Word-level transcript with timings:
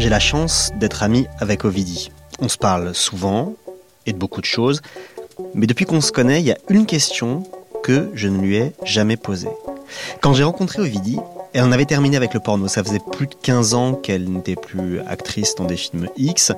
j'ai 0.00 0.08
la 0.08 0.18
chance 0.18 0.72
d'être 0.76 1.02
ami 1.02 1.26
avec 1.40 1.66
Ovidi. 1.66 2.10
On 2.40 2.48
se 2.48 2.56
parle 2.56 2.94
souvent 2.94 3.52
et 4.06 4.14
de 4.14 4.18
beaucoup 4.18 4.40
de 4.40 4.46
choses, 4.46 4.80
mais 5.54 5.66
depuis 5.66 5.84
qu'on 5.84 6.00
se 6.00 6.10
connaît, 6.10 6.40
il 6.40 6.46
y 6.46 6.52
a 6.52 6.56
une 6.70 6.86
question 6.86 7.42
que 7.82 8.10
je 8.14 8.28
ne 8.28 8.40
lui 8.40 8.56
ai 8.56 8.72
jamais 8.82 9.18
posée. 9.18 9.50
Quand 10.22 10.32
j'ai 10.32 10.42
rencontré 10.42 10.80
Ovidi, 10.80 11.18
elle 11.52 11.64
en 11.64 11.72
avait 11.72 11.84
terminé 11.84 12.16
avec 12.16 12.32
le 12.32 12.40
porno. 12.40 12.66
Ça 12.66 12.82
faisait 12.82 13.00
plus 13.12 13.26
de 13.26 13.34
15 13.34 13.74
ans 13.74 13.92
qu'elle 13.92 14.30
n'était 14.30 14.56
plus 14.56 15.00
actrice 15.00 15.54
dans 15.54 15.66
des 15.66 15.76
films 15.76 16.08
X 16.16 16.52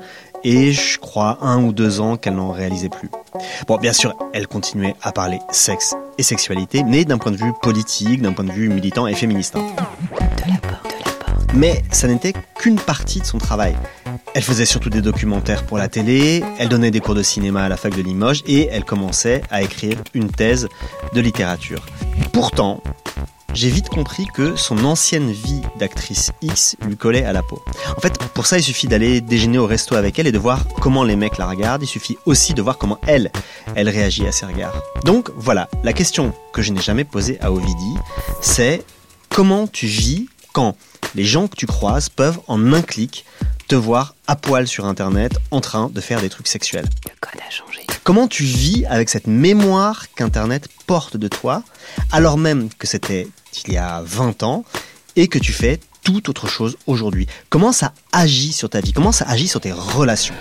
et 0.45 0.71
je 0.71 1.01
crois 1.01 1.39
un 1.41 1.65
ou 1.65 1.73
deux 1.73 2.01
ans 2.01 2.17
qu'elle 2.17 2.37
n'en 2.37 2.53
réalisait 2.53 2.91
plus. 2.91 3.11
Bon, 3.67 3.77
bien 3.77 3.93
sûr, 3.93 4.15
elle 4.33 4.47
continuait 4.47 4.95
à 5.03 5.11
parler 5.11 5.41
sexe 5.51 5.97
et 6.17 6.23
sexualité, 6.23 6.85
mais 6.85 7.05
d'un 7.05 7.19
point 7.19 7.33
de 7.33 7.39
vue 7.39 7.53
politique, 7.61 8.23
d'un 8.23 8.35
point 8.35 8.45
de 8.45 8.53
vue 8.53 8.69
militant 8.69 9.09
et 9.09 9.15
féministe. 9.15 9.57
Hein. 9.57 9.67
Mais 11.55 11.82
ça 11.91 12.09
n'était 12.09 12.32
qu'une 12.59 12.79
partie 12.79 13.21
de 13.21 13.27
son 13.27 13.39
travail. 13.39 13.77
Elle 14.35 14.43
faisait 14.43 14.64
surtout 14.64 14.89
des 14.89 15.03
documentaires 15.03 15.64
pour 15.67 15.77
la 15.77 15.89
télé, 15.89 16.43
elle 16.58 16.68
donnait 16.68 16.90
des 16.90 17.00
cours 17.00 17.14
de 17.14 17.22
cinéma 17.22 17.64
à 17.64 17.68
la 17.68 17.77
fac 17.77 17.94
de 17.94 18.00
Limoges 18.00 18.43
et 18.46 18.68
elle 18.68 18.85
commençait 18.85 19.43
à 19.50 19.63
écrire 19.63 19.99
une 20.14 20.30
thèse 20.30 20.68
de 21.13 21.21
littérature. 21.21 21.85
Pourtant, 22.32 22.82
j'ai 23.53 23.68
vite 23.68 23.91
compris 23.91 24.27
que 24.32 24.57
son 24.57 24.82
ancienne 24.86 25.30
vie 25.30 25.61
d'actrice 25.79 26.32
X 26.41 26.77
lui 26.86 26.96
collait 26.96 27.25
à 27.25 27.35
la 27.35 27.43
peau. 27.43 27.63
En 27.94 28.00
fait, 28.00 28.16
pour 28.32 28.46
ça, 28.46 28.57
il 28.57 28.63
suffit 28.63 28.86
d'aller 28.86 29.21
déjeuner 29.21 29.58
au 29.58 29.66
resto 29.66 29.94
avec 29.94 30.19
elle 30.19 30.27
et 30.27 30.32
de 30.32 30.39
voir 30.39 30.66
comment 30.80 31.05
les 31.05 31.16
mecs 31.16 31.36
la 31.36 31.46
regardent. 31.46 31.82
Il 31.82 31.86
suffit 31.86 32.16
aussi 32.25 32.55
de 32.55 32.62
voir 32.62 32.78
comment 32.78 32.98
elle, 33.06 33.30
elle 33.75 33.91
réagit 33.91 34.27
à 34.27 34.33
ses 34.33 34.47
regards. 34.47 34.83
Donc 35.05 35.30
voilà, 35.36 35.69
la 35.84 35.92
question 35.92 36.33
que 36.55 36.62
je 36.62 36.72
n'ai 36.72 36.80
jamais 36.80 37.05
posée 37.05 37.39
à 37.42 37.53
Ovidi, 37.53 37.94
c'est 38.41 38.83
comment 39.28 39.66
tu 39.66 39.86
vis 39.86 40.28
quand 40.55 40.75
les 41.14 41.25
gens 41.25 41.48
que 41.48 41.56
tu 41.56 41.66
croises 41.66 42.08
peuvent 42.08 42.41
en 42.47 42.72
un 42.72 42.83
clic 42.83 43.25
te 43.69 43.75
voir 43.75 44.14
à 44.27 44.36
poil 44.36 44.66
sur 44.66 44.86
Internet 44.86 45.38
en 45.50 45.60
train 45.60 45.88
de 45.88 46.00
faire 46.00 46.20
des 46.20 46.28
trucs 46.28 46.48
sexuels. 46.48 46.86
Le 47.04 47.10
code 47.20 47.41
a 47.41 47.50
changé. 47.50 47.80
Comment 48.04 48.28
tu 48.28 48.44
vis 48.44 48.84
avec 48.86 49.08
cette 49.08 49.27
mémoire 49.27 50.06
qu'Internet 50.14 50.69
porte 50.86 51.16
de 51.16 51.28
toi, 51.28 51.62
alors 52.10 52.36
même 52.36 52.69
que 52.78 52.86
c'était 52.86 53.28
il 53.66 53.72
y 53.72 53.77
a 53.77 54.02
20 54.04 54.42
ans 54.42 54.64
et 55.16 55.28
que 55.28 55.38
tu 55.38 55.52
fais 55.52 55.78
tout 56.02 56.28
autre 56.28 56.48
chose 56.48 56.77
aujourd'hui? 56.86 57.26
Comment 57.48 57.72
ça 57.72 57.92
agit 58.12 58.52
sur 58.52 58.69
ta 58.69 58.80
vie? 58.80 58.92
Comment 58.92 59.12
ça 59.12 59.26
agit 59.28 59.48
sur 59.48 59.60
tes 59.60 59.72
relations? 59.72 60.34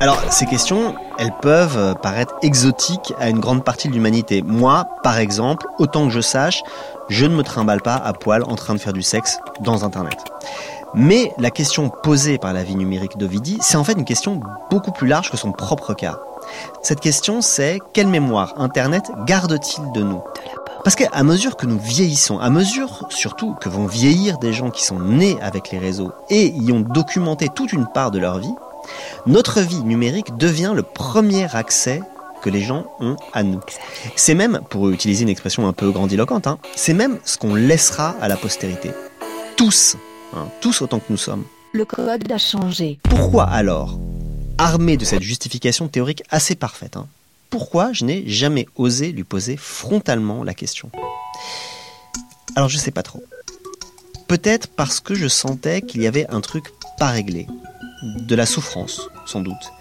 Alors, 0.00 0.20
ces 0.30 0.44
questions, 0.44 0.96
elles 1.18 1.32
peuvent 1.40 1.94
paraître 2.02 2.34
exotiques 2.42 3.14
à 3.18 3.28
une 3.30 3.38
grande 3.38 3.64
partie 3.64 3.88
de 3.88 3.94
l'humanité. 3.94 4.42
Moi, 4.42 4.86
par 5.02 5.18
exemple, 5.18 5.66
autant 5.78 6.06
que 6.06 6.12
je 6.12 6.20
sache, 6.20 6.62
je 7.08 7.26
ne 7.26 7.34
me 7.34 7.42
trimballe 7.42 7.82
pas 7.82 7.96
à 7.96 8.12
poil 8.12 8.42
en 8.44 8.56
train 8.56 8.74
de 8.74 8.78
faire 8.78 8.92
du 8.92 9.02
sexe 9.02 9.38
dans 9.60 9.84
Internet. 9.84 10.18
Mais 10.94 11.32
la 11.38 11.50
question 11.50 11.90
posée 11.90 12.38
par 12.38 12.52
la 12.52 12.62
vie 12.62 12.76
numérique 12.76 13.18
d'Ovidi, 13.18 13.58
c'est 13.60 13.76
en 13.76 13.82
fait 13.82 13.94
une 13.94 14.04
question 14.04 14.40
beaucoup 14.70 14.92
plus 14.92 15.08
large 15.08 15.30
que 15.30 15.36
son 15.36 15.50
propre 15.50 15.92
cas. 15.92 16.20
Cette 16.82 17.00
question, 17.00 17.40
c'est 17.40 17.80
quelle 17.92 18.06
mémoire 18.06 18.54
Internet 18.58 19.10
garde-t-il 19.26 19.90
de 19.92 20.02
nous? 20.02 20.22
Parce 20.84 20.94
qu'à 20.96 21.22
mesure 21.22 21.56
que 21.56 21.66
nous 21.66 21.78
vieillissons, 21.78 22.38
à 22.38 22.50
mesure 22.50 23.06
surtout 23.08 23.54
que 23.54 23.68
vont 23.68 23.86
vieillir 23.86 24.38
des 24.38 24.52
gens 24.52 24.70
qui 24.70 24.84
sont 24.84 25.00
nés 25.00 25.36
avec 25.40 25.70
les 25.70 25.78
réseaux 25.78 26.12
et 26.30 26.48
y 26.48 26.70
ont 26.72 26.80
documenté 26.80 27.48
toute 27.48 27.72
une 27.72 27.86
part 27.86 28.10
de 28.10 28.18
leur 28.18 28.38
vie, 28.38 28.54
notre 29.26 29.60
vie 29.60 29.82
numérique 29.82 30.36
devient 30.36 30.72
le 30.74 30.82
premier 30.82 31.52
accès 31.56 32.02
que 32.44 32.50
les 32.50 32.60
gens 32.60 32.84
ont 33.00 33.16
à 33.32 33.42
nous. 33.42 33.60
C'est 34.16 34.34
même, 34.34 34.60
pour 34.68 34.90
utiliser 34.90 35.22
une 35.22 35.30
expression 35.30 35.66
un 35.66 35.72
peu 35.72 35.90
grandiloquente, 35.90 36.46
hein, 36.46 36.58
c'est 36.76 36.92
même 36.92 37.18
ce 37.24 37.38
qu'on 37.38 37.54
laissera 37.54 38.14
à 38.20 38.28
la 38.28 38.36
postérité. 38.36 38.90
Tous, 39.56 39.96
hein, 40.34 40.48
tous 40.60 40.82
autant 40.82 40.98
que 40.98 41.06
nous 41.08 41.16
sommes. 41.16 41.44
Le 41.72 41.86
code 41.86 42.30
a 42.30 42.36
changé. 42.36 42.98
Pourquoi 43.02 43.44
alors 43.44 43.98
armé 44.58 44.98
de 44.98 45.06
cette 45.06 45.22
justification 45.22 45.88
théorique 45.88 46.22
assez 46.28 46.54
parfaite, 46.54 46.96
hein. 46.96 47.08
pourquoi 47.48 47.92
je 47.92 48.04
n'ai 48.04 48.28
jamais 48.28 48.68
osé 48.76 49.10
lui 49.10 49.24
poser 49.24 49.56
frontalement 49.56 50.44
la 50.44 50.52
question? 50.52 50.90
Alors 52.56 52.68
je 52.68 52.76
sais 52.76 52.90
pas 52.90 53.02
trop. 53.02 53.24
Peut-être 54.28 54.68
parce 54.68 55.00
que 55.00 55.14
je 55.14 55.28
sentais 55.28 55.80
qu'il 55.80 56.02
y 56.02 56.06
avait 56.06 56.26
un 56.28 56.42
truc 56.42 56.66
pas 56.98 57.08
réglé, 57.08 57.46
de 58.28 58.34
la 58.34 58.44
souffrance 58.44 59.00
sans 59.26 59.40
doute, 59.40 59.72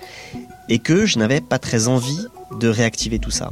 et 0.69 0.79
que 0.79 1.05
je 1.05 1.19
n'avais 1.19 1.41
pas 1.41 1.59
très 1.59 1.87
envie 1.87 2.25
de 2.59 2.67
réactiver 2.67 3.19
tout 3.19 3.31
ça. 3.31 3.51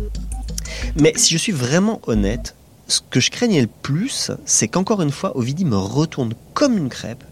Mais 0.95 1.13
si 1.15 1.33
je 1.33 1.37
suis 1.37 1.51
vraiment 1.51 2.01
honnête, 2.07 2.55
ce 2.87 3.01
que 3.09 3.19
je 3.19 3.31
craignais 3.31 3.61
le 3.61 3.69
plus, 3.81 4.31
c'est 4.45 4.67
qu'encore 4.67 5.01
une 5.01 5.11
fois, 5.11 5.37
Ovidie 5.37 5.65
me 5.65 5.77
retourne 5.77 6.33
comme 6.53 6.77
une 6.77 6.89
crêpe 6.89 7.23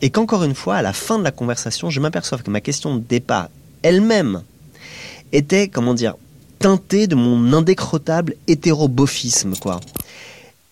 et 0.00 0.10
qu'encore 0.10 0.42
une 0.42 0.54
fois, 0.54 0.76
à 0.76 0.82
la 0.82 0.92
fin 0.92 1.18
de 1.18 1.24
la 1.24 1.30
conversation, 1.30 1.88
je 1.90 2.00
m'aperçois 2.00 2.38
que 2.38 2.50
ma 2.50 2.60
question 2.60 2.96
de 2.96 3.00
départ 3.00 3.48
elle-même 3.82 4.42
était, 5.32 5.68
comment 5.68 5.94
dire, 5.94 6.14
teintée 6.58 7.06
de 7.06 7.14
mon 7.14 7.52
indécrottable 7.52 8.34
hétérobophisme, 8.46 9.54
quoi. 9.56 9.80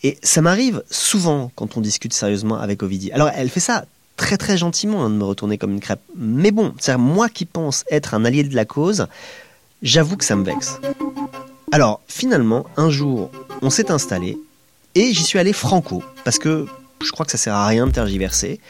Et 0.03 0.19
ça 0.23 0.41
m'arrive 0.41 0.83
souvent 0.91 1.51
quand 1.55 1.77
on 1.77 1.81
discute 1.81 2.13
sérieusement 2.13 2.59
avec 2.59 2.83
Ovidie. 2.83 3.13
Alors, 3.13 3.31
elle 3.35 3.51
fait 3.51 3.61
ça 3.61 3.85
très 4.17 4.37
très 4.37 4.57
gentiment 4.57 5.05
hein, 5.05 5.11
de 5.11 5.15
me 5.15 5.25
retourner 5.25 5.59
comme 5.59 5.73
une 5.73 5.81
crêpe. 5.81 6.01
Mais 6.17 6.51
bon, 6.51 6.75
c'est 6.79 6.97
moi 6.97 7.29
qui 7.29 7.45
pense 7.45 7.85
être 7.91 8.15
un 8.15 8.25
allié 8.25 8.43
de 8.45 8.55
la 8.55 8.65
cause, 8.65 9.07
j'avoue 9.83 10.17
que 10.17 10.25
ça 10.25 10.37
me 10.37 10.45
vexe. 10.45 10.79
Alors, 11.73 12.01
finalement, 12.09 12.67
un 12.77 12.91
jour, 12.91 13.31
on 13.63 13.71
s'est 13.71 13.91
installé 13.91 14.37
et 14.95 15.13
j'y 15.13 15.23
suis 15.23 15.39
allé 15.39 15.53
franco, 15.53 16.03
parce 16.25 16.39
que 16.39 16.67
je 17.03 17.11
crois 17.13 17.25
que 17.25 17.33
ça 17.33 17.39
sert 17.39 17.55
à 17.55 17.67
rien 17.67 17.87
de 17.87 17.93
tergiverser. 17.93 18.61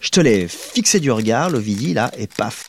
Je 0.00 0.10
te 0.10 0.20
l'ai 0.20 0.46
fixé 0.46 1.00
du 1.00 1.10
regard, 1.10 1.50
l'Ovidie, 1.50 1.94
là, 1.94 2.12
et 2.16 2.28
paf. 2.28 2.68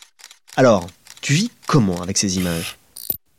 Alors, 0.55 0.87
tu 1.21 1.33
vis 1.33 1.51
comment 1.67 2.01
avec 2.01 2.17
ces 2.17 2.37
images? 2.37 2.78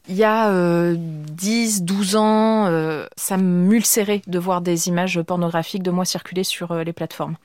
Il 0.08 0.16
y 0.16 0.24
a 0.24 0.48
euh, 0.50 0.96
10, 0.98 1.82
12 1.82 2.16
ans, 2.16 2.66
euh, 2.66 3.06
ça 3.16 3.36
m'ulcérait 3.36 4.22
de 4.26 4.38
voir 4.38 4.60
des 4.60 4.88
images 4.88 5.20
pornographiques 5.22 5.82
de 5.82 5.90
moi 5.90 6.04
circuler 6.04 6.42
sur 6.42 6.72
euh, 6.72 6.84
les 6.84 6.92
plateformes. 6.92 7.36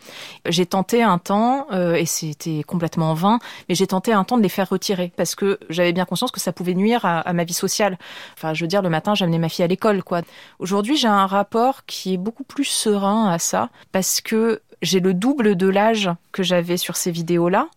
J'ai 0.48 0.66
tenté 0.66 1.04
un 1.04 1.18
temps, 1.18 1.68
euh, 1.72 1.96
et 1.96 2.06
c'était 2.06 2.64
complètement 2.64 3.14
vain, 3.14 3.40
mais 3.68 3.76
j'ai 3.76 3.88
tenté 3.88 4.14
un 4.14 4.24
temps 4.24 4.38
de 4.38 4.42
les 4.42 4.50
faire 4.50 4.70
retirer 4.70 5.12
parce 5.16 5.36
que 5.36 5.60
j'avais 5.70 5.94
bien 5.94 6.06
conscience 6.06 6.32
que 6.32 6.40
ça 6.40 6.54
pouvait 6.54 6.74
nuire 6.74 7.06
à, 7.06 7.20
à, 7.20 7.34
ma 7.34 7.44
vie 7.44 7.54
sociale. 7.54 7.98
Enfin, 8.36 8.54
je 8.54 8.64
veux 8.64 8.68
dire, 8.68 8.82
le 8.82 8.90
matin, 8.90 9.16
j'amenais 9.16 9.38
ma 9.40 9.50
fille 9.50 9.64
à 9.66 9.68
l'école, 9.68 10.02
quoi. 10.02 10.22
Aujourd'hui, 10.60 10.98
j'ai 10.98 11.08
un 11.08 11.28
rapport 11.28 11.86
qui 11.86 12.14
est 12.14 12.18
beaucoup 12.18 12.44
plus 12.44 12.66
serein 12.66 13.30
à 13.30 13.38
ça 13.38 13.70
parce 13.92 14.22
que 14.22 14.62
j'ai 14.82 15.00
le 15.00 15.14
double 15.14 15.56
de 15.56 15.68
l'âge 15.68 16.10
que 16.32 16.44
j'avais 16.44 16.78
sur 16.78 16.96
ces 16.96 17.12
vidéos-là. 17.12 17.68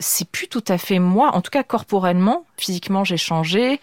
C'est 0.00 0.28
plus 0.28 0.48
tout 0.48 0.64
à 0.68 0.78
fait 0.78 0.98
moi, 0.98 1.34
en 1.34 1.40
tout 1.40 1.50
cas 1.50 1.62
corporellement. 1.62 2.44
Physiquement, 2.56 3.04
j'ai 3.04 3.16
changé. 3.16 3.80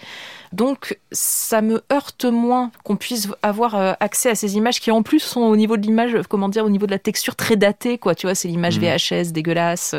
Donc, 0.53 0.97
ça 1.11 1.61
me 1.61 1.83
heurte 1.91 2.25
moins 2.25 2.71
qu'on 2.83 2.95
puisse 2.95 3.27
avoir 3.41 3.75
euh, 3.75 3.93
accès 3.99 4.29
à 4.29 4.35
ces 4.35 4.55
images 4.55 4.79
qui, 4.79 4.91
en 4.91 5.03
plus, 5.03 5.19
sont 5.19 5.41
au 5.41 5.55
niveau 5.55 5.75
de 5.75 5.81
l'image, 5.81 6.15
comment 6.29 6.49
dire, 6.49 6.65
au 6.65 6.69
niveau 6.69 6.85
de 6.85 6.91
la 6.91 6.99
texture 6.99 7.35
très 7.35 7.57
datée, 7.57 7.97
quoi. 7.97 8.15
Tu 8.15 8.27
vois, 8.27 8.35
c'est 8.35 8.47
l'image 8.47 8.79
mmh. 8.79 8.97
VHS 8.97 9.31
dégueulasse. 9.31 9.95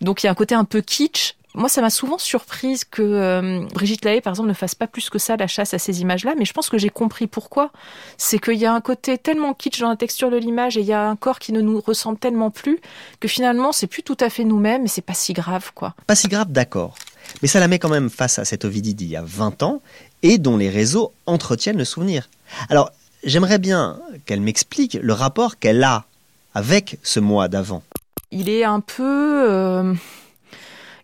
Donc, 0.00 0.22
il 0.22 0.26
y 0.26 0.28
a 0.28 0.32
un 0.32 0.34
côté 0.34 0.54
un 0.54 0.64
peu 0.64 0.82
kitsch 0.82 1.34
moi, 1.56 1.70
ça 1.70 1.80
m'a 1.80 1.88
souvent 1.88 2.18
surprise 2.18 2.84
que 2.84 3.00
euh, 3.00 3.64
Brigitte 3.72 4.04
Lahaye, 4.04 4.20
par 4.20 4.34
exemple, 4.34 4.50
ne 4.50 4.54
fasse 4.54 4.74
pas 4.74 4.86
plus 4.86 5.08
que 5.08 5.18
ça 5.18 5.36
la 5.36 5.46
chasse 5.46 5.72
à 5.72 5.78
ces 5.78 6.02
images-là, 6.02 6.34
mais 6.38 6.44
je 6.44 6.52
pense 6.52 6.68
que 6.68 6.76
j'ai 6.76 6.90
compris 6.90 7.26
pourquoi. 7.26 7.70
C'est 8.18 8.38
qu'il 8.38 8.58
y 8.58 8.66
a 8.66 8.74
un 8.74 8.82
côté 8.82 9.16
tellement 9.16 9.54
kitsch 9.54 9.80
dans 9.80 9.88
la 9.88 9.96
texture 9.96 10.30
de 10.30 10.36
l'image 10.36 10.76
et 10.76 10.80
il 10.80 10.86
y 10.86 10.92
a 10.92 11.08
un 11.08 11.16
corps 11.16 11.38
qui 11.38 11.52
ne 11.52 11.62
nous 11.62 11.80
ressemble 11.80 12.18
tellement 12.18 12.50
plus 12.50 12.78
que 13.20 13.26
finalement, 13.26 13.72
c'est 13.72 13.86
plus 13.86 14.02
tout 14.02 14.18
à 14.20 14.28
fait 14.28 14.44
nous-mêmes 14.44 14.84
et 14.84 14.88
c'est 14.88 15.00
pas 15.00 15.14
si 15.14 15.32
grave, 15.32 15.72
quoi. 15.74 15.94
Pas 16.06 16.14
si 16.14 16.28
grave, 16.28 16.52
d'accord. 16.52 16.94
Mais 17.40 17.48
ça 17.48 17.58
la 17.58 17.68
met 17.68 17.78
quand 17.78 17.88
même 17.88 18.10
face 18.10 18.38
à 18.38 18.44
cette 18.44 18.66
Ovidie 18.66 18.94
d'il 18.94 19.08
y 19.08 19.16
a 19.16 19.22
20 19.24 19.62
ans 19.62 19.80
et 20.22 20.36
dont 20.36 20.58
les 20.58 20.68
réseaux 20.68 21.14
entretiennent 21.24 21.78
le 21.78 21.86
souvenir. 21.86 22.28
Alors, 22.68 22.90
j'aimerais 23.24 23.58
bien 23.58 23.98
qu'elle 24.26 24.42
m'explique 24.42 24.98
le 25.00 25.12
rapport 25.14 25.58
qu'elle 25.58 25.82
a 25.82 26.04
avec 26.54 26.98
ce 27.02 27.18
mois 27.18 27.48
d'avant. 27.48 27.82
Il 28.30 28.50
est 28.50 28.64
un 28.64 28.80
peu... 28.80 29.50
Euh 29.50 29.94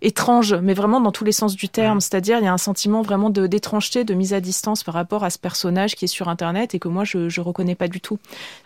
étrange, 0.03 0.55
mais 0.55 0.75
vraiment 0.75 1.01
dans 1.01 1.13
tous 1.13 1.25
les 1.25 1.33
sens 1.33 1.57
du 1.57 1.69
terme. 1.69 2.01
C'est-à-dire, 2.01 2.39
il 2.39 2.45
y 2.45 2.49
a 2.49 2.53
un 2.53 2.59
sentiment 2.59 3.03
vraiment 3.03 3.31
de 3.31 3.47
d'étrangeté, 3.47 4.05
de 4.05 4.15
mise 4.15 4.35
à 4.35 4.41
distance 4.41 4.83
par 4.83 4.95
rapport 4.95 5.25
à 5.25 5.31
ce 5.31 5.39
personnage 5.39 5.95
qui 5.95 6.05
est 6.05 6.09
sur 6.09 6.29
Internet 6.29 6.75
et 6.75 6.79
que 6.79 6.89
moi, 6.89 7.05
je, 7.05 7.29
je 7.29 7.41
reconnais 7.41 7.75
pas 7.75 7.89
du 7.89 8.01
tout. 8.01 8.19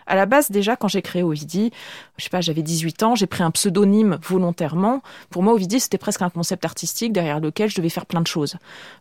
À 0.07 0.15
la 0.15 0.25
base, 0.25 0.51
déjà, 0.51 0.75
quand 0.75 0.87
j'ai 0.87 1.01
créé 1.01 1.23
Ovidie, 1.23 1.71
je 2.17 2.23
sais 2.23 2.29
pas, 2.29 2.41
j'avais 2.41 2.63
18 2.63 3.03
ans, 3.03 3.15
j'ai 3.15 3.27
pris 3.27 3.43
un 3.43 3.51
pseudonyme 3.51 4.17
volontairement. 4.23 5.01
Pour 5.29 5.43
moi, 5.43 5.53
Ovidie, 5.53 5.79
c'était 5.79 5.97
presque 5.97 6.21
un 6.21 6.29
concept 6.29 6.65
artistique 6.65 7.13
derrière 7.13 7.39
lequel 7.39 7.69
je 7.69 7.75
devais 7.75 7.89
faire 7.89 8.05
plein 8.05 8.21
de 8.21 8.27
choses. 8.27 8.55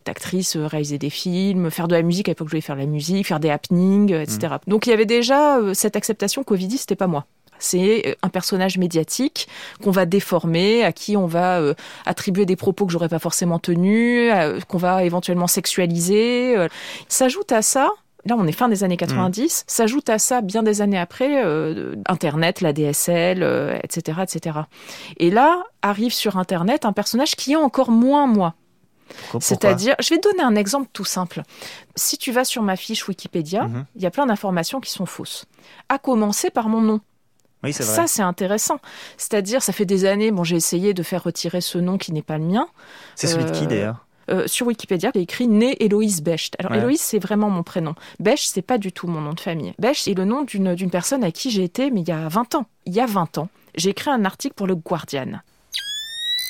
D'actrice, 0.05 0.56
euh, 0.56 0.67
réaliser 0.67 0.99
des 0.99 1.11
films, 1.11 1.71
faire 1.71 1.88
de 1.88 1.94
la 1.94 2.03
musique. 2.03 2.29
À 2.29 2.33
l'époque, 2.33 2.49
je 2.49 2.53
devais 2.53 2.61
faire 2.61 2.77
de 2.77 2.83
la 2.83 2.87
musique, 2.87 3.27
faire 3.27 3.41
des 3.41 3.50
happenings, 3.50 4.12
etc. 4.12 4.55
Mmh. 4.67 4.71
Donc, 4.71 4.87
il 4.87 4.91
y 4.91 4.93
avait 4.93 5.06
déjà 5.06 5.59
euh, 5.59 5.75
cette 5.75 5.97
acceptation 5.97 6.44
qu'Ovidie, 6.44 6.79
c'était 6.79 6.97
pas 6.97 7.06
moi. 7.06 7.27
C'est 7.58 8.03
euh, 8.06 8.14
un 8.23 8.29
personnage 8.29 8.79
médiatique 8.79 9.49
qu'on 9.82 9.91
va 9.91 10.06
déformer, 10.06 10.85
à 10.85 10.93
qui 10.93 11.17
on 11.17 11.26
va 11.26 11.61
euh, 11.61 11.75
attribuer 12.05 12.47
des 12.47 12.56
propos 12.56 12.87
que 12.87 12.93
j'aurais 12.93 13.08
pas 13.08 13.19
forcément 13.19 13.58
tenus, 13.58 14.31
euh, 14.35 14.61
qu'on 14.69 14.79
va 14.79 15.05
éventuellement 15.05 15.47
sexualiser. 15.47 16.56
S'ajoute 17.08 17.53
à 17.53 17.62
ça 17.62 17.91
Là, 18.26 18.35
on 18.37 18.47
est 18.49 18.53
fin 18.53 18.69
des 18.69 18.82
années 18.82 18.97
90. 18.97 19.64
S'ajoute 19.69 20.11
à 20.11 20.19
ça, 20.19 20.41
bien 20.41 20.64
des 20.64 20.82
années 20.82 20.99
après, 20.99 21.44
euh, 21.44 21.94
Internet, 22.08 22.61
la 22.61 22.73
DSL, 22.73 23.44
euh, 23.44 23.79
etc., 23.85 24.19
etc. 24.25 24.59
Et 25.19 25.31
là, 25.31 25.62
arrive 25.81 26.12
sur 26.12 26.37
Internet 26.37 26.85
un 26.85 26.93
personnage 26.93 27.37
qui 27.37 27.52
est 27.52 27.56
encore 27.56 27.93
moins 27.93 28.26
moi. 28.26 28.55
C'est-à-dire, 29.38 29.94
je 30.00 30.12
vais 30.12 30.19
te 30.19 30.29
donner 30.29 30.43
un 30.43 30.56
exemple 30.56 30.88
tout 30.93 31.05
simple. 31.05 31.43
Si 31.94 32.19
tu 32.19 32.32
vas 32.32 32.44
sur 32.44 32.62
ma 32.62 32.75
fiche 32.75 33.06
Wikipédia, 33.06 33.64
Mhm. 33.64 33.85
il 33.94 34.02
y 34.02 34.06
a 34.06 34.11
plein 34.11 34.26
d'informations 34.26 34.81
qui 34.81 34.91
sont 34.91 35.06
fausses. 35.06 35.44
À 35.88 35.99
commencer 35.99 36.50
par 36.50 36.69
mon 36.69 36.81
nom. 36.81 37.00
Oui, 37.66 37.72
c'est 37.72 37.84
vrai. 37.84 37.94
Ça, 37.94 38.06
c'est 38.06 38.22
intéressant. 38.22 38.78
C'est-à-dire, 39.16 39.62
ça 39.62 39.72
fait 39.72 39.84
des 39.84 40.04
années, 40.04 40.30
bon, 40.30 40.44
j'ai 40.44 40.56
essayé 40.56 40.94
de 40.94 41.02
faire 41.02 41.22
retirer 41.22 41.60
ce 41.60 41.78
nom 41.78 41.98
qui 41.98 42.12
n'est 42.12 42.22
pas 42.22 42.38
le 42.38 42.44
mien. 42.44 42.68
C'est 43.14 43.26
celui 43.26 43.44
de 43.44 43.50
qui 43.50 43.64
euh, 43.64 43.68
d'ailleurs? 43.68 44.06
Euh, 44.28 44.44
sur 44.46 44.66
Wikipédia, 44.66 45.10
il 45.14 45.20
est 45.20 45.24
écrit 45.24 45.46
né 45.46 45.76
Héloïse 45.84 46.22
Becht. 46.22 46.56
Alors, 46.58 46.72
Ouais. 46.72 46.78
Héloïse, 46.78 47.00
c'est 47.00 47.18
vraiment 47.18 47.48
mon 47.50 47.62
prénom. 47.62 47.94
Becht, 48.18 48.50
c'est 48.52 48.62
pas 48.62 48.78
du 48.78 48.90
tout 48.92 49.06
mon 49.06 49.20
nom 49.20 49.34
de 49.34 49.40
famille. 49.40 49.72
Becht 49.78 50.08
est 50.08 50.14
le 50.14 50.24
nom 50.24 50.42
d'une 50.42 50.74
d'une 50.74 50.90
personne 50.90 51.22
à 51.22 51.30
qui 51.30 51.50
j'ai 51.50 51.62
été, 51.62 51.90
mais 51.90 52.00
il 52.00 52.08
y 52.08 52.12
a 52.12 52.28
20 52.28 52.56
ans. 52.56 52.66
Il 52.86 52.94
y 52.94 53.00
a 53.00 53.06
20 53.06 53.38
ans, 53.38 53.48
j'ai 53.76 53.90
écrit 53.90 54.10
un 54.10 54.24
article 54.24 54.54
pour 54.54 54.66
le 54.66 54.74
Guardian. 54.74 55.40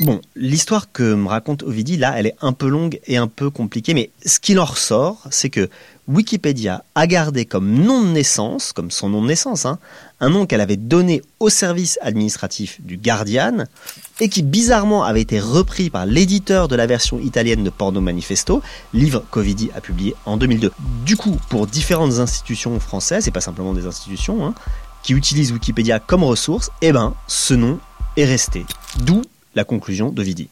Bon, 0.00 0.20
l'histoire 0.34 0.92
que 0.92 1.14
me 1.14 1.26
raconte 1.28 1.62
Ovidie, 1.62 1.96
là, 1.96 2.12
elle 2.16 2.26
est 2.26 2.36
un 2.42 2.52
peu 2.52 2.68
longue 2.68 3.00
et 3.06 3.16
un 3.16 3.28
peu 3.28 3.48
compliquée, 3.48 3.94
mais 3.94 4.10
ce 4.24 4.38
qu'il 4.38 4.60
en 4.60 4.66
ressort, 4.66 5.22
c'est 5.30 5.48
que 5.48 5.70
Wikipédia 6.06 6.84
a 6.94 7.06
gardé 7.06 7.46
comme 7.46 7.72
nom 7.72 8.02
de 8.02 8.08
naissance, 8.08 8.72
comme 8.72 8.90
son 8.90 9.08
nom 9.08 9.22
de 9.22 9.28
naissance, 9.28 9.64
hein, 9.64 9.78
un 10.20 10.30
nom 10.30 10.46
qu'elle 10.46 10.60
avait 10.60 10.76
donné 10.76 11.22
au 11.40 11.48
service 11.48 11.98
administratif 12.02 12.80
du 12.80 12.96
Guardian, 12.96 13.64
et 14.20 14.28
qui 14.28 14.42
bizarrement 14.42 15.04
avait 15.04 15.20
été 15.20 15.40
repris 15.40 15.90
par 15.90 16.06
l'éditeur 16.06 16.68
de 16.68 16.76
la 16.76 16.86
version 16.86 17.18
italienne 17.18 17.64
de 17.64 17.70
Porno 17.70 18.00
Manifesto, 18.00 18.62
livre 18.94 19.24
qu'Ovidie 19.30 19.70
a 19.74 19.80
publié 19.80 20.14
en 20.24 20.36
2002. 20.36 20.72
Du 21.04 21.16
coup, 21.16 21.38
pour 21.48 21.66
différentes 21.66 22.18
institutions 22.18 22.78
françaises, 22.80 23.28
et 23.28 23.30
pas 23.30 23.40
simplement 23.40 23.74
des 23.74 23.86
institutions, 23.86 24.46
hein, 24.46 24.54
qui 25.02 25.12
utilisent 25.12 25.52
Wikipédia 25.52 26.00
comme 26.00 26.24
ressource, 26.24 26.70
eh 26.82 26.92
ben, 26.92 27.14
ce 27.26 27.54
nom 27.54 27.78
est 28.16 28.24
resté. 28.24 28.64
D'où 29.00 29.22
la 29.54 29.64
conclusion 29.64 30.10
d'Ovidie. 30.10 30.48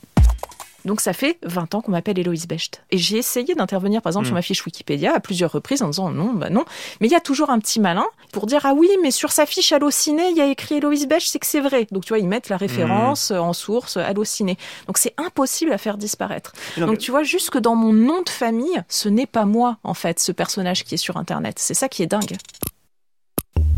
Donc 0.85 1.01
ça 1.01 1.13
fait 1.13 1.39
20 1.45 1.75
ans 1.75 1.81
qu'on 1.81 1.93
m'appelle 1.93 2.19
Héloïse 2.19 2.47
Becht. 2.47 2.83
Et 2.91 2.99
j'ai 2.99 3.17
essayé 3.19 3.55
d'intervenir 3.55 4.03
par 4.03 4.11
exemple 4.11 4.25
Mm. 4.25 4.29
sur 4.29 4.35
ma 4.35 4.43
fiche 4.43 4.65
Wikipédia 4.67 5.15
à 5.15 5.21
plusieurs 5.21 5.51
reprises 5.53 5.83
en 5.83 5.89
disant 5.89 6.11
non, 6.11 6.33
bah 6.35 6.51
non. 6.51 6.65
Mais 7.01 7.07
il 7.09 7.11
y 7.11 7.15
a 7.17 7.21
toujours 7.21 7.51
un 7.51 7.59
petit 7.59 7.81
malin 7.81 8.05
pour 8.33 8.47
dire 8.47 8.61
ah 8.65 8.75
oui, 8.75 8.89
mais 9.03 9.11
sur 9.11 9.33
sa 9.33 9.47
fiche 9.47 9.73
Allociné, 9.73 10.29
il 10.31 10.37
y 10.37 10.41
a 10.41 10.47
écrit 10.47 10.77
Héloïse 10.77 11.07
Becht, 11.07 11.27
c'est 11.29 11.39
que 11.39 11.47
c'est 11.47 11.61
vrai. 11.61 11.87
Donc 11.91 12.05
tu 12.05 12.11
vois, 12.11 12.19
ils 12.19 12.29
mettent 12.29 12.49
la 12.49 12.57
référence 12.57 13.31
euh, 13.31 13.39
en 13.39 13.53
source 13.53 13.97
euh, 13.97 14.01
Allociné. 14.05 14.57
Donc 14.87 14.99
c'est 14.99 15.15
impossible 15.17 15.73
à 15.73 15.79
faire 15.79 15.97
disparaître. 15.97 16.53
Donc 16.77 16.99
tu 16.99 17.11
vois, 17.11 17.23
jusque 17.23 17.59
dans 17.59 17.75
mon 17.77 17.93
nom 17.93 18.23
de 18.23 18.29
famille, 18.29 18.83
ce 18.89 19.09
n'est 19.09 19.27
pas 19.27 19.45
moi 19.47 19.79
en 19.85 19.95
fait, 19.95 20.21
ce 20.21 20.33
personnage 20.33 20.85
qui 20.85 20.95
est 20.95 20.99
sur 20.99 21.17
Internet. 21.17 21.59
C'est 21.59 21.75
ça 21.75 21.89
qui 21.89 22.03
est 22.03 22.07
dingue. 22.07 22.37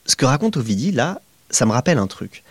ce 0.06 0.16
que 0.16 0.24
raconte 0.24 0.56
Ovidie, 0.56 0.92
là, 0.92 1.20
ça 1.50 1.66
me 1.66 1.72
rappelle 1.72 1.98
un 1.98 2.06
truc. 2.06 2.42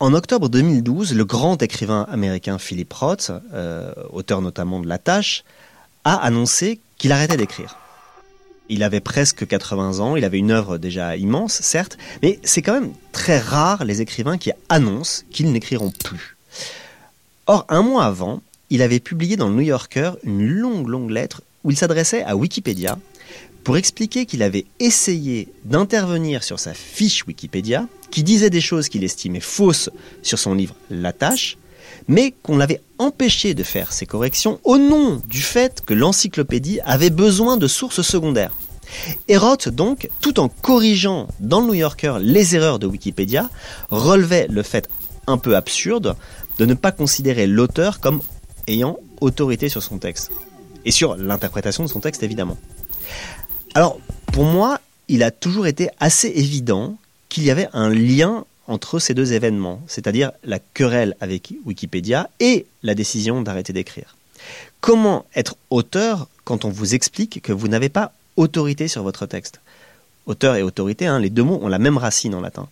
En 0.00 0.14
octobre 0.14 0.48
2012, 0.48 1.14
le 1.16 1.24
grand 1.24 1.60
écrivain 1.60 2.06
américain 2.08 2.58
Philip 2.58 2.92
Roth, 2.92 3.32
euh, 3.52 3.92
auteur 4.10 4.40
notamment 4.40 4.78
de 4.78 4.86
La 4.86 4.98
Tâche, 4.98 5.42
a 6.04 6.14
annoncé 6.14 6.78
qu'il 6.98 7.10
arrêtait 7.10 7.36
d'écrire. 7.36 7.76
Il 8.68 8.84
avait 8.84 9.00
presque 9.00 9.44
80 9.44 9.98
ans, 9.98 10.14
il 10.14 10.24
avait 10.24 10.38
une 10.38 10.52
œuvre 10.52 10.78
déjà 10.78 11.16
immense, 11.16 11.54
certes, 11.62 11.98
mais 12.22 12.38
c'est 12.44 12.62
quand 12.62 12.74
même 12.74 12.92
très 13.10 13.40
rare 13.40 13.84
les 13.84 14.00
écrivains 14.00 14.38
qui 14.38 14.52
annoncent 14.68 15.24
qu'ils 15.32 15.50
n'écriront 15.50 15.90
plus. 15.90 16.36
Or, 17.48 17.66
un 17.68 17.82
mois 17.82 18.04
avant, 18.04 18.40
il 18.70 18.82
avait 18.82 19.00
publié 19.00 19.36
dans 19.36 19.48
le 19.48 19.54
New 19.54 19.62
Yorker 19.62 20.12
une 20.22 20.46
longue, 20.46 20.86
longue 20.86 21.10
lettre 21.10 21.42
où 21.64 21.72
il 21.72 21.76
s'adressait 21.76 22.22
à 22.22 22.36
Wikipédia 22.36 22.98
pour 23.68 23.76
expliquer 23.76 24.24
qu'il 24.24 24.42
avait 24.42 24.64
essayé 24.80 25.46
d'intervenir 25.66 26.42
sur 26.42 26.58
sa 26.58 26.72
fiche 26.72 27.26
Wikipédia, 27.26 27.86
qui 28.10 28.22
disait 28.22 28.48
des 28.48 28.62
choses 28.62 28.88
qu'il 28.88 29.04
estimait 29.04 29.40
fausses 29.40 29.90
sur 30.22 30.38
son 30.38 30.54
livre 30.54 30.74
La 30.88 31.12
Tâche, 31.12 31.58
mais 32.06 32.32
qu'on 32.42 32.56
l'avait 32.56 32.80
empêché 32.96 33.52
de 33.52 33.62
faire 33.62 33.92
ces 33.92 34.06
corrections 34.06 34.58
au 34.64 34.78
nom 34.78 35.20
du 35.28 35.42
fait 35.42 35.82
que 35.84 35.92
l'encyclopédie 35.92 36.80
avait 36.86 37.10
besoin 37.10 37.58
de 37.58 37.66
sources 37.66 38.00
secondaires. 38.00 38.54
Roth, 39.30 39.68
donc, 39.68 40.08
tout 40.22 40.40
en 40.40 40.48
corrigeant 40.48 41.28
dans 41.38 41.60
le 41.60 41.66
New 41.66 41.74
Yorker 41.74 42.16
les 42.22 42.56
erreurs 42.56 42.78
de 42.78 42.86
Wikipédia, 42.86 43.50
relevait 43.90 44.46
le 44.48 44.62
fait 44.62 44.88
un 45.26 45.36
peu 45.36 45.56
absurde 45.56 46.16
de 46.56 46.64
ne 46.64 46.72
pas 46.72 46.90
considérer 46.90 47.46
l'auteur 47.46 48.00
comme 48.00 48.22
ayant 48.66 48.98
autorité 49.20 49.68
sur 49.68 49.82
son 49.82 49.98
texte. 49.98 50.30
Et 50.86 50.90
sur 50.90 51.16
l'interprétation 51.16 51.84
de 51.84 51.90
son 51.90 52.00
texte, 52.00 52.22
évidemment. 52.22 52.56
Alors, 53.74 53.98
pour 54.32 54.44
moi, 54.44 54.80
il 55.08 55.22
a 55.22 55.30
toujours 55.30 55.66
été 55.66 55.88
assez 56.00 56.28
évident 56.28 56.96
qu'il 57.28 57.44
y 57.44 57.50
avait 57.50 57.68
un 57.72 57.90
lien 57.90 58.44
entre 58.66 58.98
ces 58.98 59.14
deux 59.14 59.32
événements, 59.32 59.80
c'est-à-dire 59.86 60.32
la 60.44 60.58
querelle 60.58 61.16
avec 61.20 61.54
Wikipédia 61.64 62.28
et 62.40 62.66
la 62.82 62.94
décision 62.94 63.40
d'arrêter 63.40 63.72
d'écrire. 63.72 64.16
Comment 64.80 65.24
être 65.34 65.56
auteur 65.70 66.28
quand 66.44 66.64
on 66.64 66.70
vous 66.70 66.94
explique 66.94 67.42
que 67.42 67.52
vous 67.52 67.68
n'avez 67.68 67.88
pas 67.88 68.12
autorité 68.36 68.88
sur 68.88 69.02
votre 69.02 69.26
texte? 69.26 69.60
Auteur 70.26 70.56
et 70.56 70.62
autorité, 70.62 71.06
hein, 71.06 71.18
les 71.18 71.30
deux 71.30 71.42
mots 71.42 71.60
ont 71.62 71.68
la 71.68 71.78
même 71.78 71.96
racine 71.96 72.34
en 72.34 72.40
latin. 72.40 72.68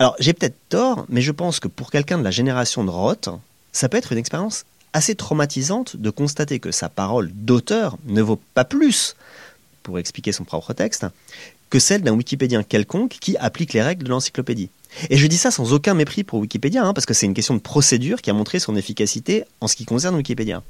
Alors, 0.00 0.16
j'ai 0.18 0.32
peut-être 0.32 0.58
tort, 0.68 1.06
mais 1.08 1.22
je 1.22 1.32
pense 1.32 1.60
que 1.60 1.68
pour 1.68 1.90
quelqu'un 1.90 2.18
de 2.18 2.24
la 2.24 2.30
génération 2.30 2.84
de 2.84 2.90
Roth, 2.90 3.28
ça 3.72 3.88
peut 3.88 3.96
être 3.96 4.12
une 4.12 4.18
expérience 4.18 4.64
assez 4.92 5.14
traumatisante 5.14 5.96
de 5.96 6.10
constater 6.10 6.60
que 6.60 6.70
sa 6.70 6.88
parole 6.88 7.30
d'auteur 7.32 7.96
ne 8.06 8.22
vaut 8.22 8.40
pas 8.54 8.64
plus 8.64 9.16
pour 9.88 9.98
expliquer 9.98 10.32
son 10.32 10.44
propre 10.44 10.74
texte, 10.74 11.06
que 11.70 11.78
celle 11.78 12.02
d'un 12.02 12.12
Wikipédien 12.12 12.62
quelconque 12.62 13.16
qui 13.22 13.38
applique 13.38 13.72
les 13.72 13.80
règles 13.80 14.04
de 14.04 14.10
l'encyclopédie. 14.10 14.68
Et 15.08 15.16
je 15.16 15.26
dis 15.26 15.38
ça 15.38 15.50
sans 15.50 15.72
aucun 15.72 15.94
mépris 15.94 16.24
pour 16.24 16.40
Wikipédia, 16.40 16.84
hein, 16.84 16.92
parce 16.92 17.06
que 17.06 17.14
c'est 17.14 17.24
une 17.24 17.32
question 17.32 17.54
de 17.54 17.60
procédure 17.60 18.20
qui 18.20 18.28
a 18.28 18.34
montré 18.34 18.58
son 18.58 18.76
efficacité 18.76 19.44
en 19.62 19.66
ce 19.66 19.76
qui 19.76 19.86
concerne 19.86 20.14
Wikipédia. 20.14 20.62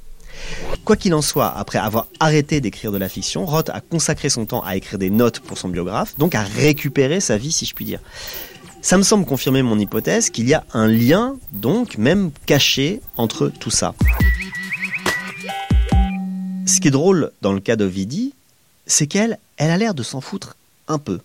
Quoi 0.85 0.95
qu'il 0.95 1.13
en 1.13 1.21
soit, 1.21 1.49
après 1.49 1.79
avoir 1.79 2.07
arrêté 2.21 2.61
d'écrire 2.61 2.93
de 2.93 2.97
la 2.97 3.09
fiction, 3.09 3.45
Roth 3.45 3.69
a 3.71 3.81
consacré 3.81 4.29
son 4.29 4.45
temps 4.45 4.63
à 4.63 4.77
écrire 4.77 4.97
des 4.97 5.09
notes 5.09 5.41
pour 5.41 5.57
son 5.57 5.67
biographe, 5.67 6.17
donc 6.17 6.33
à 6.33 6.43
récupérer 6.43 7.19
sa 7.19 7.37
vie, 7.37 7.51
si 7.51 7.65
je 7.65 7.75
puis 7.75 7.83
dire. 7.83 7.99
Ça 8.81 8.97
me 8.97 9.03
semble 9.03 9.25
confirmer 9.25 9.63
mon 9.63 9.77
hypothèse 9.77 10.29
qu'il 10.29 10.47
y 10.47 10.53
a 10.53 10.63
un 10.73 10.87
lien, 10.87 11.35
donc 11.51 11.97
même 11.97 12.31
caché, 12.45 13.01
entre 13.17 13.49
tout 13.49 13.69
ça. 13.69 13.95
Ce 16.65 16.79
qui 16.79 16.87
est 16.87 16.91
drôle 16.91 17.31
dans 17.41 17.51
le 17.51 17.59
cas 17.59 17.75
d'Ovidie, 17.75 18.33
c'est 18.89 19.07
qu'elle, 19.07 19.39
elle 19.55 19.71
a 19.71 19.77
l'air 19.77 19.93
de 19.93 20.03
s'en 20.03 20.19
foutre 20.19 20.57
un 20.87 20.97
peu. 20.97 21.21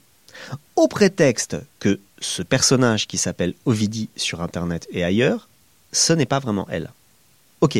Au 0.76 0.86
prétexte 0.86 1.56
que 1.80 1.98
ce 2.20 2.42
personnage 2.42 3.08
qui 3.08 3.18
s'appelle 3.18 3.54
Ovidie 3.64 4.08
sur 4.16 4.42
Internet 4.42 4.86
et 4.90 5.02
ailleurs, 5.02 5.48
ce 5.90 6.12
n'est 6.12 6.26
pas 6.26 6.38
vraiment 6.38 6.66
elle. 6.70 6.90
Ok. 7.60 7.78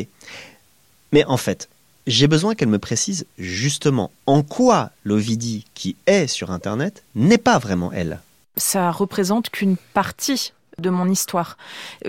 Mais 1.13 1.25
en 1.27 1.37
fait, 1.37 1.69
j'ai 2.07 2.27
besoin 2.27 2.55
qu'elle 2.55 2.69
me 2.69 2.79
précise 2.79 3.27
justement 3.39 4.11
en 4.27 4.43
quoi 4.43 4.91
l'Ovidie 5.05 5.65
qui 5.75 5.97
est 6.07 6.27
sur 6.27 6.51
Internet 6.51 7.03
n'est 7.15 7.39
pas 7.39 7.59
vraiment 7.59 7.93
elle. 7.93 8.21
Ça 8.57 8.91
représente 8.91 9.51
qu'une 9.51 9.77
partie 9.77 10.53
de 10.79 10.91
mon 10.91 11.09
histoire, 11.09 11.57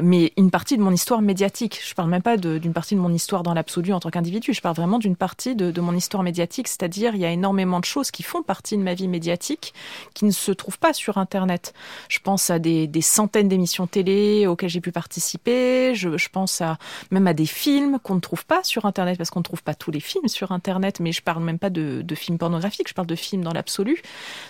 mais 0.02 0.34
une 0.38 0.52
partie 0.52 0.78
de 0.78 0.82
mon 0.82 0.92
histoire 0.92 1.22
médiatique. 1.22 1.82
Je 1.86 1.94
parle 1.94 2.10
même 2.10 2.22
pas 2.22 2.38
d'une 2.38 2.74
partie 2.74 2.96
de 2.96 3.00
mon 3.00 3.12
histoire 3.14 3.44
dans 3.44 3.54
l'absolu 3.54 3.94
en 3.94 4.00
tant 4.00 4.10
qu'individu, 4.10 4.54
je 4.54 4.62
parle 4.62 4.76
vraiment 4.76 5.00
d'une 5.00 5.16
partie 5.16 5.56
de, 5.56 5.82
mon 5.82 5.94
histoire 5.94 6.24
médiatique, 6.24 6.68
c'est-à-dire 6.68 7.16
il 7.16 7.22
y 7.22 7.26
a 7.26 7.32
énormément 7.32 7.80
de 7.80 7.86
choses 7.86 8.12
qui 8.12 8.24
font 8.24 8.44
partie 8.44 8.78
de 8.78 8.82
ma 8.82 8.94
vie 8.94 9.08
médiatique 9.08 9.74
qui 10.14 10.26
ne 10.26 10.32
se 10.32 10.52
trouvent 10.52 10.80
pas 10.80 10.94
sur 10.94 11.18
Internet. 11.18 11.74
Je 12.10 12.20
pense 12.20 12.50
à 12.50 12.60
des, 12.60 12.90
centaines 13.02 13.48
d'émissions 13.48 13.88
télé 13.88 14.48
auxquelles 14.48 14.70
j'ai 14.70 14.82
pu 14.82 14.92
participer, 14.92 15.94
je, 15.96 16.30
pense 16.30 16.62
à 16.62 16.78
même 17.12 17.28
à 17.28 17.34
des 17.34 17.46
films 17.46 18.00
qu'on 18.00 18.16
ne 18.16 18.20
trouve 18.20 18.46
pas 18.46 18.64
sur 18.64 18.86
Internet, 18.86 19.18
parce 19.18 19.30
qu'on 19.30 19.40
ne 19.40 19.46
trouve 19.46 19.64
pas 19.64 19.76
tous 19.76 19.92
les 19.92 20.00
films 20.00 20.28
sur 20.28 20.52
Internet, 20.52 21.00
mais 21.00 21.12
je 21.12 21.22
parle 21.22 21.44
même 21.44 21.60
pas 21.60 21.70
de 21.70 22.16
films 22.16 22.38
pornographiques, 22.38 22.90
je 22.90 22.94
parle 22.94 23.08
de 23.08 23.16
films 23.16 23.44
dans 23.44 23.54
l'absolu. 23.54 24.02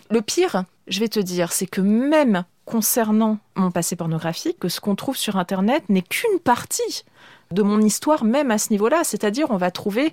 Le 0.09 0.21
pire, 0.21 0.63
je 0.87 0.99
vais 0.99 1.09
te 1.09 1.19
dire, 1.19 1.51
c'est 1.51 1.67
que 1.67 1.81
même 1.81 2.45
concernant 2.65 3.37
mon 3.55 3.71
passé 3.71 3.95
pornographique, 3.95 4.59
que 4.59 4.69
ce 4.69 4.79
qu'on 4.79 4.95
trouve 4.95 5.17
sur 5.17 5.37
Internet 5.37 5.83
n'est 5.89 6.01
qu'une 6.01 6.39
partie 6.39 7.03
de 7.51 7.61
mon 7.61 7.79
histoire, 7.81 8.23
même 8.23 8.51
à 8.51 8.57
ce 8.57 8.71
niveau-là. 8.71 9.03
C'est-à-dire, 9.03 9.47
on 9.49 9.57
va 9.57 9.71
trouver 9.71 10.11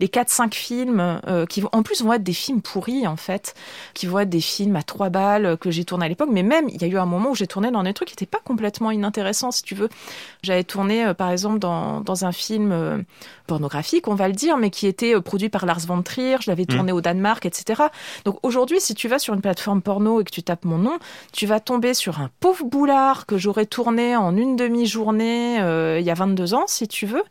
les 0.00 0.08
4-5 0.08 0.52
films 0.54 1.20
euh, 1.26 1.46
qui, 1.46 1.62
en 1.72 1.82
plus, 1.82 2.02
vont 2.02 2.12
être 2.12 2.22
des 2.22 2.34
films 2.34 2.60
pourris, 2.60 3.06
en 3.06 3.16
fait, 3.16 3.54
qui 3.94 4.06
vont 4.06 4.18
être 4.20 4.28
des 4.28 4.40
films 4.40 4.76
à 4.76 4.82
trois 4.82 5.08
balles 5.08 5.46
euh, 5.46 5.56
que 5.56 5.70
j'ai 5.70 5.84
tourné 5.84 6.06
à 6.06 6.08
l'époque. 6.08 6.28
Mais 6.30 6.42
même, 6.42 6.68
il 6.68 6.80
y 6.80 6.84
a 6.84 6.88
eu 6.88 6.98
un 6.98 7.06
moment 7.06 7.30
où 7.30 7.34
j'ai 7.34 7.46
tourné 7.46 7.70
dans 7.70 7.82
des 7.82 7.94
trucs 7.94 8.08
qui 8.08 8.12
n'étaient 8.12 8.26
pas 8.26 8.40
complètement 8.44 8.90
inintéressants, 8.90 9.50
si 9.50 9.62
tu 9.62 9.74
veux. 9.74 9.88
J'avais 10.42 10.64
tourné, 10.64 11.06
euh, 11.06 11.14
par 11.14 11.30
exemple, 11.30 11.58
dans, 11.58 12.04
un 12.24 12.32
film 12.32 13.04
pornographique, 13.46 14.08
on 14.08 14.14
va 14.14 14.28
le 14.28 14.34
dire, 14.34 14.56
mais 14.56 14.70
qui 14.70 14.86
était 14.86 15.14
euh, 15.14 15.20
produit 15.20 15.48
par 15.48 15.66
Lars 15.66 15.80
von 15.80 16.02
Trier. 16.02 16.36
Je 16.40 16.50
l'avais 16.50 16.66
tourné 16.66 16.92
au 16.92 17.00
Danemark, 17.00 17.46
etc. 17.46 17.82
Donc 18.24 18.38
aujourd'hui, 18.42 18.80
si 18.80 18.94
tu 18.94 19.08
vas 19.08 19.18
sur 19.18 19.34
une 19.34 19.40
plateforme 19.40 19.82
porno 19.82 20.20
et 20.20 20.24
que 20.24 20.30
tu 20.30 20.42
tapes 20.42 20.64
mon 20.64 20.78
nom, 20.78 20.98
tu 21.32 21.46
vas 21.46 21.60
tomber 21.60 21.94
sur 21.94 22.20
un 22.20 22.30
pauvre 22.40 22.64
boulard 22.64 23.26
que 23.26 23.38
j'aurais 23.38 23.66
tourné 23.66 24.16
en 24.16 24.36
une 24.36 24.56
demi-journée 24.56 25.60
euh, 25.60 25.98
il 26.00 26.06
y 26.06 26.10
a 26.10 26.14
22 26.14 26.54
ans, 26.54 26.64
si 26.66 26.88
tu 26.88 27.06
veux. 27.06 27.22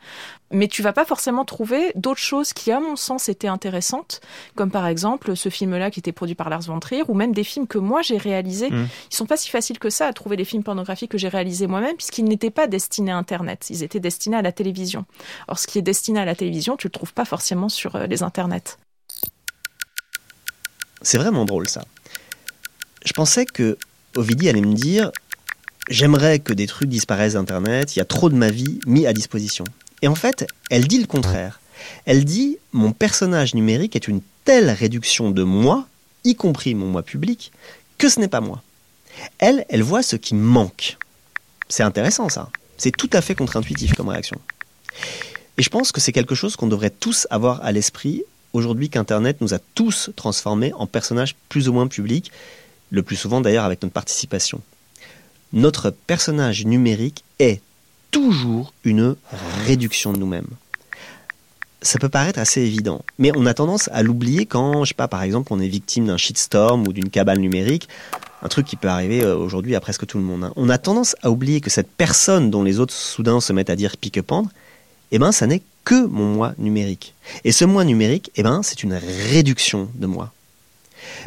Mais 0.52 0.68
tu 0.68 0.84
vas 0.84 0.94
pas 0.94 1.04
forcément 1.04 1.46
trouver 1.46 1.92
d'autres 1.96 2.20
choses 2.20 2.54
qui, 2.54 2.72
à 2.72 2.80
mon 2.80 2.96
sens, 2.96 3.28
étaient 3.28 3.48
intéressantes, 3.48 4.22
comme 4.56 4.70
par 4.70 4.86
exemple 4.86 5.36
ce 5.36 5.50
film-là 5.50 5.90
qui 5.90 6.00
était 6.00 6.12
produit 6.12 6.36
par 6.36 6.50
Lars 6.50 6.62
von 6.62 6.80
Trier, 6.80 7.04
ou 7.08 7.16
même 7.16 7.34
des 7.34 7.44
films 7.44 7.66
que 7.66 7.80
moi 7.80 8.04
j'ai 8.04 8.18
réalisés. 8.18 8.70
Mm. 8.70 8.88
Ils 9.12 9.16
sont 9.16 9.26
pas 9.26 9.38
si 9.38 9.50
faciles 9.50 9.80
que 9.80 9.90
ça 9.90 10.06
à 10.06 10.14
trouver 10.14 10.36
les 10.36 10.46
films 10.46 10.62
pornographiques 10.62 11.10
que 11.10 11.18
j'ai 11.18 11.28
réalisés 11.28 11.66
moi-même, 11.66 11.96
puisqu'ils 11.96 12.26
n'étaient 12.26 12.52
pas 12.52 12.68
destinés 12.68 13.12
à 13.12 13.18
Internet. 13.18 13.66
Ils 13.72 13.82
étaient 13.82 14.00
destinés 14.00 14.38
à 14.38 14.44
la 14.44 14.52
télévision. 14.52 15.06
Or, 15.48 15.58
ce 15.58 15.66
qui 15.66 15.80
est 15.80 15.82
destiné 15.82 16.03
à 16.12 16.26
la 16.26 16.36
télévision, 16.36 16.76
tu 16.78 16.88
le 16.88 16.92
trouves 16.92 17.14
pas 17.14 17.26
forcément 17.26 17.70
sur 17.70 17.96
euh, 17.96 18.08
les 18.08 18.24
internets. 18.24 18.78
C'est 21.02 21.18
vraiment 21.18 21.46
drôle 21.46 21.70
ça. 21.70 21.86
Je 23.06 23.14
pensais 23.14 23.46
que 23.46 23.78
Ovidie 24.16 24.50
allait 24.50 24.62
me 24.62 24.74
dire 24.74 25.12
J'aimerais 25.90 26.40
que 26.40 26.54
des 26.54 26.66
trucs 26.68 26.88
disparaissent 26.88 27.34
d'Internet, 27.34 27.96
il 27.96 28.00
y 28.00 28.02
a 28.02 28.06
trop 28.06 28.30
de 28.30 28.36
ma 28.36 28.50
vie 28.50 28.80
mis 28.86 29.06
à 29.06 29.12
disposition. 29.12 29.66
Et 30.02 30.08
en 30.08 30.16
fait, 30.16 30.48
elle 30.70 30.88
dit 30.88 31.00
le 31.00 31.08
contraire. 31.08 31.60
Elle 32.06 32.24
dit 32.24 32.58
Mon 32.72 32.94
personnage 32.94 33.54
numérique 33.54 33.96
est 33.96 34.08
une 34.08 34.22
telle 34.46 34.70
réduction 34.70 35.32
de 35.32 35.44
moi, 35.44 35.88
y 36.24 36.36
compris 36.36 36.74
mon 36.74 36.88
moi 36.88 37.04
public, 37.04 37.52
que 37.98 38.08
ce 38.08 38.20
n'est 38.20 38.30
pas 38.30 38.42
moi. 38.42 38.62
Elle, 39.40 39.66
elle 39.70 39.84
voit 39.84 40.04
ce 40.04 40.16
qui 40.16 40.36
manque. 40.36 40.98
C'est 41.68 41.84
intéressant 41.84 42.30
ça. 42.30 42.50
C'est 42.78 42.92
tout 42.92 43.10
à 43.14 43.22
fait 43.22 43.36
contre-intuitif 43.36 43.94
comme 43.94 44.10
réaction. 44.10 44.40
Et 45.58 45.64
je 45.64 45.70
pense 45.70 45.92
que 45.92 46.02
c'est 46.02 46.12
quelque 46.12 46.36
chose 46.36 46.56
qu'on 46.56 46.68
devrait 46.68 46.90
tous 46.90 47.28
avoir 47.30 47.64
à 47.64 47.72
l'esprit 47.72 48.24
aujourd'hui 48.54 48.90
qu'Internet 48.90 49.42
nous 49.42 49.54
a 49.54 49.60
tous 49.76 50.10
transformés 50.16 50.74
en 50.74 50.88
personnages 50.88 51.36
plus 51.50 51.70
ou 51.70 51.74
moins 51.74 51.88
publics, 51.88 52.32
le 52.92 53.04
plus 53.04 53.16
souvent 53.16 53.42
d'ailleurs 53.42 53.66
avec 53.66 53.82
notre 53.82 53.94
participation. 53.94 54.62
Notre 55.52 55.92
personnage 55.92 56.66
numérique 56.66 57.24
est 57.40 57.62
toujours 58.12 58.74
une 58.84 59.16
réduction 59.66 60.14
de 60.14 60.18
nous-mêmes. 60.18 60.48
Ça 61.82 62.00
peut 62.00 62.10
paraître 62.10 62.40
assez 62.40 62.62
évident, 62.62 63.04
mais 63.20 63.32
on 63.36 63.46
a 63.46 63.54
tendance 63.54 63.90
à 63.92 64.04
l'oublier 64.04 64.46
quand, 64.46 64.86
je 64.86 64.90
sais 64.90 64.94
pas, 64.96 65.10
par 65.10 65.22
exemple, 65.22 65.52
on 65.52 65.60
est 65.60 65.68
victime 65.68 66.06
d'un 66.06 66.18
shitstorm 66.18 66.88
ou 66.88 66.94
d'une 66.94 67.10
cabale 67.10 67.40
numérique, 67.40 67.90
un 68.42 68.48
truc 68.48 68.66
qui 68.66 68.78
peut 68.78 68.88
arriver 68.88 69.24
euh, 69.24 69.36
aujourd'hui 69.36 69.76
à 69.76 69.82
presque 69.82 70.06
tout 70.06 70.18
le 70.18 70.24
monde. 70.24 70.46
hein. 70.46 70.54
On 70.56 70.70
a 70.70 70.78
tendance 70.78 71.16
à 71.24 71.30
oublier 71.30 71.60
que 71.60 71.70
cette 71.70 71.90
personne 71.90 72.50
dont 72.50 72.64
les 72.64 72.80
autres 72.80 72.94
soudain 72.94 73.42
se 73.42 73.52
mettent 73.52 73.70
à 73.70 73.76
dire 73.76 73.98
pique-pendre, 73.98 74.50
eh 75.14 75.20
ben, 75.20 75.32
ça 75.32 75.46
n'est 75.46 75.62
que 75.86 76.06
mon 76.08 76.26
moi 76.26 76.54
numérique. 76.58 77.14
Et 77.44 77.52
ce 77.52 77.66
moi 77.66 77.86
numérique, 77.86 78.32
eh 78.36 78.42
ben, 78.42 78.64
c'est 78.64 78.82
une 78.84 78.94
réduction 78.94 79.88
de 79.94 80.08
moi. 80.08 80.34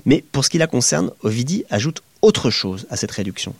Mais 0.04 0.24
pour 0.32 0.44
ce 0.44 0.50
qui 0.50 0.58
la 0.58 0.66
concerne, 0.66 1.12
Ovidie 1.22 1.64
ajoute 1.70 2.02
autre 2.20 2.50
chose 2.50 2.86
à 2.90 2.96
cette 2.96 3.12
réduction. 3.12 3.54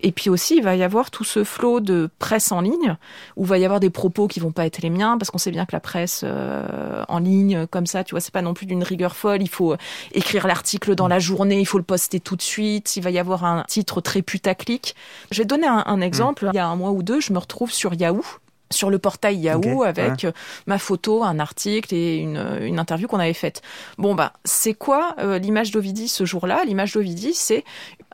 Et 0.00 0.12
puis 0.12 0.28
aussi, 0.28 0.56
il 0.56 0.62
va 0.62 0.76
y 0.76 0.82
avoir 0.82 1.10
tout 1.10 1.24
ce 1.24 1.44
flot 1.44 1.80
de 1.80 2.10
presse 2.18 2.52
en 2.52 2.60
ligne, 2.60 2.96
où 3.36 3.44
il 3.44 3.48
va 3.48 3.56
y 3.56 3.64
avoir 3.64 3.80
des 3.80 3.88
propos 3.88 4.28
qui 4.28 4.38
vont 4.38 4.50
pas 4.50 4.66
être 4.66 4.82
les 4.82 4.90
miens, 4.90 5.16
parce 5.16 5.30
qu'on 5.30 5.38
sait 5.38 5.52
bien 5.52 5.64
que 5.64 5.72
la 5.72 5.80
presse 5.80 6.22
euh, 6.24 7.04
en 7.08 7.18
ligne, 7.18 7.66
comme 7.68 7.86
ça, 7.86 8.04
tu 8.04 8.10
vois, 8.10 8.20
c'est 8.20 8.32
pas 8.34 8.42
non 8.42 8.52
plus 8.52 8.66
d'une 8.66 8.82
rigueur 8.82 9.16
folle. 9.16 9.40
Il 9.40 9.48
faut 9.48 9.76
écrire 10.12 10.46
l'article 10.46 10.94
dans 10.94 11.08
la 11.08 11.20
journée, 11.20 11.58
il 11.60 11.66
faut 11.66 11.78
le 11.78 11.84
poster 11.84 12.20
tout 12.20 12.36
de 12.36 12.42
suite. 12.42 12.96
Il 12.96 13.02
va 13.02 13.10
y 13.10 13.18
avoir 13.18 13.44
un 13.44 13.64
titre 13.66 14.02
très 14.02 14.20
putaclic. 14.20 14.94
Je 15.30 15.38
vais 15.38 15.46
donner 15.46 15.68
un, 15.68 15.84
un 15.86 16.00
exemple. 16.02 16.50
Il 16.52 16.56
y 16.56 16.60
a 16.60 16.66
un 16.66 16.76
mois 16.76 16.90
ou 16.90 17.02
deux, 17.02 17.20
je 17.20 17.32
me 17.32 17.38
retrouve 17.38 17.70
sur 17.70 17.94
Yahoo 17.94 18.24
sur 18.72 18.90
le 18.90 18.98
portail 18.98 19.36
Yahoo 19.36 19.82
avec 19.82 20.24
euh, 20.24 20.32
ma 20.66 20.78
photo, 20.78 21.22
un 21.22 21.38
article 21.38 21.94
et 21.94 22.16
une, 22.16 22.36
euh, 22.36 22.66
une 22.66 22.78
interview 22.78 23.08
qu'on 23.08 23.18
avait 23.18 23.32
faite. 23.32 23.62
Bon 23.98 24.14
bah 24.14 24.32
c'est 24.44 24.74
quoi 24.74 25.14
euh, 25.18 25.38
l'image 25.38 25.70
d'Ovidie 25.70 26.08
ce 26.08 26.24
jour-là? 26.24 26.62
L'image 26.66 26.92
d'Ovidie 26.92 27.34
c'est 27.34 27.64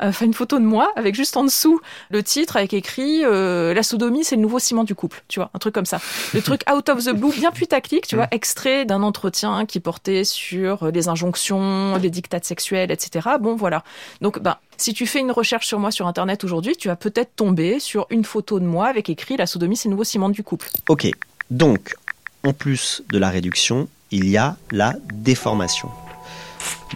euh, 0.02 0.12
une 0.20 0.34
photo 0.34 0.58
de 0.58 0.64
moi 0.64 0.92
avec 0.96 1.14
juste 1.14 1.36
en 1.36 1.44
dessous 1.44 1.80
le 2.10 2.22
titre 2.22 2.56
avec 2.56 2.74
écrit 2.74 3.24
euh, 3.24 3.74
la 3.74 3.82
sodomie 3.82 4.24
c'est 4.24 4.36
le 4.36 4.42
nouveau 4.42 4.58
ciment 4.58 4.84
du 4.84 4.94
couple, 4.94 5.22
tu 5.28 5.40
vois, 5.40 5.50
un 5.54 5.58
truc 5.58 5.74
comme 5.74 5.86
ça. 5.86 6.00
Le 6.34 6.42
truc 6.42 6.62
out 6.72 6.88
of 6.88 7.04
the 7.04 7.10
blue, 7.10 7.32
bien 7.32 7.50
putaclic, 7.50 8.06
tu 8.06 8.16
vois, 8.16 8.28
extrait 8.30 8.84
d'un 8.84 9.02
entretien 9.02 9.66
qui 9.66 9.80
portait 9.80 10.24
sur 10.24 10.90
les 10.90 11.08
injonctions, 11.08 11.96
les 11.96 12.10
dictats 12.10 12.40
sexuels, 12.42 12.90
etc. 12.90 13.28
Bon 13.40 13.56
voilà. 13.56 13.82
Donc 14.20 14.38
bah 14.40 14.60
si 14.78 14.94
tu 14.94 15.06
fais 15.06 15.20
une 15.20 15.32
recherche 15.32 15.66
sur 15.66 15.78
moi 15.78 15.90
sur 15.90 16.06
internet 16.06 16.44
aujourd'hui, 16.44 16.76
tu 16.76 16.88
vas 16.88 16.97
peut-être 16.97 17.35
tomber 17.37 17.80
sur 17.80 18.06
une 18.11 18.25
photo 18.25 18.61
de 18.61 18.64
moi 18.64 18.87
avec 18.87 19.11
écrit 19.11 19.37
la 19.37 19.47
sodomie 19.47 19.76
c'est 19.76 19.88
le 19.88 19.92
nouveau 19.92 20.04
ciment 20.04 20.28
du 20.28 20.42
couple. 20.42 20.70
Ok, 20.88 21.11
donc, 21.50 21.97
en 22.44 22.52
plus 22.52 23.02
de 23.11 23.18
la 23.18 23.28
réduction, 23.28 23.88
il 24.11 24.28
y 24.28 24.37
a 24.37 24.56
la 24.70 24.94
déformation. 25.12 25.88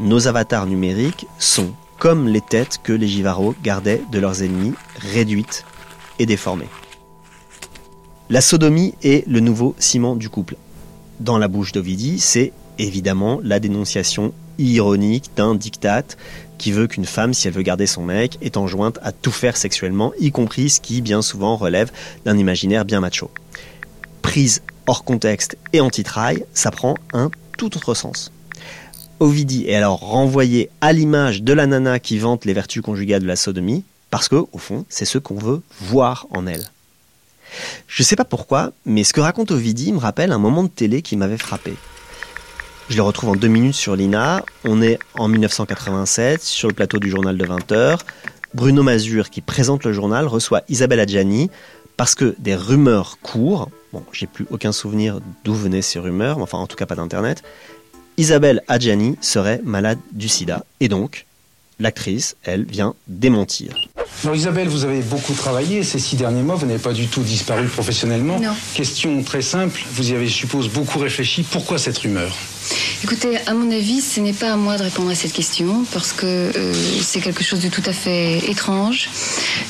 Nos 0.01 0.29
avatars 0.29 0.67
numériques 0.67 1.27
sont 1.39 1.75
comme 1.99 2.29
les 2.29 2.41
têtes 2.41 2.79
que 2.83 2.93
les 2.93 3.09
Givaro 3.09 3.55
gardaient 3.63 4.03
de 4.11 4.19
leurs 4.19 4.43
ennemis, 4.43 4.75
réduites 4.97 5.65
et 6.19 6.27
déformées. 6.27 6.69
La 8.31 8.41
sodomie 8.41 8.95
est 9.03 9.27
le 9.29 9.41
nouveau 9.41 9.75
ciment 9.79 10.17
du 10.17 10.29
couple. 10.29 10.57
Dans 11.21 11.39
la 11.39 11.49
bouche 11.49 11.73
d'Ovidie, 11.73 12.19
c'est 12.19 12.53
évidemment 12.79 13.41
la 13.43 13.61
dénonciation 13.61 14.33
ironique 14.59 15.31
d'un 15.37 15.55
diktat 15.55 16.05
qui 16.63 16.71
veut 16.71 16.87
qu'une 16.87 17.07
femme, 17.07 17.35
si 17.35 17.49
elle 17.49 17.55
veut 17.55 17.63
garder 17.63 17.89
son 17.89 18.05
mec, 18.05 18.39
est 18.41 18.57
enjointe 18.57 19.01
à 19.03 19.11
tout 19.11 19.33
faire 19.33 19.57
sexuellement, 19.57 20.13
y 20.21 20.31
compris 20.31 20.71
ce 20.71 20.81
qui 20.81 21.03
bien 21.03 21.21
souvent 21.21 21.57
relève 21.57 21.91
d'un 22.25 22.39
imaginaire 22.39 22.85
bien 22.85 23.01
macho. 23.01 23.33
Prise 24.23 24.63
hors 24.87 25.03
contexte 25.03 25.59
et 25.73 25.81
anti-trail, 25.81 26.45
ça 26.55 26.71
prend 26.71 26.95
un 27.13 27.33
tout 27.59 27.77
autre 27.77 27.95
sens. 27.95 28.31
Ovidie 29.19 29.65
est 29.67 29.75
alors 29.75 29.99
renvoyée 29.99 30.71
à 30.81 30.93
l'image 30.93 31.43
de 31.43 31.53
la 31.53 31.67
nana 31.67 31.99
qui 31.99 32.19
vante 32.19 32.45
les 32.45 32.53
vertus 32.53 32.81
conjugales 32.81 33.23
de 33.23 33.27
la 33.27 33.37
sodomie, 33.37 33.85
parce 34.11 34.29
que, 34.29 34.37
au 34.37 34.59
fond, 34.59 34.87
c'est 34.89 35.05
ce 35.05 35.19
qu'on 35.19 35.39
veut 35.39 35.63
voir 35.81 36.29
en 36.31 36.47
elle. 36.47 36.71
Je 37.89 38.05
sais 38.05 38.17
pas 38.17 38.25
pourquoi, 38.25 38.73
mais 38.87 39.03
ce 39.03 39.13
que 39.13 39.21
raconte 39.21 39.51
Ovidie 39.51 39.93
me 39.93 39.99
rappelle 39.99 40.31
un 40.31 40.39
moment 40.39 40.63
de 40.63 40.69
télé 40.69 41.03
qui 41.03 41.17
m'avait 41.17 41.39
frappé. 41.39 41.75
Je 42.89 42.97
le 42.97 43.03
retrouve 43.03 43.31
en 43.31 43.37
deux 43.37 43.49
minutes 43.49 43.75
sur 43.75 43.97
l'INA. 43.97 44.45
On 44.65 44.83
est 44.83 44.99
en 45.15 45.29
1987, 45.29 46.43
sur 46.43 46.69
le 46.69 46.75
plateau 46.75 46.99
du 46.99 47.09
journal 47.09 47.37
de 47.37 47.45
20h. 47.45 47.99
Bruno 48.55 48.83
Mazur, 48.83 49.31
qui 49.31 49.41
présente 49.41 49.85
le 49.85 49.93
journal, 49.93 50.27
reçoit 50.27 50.63
Isabelle 50.69 51.01
Adjani 51.01 51.51
parce 51.97 52.15
que 52.15 52.35
des 52.39 52.55
rumeurs 52.55 53.19
courent. 53.23 53.71
Bon, 53.93 54.05
j'ai 54.13 54.27
plus 54.27 54.47
aucun 54.51 54.73
souvenir 54.73 55.21
d'où 55.45 55.55
venaient 55.55 55.83
ces 55.83 55.99
rumeurs, 55.99 56.37
mais 56.37 56.43
enfin, 56.43 56.59
en 56.59 56.67
tout 56.67 56.77
cas 56.77 56.87
pas 56.87 56.95
d'internet. 56.95 57.43
Isabelle 58.19 58.63
Adjani 58.69 59.17
serait 59.21 59.61
malade 59.65 59.99
du 60.13 60.29
sida. 60.29 60.65
Et 60.81 60.89
donc, 60.89 61.27
l'actrice, 61.79 62.37
elle, 62.43 62.65
vient 62.65 62.95
démentir. 63.09 63.75
Alors 64.25 64.37
Isabelle, 64.37 64.69
vous 64.69 64.85
avez 64.85 65.01
beaucoup 65.01 65.33
travaillé 65.33 65.83
ces 65.83 65.99
six 65.99 66.17
derniers 66.17 66.43
mois, 66.43 66.55
vous 66.55 66.67
n'avez 66.67 66.79
pas 66.79 66.93
du 66.93 67.07
tout 67.09 67.23
disparu 67.23 67.67
professionnellement. 67.67 68.39
Non. 68.39 68.55
Question 68.75 69.23
très 69.23 69.43
simple, 69.43 69.81
vous 69.93 70.13
y 70.13 70.15
avez, 70.15 70.27
je 70.27 70.35
suppose, 70.35 70.69
beaucoup 70.69 70.99
réfléchi. 70.99 71.43
Pourquoi 71.43 71.79
cette 71.79 71.99
rumeur? 71.99 72.33
Écoutez, 73.05 73.39
à 73.47 73.55
mon 73.55 73.71
avis, 73.71 74.01
ce 74.01 74.21
n'est 74.21 74.33
pas 74.33 74.53
à 74.53 74.57
moi 74.57 74.77
de 74.77 74.85
répondre 74.85 75.11
à 75.11 75.15
cette 75.15 75.33
question 75.33 75.85
parce 75.93 76.13
que 76.13 76.27
euh, 76.27 76.73
c'est 77.01 77.21
quelque 77.21 77.43
chose 77.43 77.61
de 77.61 77.69
tout 77.69 77.83
à 77.85 77.93
fait 77.93 78.39
étrange. 78.49 79.11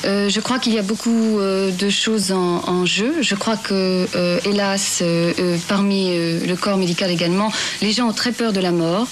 Euh, 0.05 0.29
je 0.29 0.39
crois 0.39 0.59
qu'il 0.59 0.73
y 0.73 0.77
a 0.77 0.83
beaucoup 0.83 1.39
euh, 1.39 1.71
de 1.71 1.89
choses 1.89 2.31
en, 2.31 2.61
en 2.67 2.85
jeu. 2.85 3.15
Je 3.21 3.35
crois 3.35 3.57
que, 3.57 4.07
hélas, 4.45 5.03
parmi 5.67 6.15
le 6.15 6.55
corps 6.55 6.77
médical 6.77 7.09
également, 7.09 7.51
les 7.81 7.91
gens 7.91 8.07
ont 8.07 8.13
très 8.13 8.31
peur 8.31 8.53
de 8.53 8.59
la 8.59 8.71
mort 8.71 9.07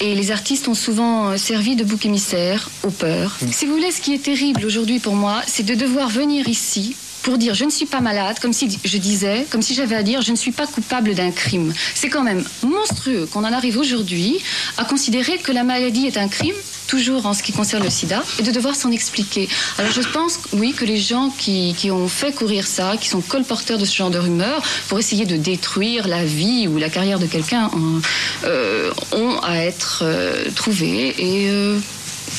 et 0.00 0.14
les 0.14 0.30
artistes 0.30 0.68
ont 0.68 0.74
souvent 0.74 1.36
servi 1.36 1.76
de 1.76 1.84
bouc 1.84 2.06
émissaire 2.06 2.70
aux 2.84 2.90
peurs. 2.90 3.36
Si 3.50 3.66
vous 3.66 3.72
voulez, 3.72 3.90
ce 3.90 4.00
qui 4.00 4.14
est 4.14 4.22
terrible 4.22 4.64
aujourd'hui 4.64 5.00
pour 5.00 5.14
moi, 5.14 5.42
c'est 5.46 5.64
de 5.64 5.74
devoir 5.74 6.08
venir 6.08 6.48
ici 6.48 6.94
pour 7.24 7.38
dire 7.38 7.54
je 7.54 7.64
ne 7.64 7.70
suis 7.70 7.86
pas 7.86 8.00
malade, 8.00 8.38
comme 8.40 8.52
si 8.52 8.78
je 8.84 8.98
disais, 8.98 9.46
comme 9.50 9.62
si 9.62 9.74
j'avais 9.74 9.96
à 9.96 10.02
dire 10.02 10.20
je 10.20 10.30
ne 10.30 10.36
suis 10.36 10.52
pas 10.52 10.66
coupable 10.66 11.14
d'un 11.14 11.30
crime. 11.30 11.72
C'est 11.94 12.10
quand 12.10 12.22
même 12.22 12.44
monstrueux 12.62 13.26
qu'on 13.26 13.44
en 13.44 13.52
arrive 13.52 13.78
aujourd'hui 13.78 14.40
à 14.76 14.84
considérer 14.84 15.38
que 15.38 15.50
la 15.50 15.64
maladie 15.64 16.06
est 16.06 16.18
un 16.18 16.28
crime, 16.28 16.54
toujours 16.86 17.24
en 17.24 17.32
ce 17.32 17.42
qui 17.42 17.52
concerne 17.52 17.82
le 17.82 17.90
sida, 17.90 18.22
et 18.38 18.42
de 18.42 18.50
devoir 18.50 18.76
s'en 18.76 18.92
expliquer. 18.92 19.48
Alors 19.78 19.90
je 19.90 20.02
pense, 20.02 20.38
oui, 20.52 20.74
que 20.74 20.84
les 20.84 20.98
gens 20.98 21.30
qui, 21.36 21.74
qui 21.78 21.90
ont 21.90 22.08
fait 22.08 22.32
courir 22.32 22.66
ça, 22.66 22.96
qui 23.00 23.08
sont 23.08 23.22
colporteurs 23.22 23.78
de 23.78 23.86
ce 23.86 23.96
genre 23.96 24.10
de 24.10 24.18
rumeurs, 24.18 24.62
pour 24.88 24.98
essayer 24.98 25.24
de 25.24 25.36
détruire 25.36 26.06
la 26.06 26.24
vie 26.24 26.68
ou 26.68 26.76
la 26.76 26.90
carrière 26.90 27.18
de 27.18 27.26
quelqu'un, 27.26 27.70
ont, 27.72 28.02
euh, 28.44 28.92
ont 29.12 29.38
à 29.42 29.56
être 29.56 30.02
euh, 30.04 30.44
trouvés 30.54 31.14
et 31.16 31.48
euh, 31.48 31.78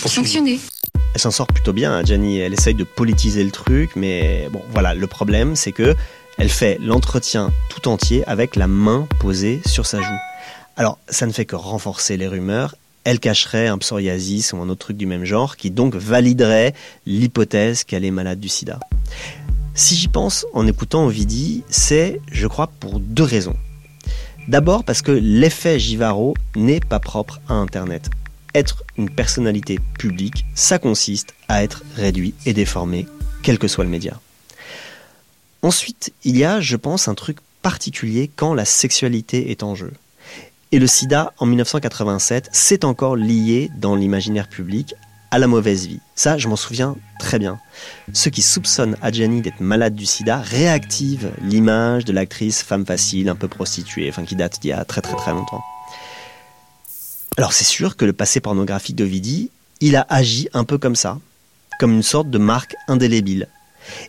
sanctionnés. 0.05 0.59
Elle 1.13 1.21
s'en 1.21 1.31
sort 1.31 1.47
plutôt 1.47 1.73
bien, 1.73 1.93
hein, 1.93 2.03
Gianni. 2.03 2.39
Elle 2.39 2.53
essaye 2.53 2.73
de 2.73 2.83
politiser 2.83 3.43
le 3.43 3.51
truc, 3.51 3.91
mais 3.95 4.47
bon, 4.51 4.61
voilà. 4.71 4.93
Le 4.93 5.07
problème, 5.07 5.55
c'est 5.55 5.71
que 5.71 5.95
elle 6.37 6.49
fait 6.49 6.77
l'entretien 6.81 7.51
tout 7.69 7.87
entier 7.87 8.23
avec 8.27 8.55
la 8.55 8.67
main 8.67 9.07
posée 9.19 9.61
sur 9.65 9.85
sa 9.85 10.01
joue. 10.01 10.19
Alors, 10.75 10.99
ça 11.07 11.25
ne 11.25 11.31
fait 11.31 11.45
que 11.45 11.55
renforcer 11.55 12.17
les 12.17 12.27
rumeurs. 12.27 12.75
Elle 13.05 13.19
cacherait 13.19 13.67
un 13.67 13.77
psoriasis 13.77 14.51
ou 14.51 14.57
un 14.57 14.67
autre 14.67 14.87
truc 14.87 14.97
du 14.97 15.05
même 15.05 15.23
genre, 15.23 15.55
qui 15.55 15.71
donc 15.71 15.95
validerait 15.95 16.73
l'hypothèse 17.05 17.83
qu'elle 17.83 18.03
est 18.03 18.11
malade 18.11 18.39
du 18.39 18.49
sida. 18.49 18.79
Si 19.73 19.95
j'y 19.95 20.07
pense 20.07 20.45
en 20.53 20.67
écoutant 20.67 21.05
Ovidie, 21.05 21.63
c'est, 21.69 22.19
je 22.31 22.47
crois, 22.47 22.67
pour 22.67 22.99
deux 22.99 23.23
raisons. 23.23 23.55
D'abord 24.47 24.83
parce 24.83 25.01
que 25.01 25.11
l'effet 25.11 25.79
Givaro 25.79 26.35
n'est 26.55 26.79
pas 26.79 26.99
propre 26.99 27.39
à 27.47 27.53
Internet. 27.53 28.09
Être 28.55 28.83
une 28.97 29.09
personnalité 29.09 29.79
publique, 29.99 30.45
ça 30.55 30.79
consiste 30.79 31.33
à 31.47 31.63
être 31.63 31.83
réduit 31.95 32.33
et 32.45 32.53
déformé, 32.53 33.05
quel 33.43 33.59
que 33.59 33.67
soit 33.67 33.83
le 33.83 33.89
média. 33.89 34.19
Ensuite, 35.61 36.13
il 36.23 36.37
y 36.37 36.45
a, 36.45 36.61
je 36.61 36.75
pense, 36.75 37.07
un 37.07 37.15
truc 37.15 37.37
particulier 37.61 38.29
quand 38.35 38.53
la 38.53 38.65
sexualité 38.65 39.51
est 39.51 39.63
en 39.63 39.75
jeu. 39.75 39.91
Et 40.71 40.79
le 40.79 40.87
sida, 40.87 41.33
en 41.37 41.45
1987, 41.45 42.49
s'est 42.51 42.85
encore 42.85 43.15
lié 43.15 43.69
dans 43.77 43.95
l'imaginaire 43.95 44.47
public 44.47 44.95
à 45.31 45.39
la 45.39 45.47
mauvaise 45.47 45.87
vie. 45.87 45.99
Ça, 46.15 46.37
je 46.37 46.47
m'en 46.47 46.55
souviens 46.55 46.95
très 47.19 47.39
bien. 47.39 47.59
Ceux 48.13 48.29
qui 48.29 48.41
soupçonnent 48.41 48.95
Adjani 49.01 49.41
d'être 49.41 49.59
malade 49.59 49.95
du 49.95 50.05
sida 50.05 50.37
réactivent 50.37 51.31
l'image 51.41 52.05
de 52.05 52.13
l'actrice 52.13 52.63
femme 52.63 52.85
facile, 52.85 53.27
un 53.27 53.35
peu 53.35 53.47
prostituée, 53.47 54.09
enfin 54.09 54.23
qui 54.23 54.35
date 54.35 54.61
d'il 54.61 54.69
y 54.69 54.73
a 54.73 54.85
très 54.85 55.01
très 55.01 55.15
très 55.15 55.31
longtemps. 55.31 55.61
Alors 57.37 57.51
c'est 57.51 57.65
sûr 57.65 57.97
que 57.97 58.05
le 58.05 58.13
passé 58.13 58.39
pornographique 58.39 58.95
d'Ovidie, 58.95 59.51
il 59.81 59.97
a 59.97 60.05
agi 60.09 60.47
un 60.53 60.63
peu 60.63 60.77
comme 60.77 60.95
ça, 60.95 61.19
comme 61.79 61.91
une 61.91 62.03
sorte 62.03 62.29
de 62.29 62.37
marque 62.37 62.75
indélébile. 62.87 63.49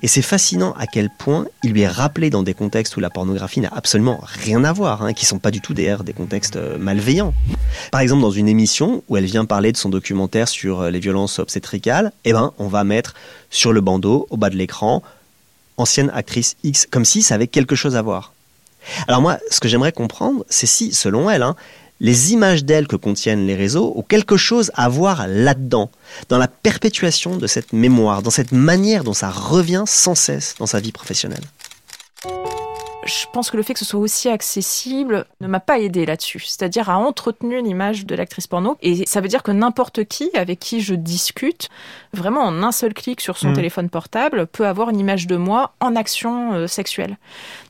Et 0.00 0.06
c'est 0.06 0.22
fascinant 0.22 0.72
à 0.78 0.86
quel 0.86 1.10
point 1.10 1.44
il 1.64 1.72
lui 1.72 1.82
est 1.82 1.88
rappelé 1.88 2.30
dans 2.30 2.44
des 2.44 2.54
contextes 2.54 2.96
où 2.96 3.00
la 3.00 3.10
pornographie 3.10 3.60
n'a 3.60 3.72
absolument 3.74 4.20
rien 4.22 4.62
à 4.62 4.72
voir, 4.72 5.02
hein, 5.02 5.12
qui 5.12 5.26
sont 5.26 5.40
pas 5.40 5.50
du 5.50 5.60
tout 5.60 5.74
d'ailleurs 5.74 6.04
des 6.04 6.12
contextes 6.12 6.56
euh, 6.56 6.78
malveillants. 6.78 7.34
Par 7.90 8.00
exemple, 8.00 8.22
dans 8.22 8.30
une 8.30 8.48
émission 8.48 9.02
où 9.08 9.16
elle 9.16 9.26
vient 9.26 9.44
parler 9.44 9.72
de 9.72 9.76
son 9.76 9.90
documentaire 9.90 10.48
sur 10.48 10.80
euh, 10.80 10.90
les 10.90 11.00
violences 11.00 11.40
obstétricales, 11.40 12.12
eh 12.24 12.32
ben, 12.32 12.54
on 12.58 12.68
va 12.68 12.84
mettre 12.84 13.14
sur 13.50 13.72
le 13.72 13.82
bandeau, 13.82 14.26
au 14.30 14.38
bas 14.38 14.48
de 14.48 14.56
l'écran, 14.56 15.02
ancienne 15.76 16.10
actrice 16.14 16.56
X, 16.62 16.86
comme 16.90 17.04
si 17.04 17.22
ça 17.22 17.34
avait 17.34 17.48
quelque 17.48 17.74
chose 17.74 17.96
à 17.96 18.02
voir. 18.02 18.32
Alors 19.08 19.20
moi, 19.20 19.38
ce 19.50 19.60
que 19.60 19.68
j'aimerais 19.68 19.92
comprendre, 19.92 20.44
c'est 20.48 20.66
si, 20.66 20.94
selon 20.94 21.28
elle, 21.28 21.42
hein, 21.42 21.56
les 22.00 22.32
images 22.32 22.64
d'elle 22.64 22.86
que 22.86 22.96
contiennent 22.96 23.46
les 23.46 23.54
réseaux 23.54 23.92
ont 23.96 24.02
quelque 24.02 24.36
chose 24.36 24.70
à 24.74 24.88
voir 24.88 25.26
là-dedans, 25.26 25.90
dans 26.28 26.38
la 26.38 26.48
perpétuation 26.48 27.36
de 27.36 27.46
cette 27.46 27.72
mémoire, 27.72 28.22
dans 28.22 28.30
cette 28.30 28.52
manière 28.52 29.04
dont 29.04 29.14
ça 29.14 29.30
revient 29.30 29.84
sans 29.86 30.14
cesse 30.14 30.54
dans 30.58 30.66
sa 30.66 30.80
vie 30.80 30.92
professionnelle. 30.92 31.44
Je 33.06 33.26
pense 33.32 33.50
que 33.50 33.56
le 33.56 33.62
fait 33.62 33.72
que 33.72 33.78
ce 33.78 33.84
soit 33.84 34.00
aussi 34.00 34.28
accessible 34.28 35.26
ne 35.40 35.46
m'a 35.46 35.60
pas 35.60 35.78
aidé 35.78 36.06
là-dessus. 36.06 36.40
C'est-à-dire 36.40 36.90
a 36.90 36.98
entretenu 36.98 37.62
l'image 37.62 38.04
de 38.06 38.14
l'actrice 38.14 38.46
porno. 38.46 38.76
Et 38.82 39.06
ça 39.06 39.20
veut 39.20 39.28
dire 39.28 39.42
que 39.42 39.52
n'importe 39.52 40.04
qui 40.04 40.30
avec 40.34 40.58
qui 40.58 40.80
je 40.80 40.94
discute, 40.94 41.68
vraiment 42.12 42.42
en 42.42 42.62
un 42.62 42.72
seul 42.72 42.92
clic 42.94 43.20
sur 43.20 43.38
son 43.38 43.48
Mhm. 43.48 43.54
téléphone 43.54 43.88
portable, 43.90 44.46
peut 44.46 44.66
avoir 44.66 44.90
une 44.90 44.98
image 44.98 45.26
de 45.26 45.36
moi 45.36 45.72
en 45.80 45.94
action 45.96 46.52
euh, 46.52 46.66
sexuelle. 46.66 47.16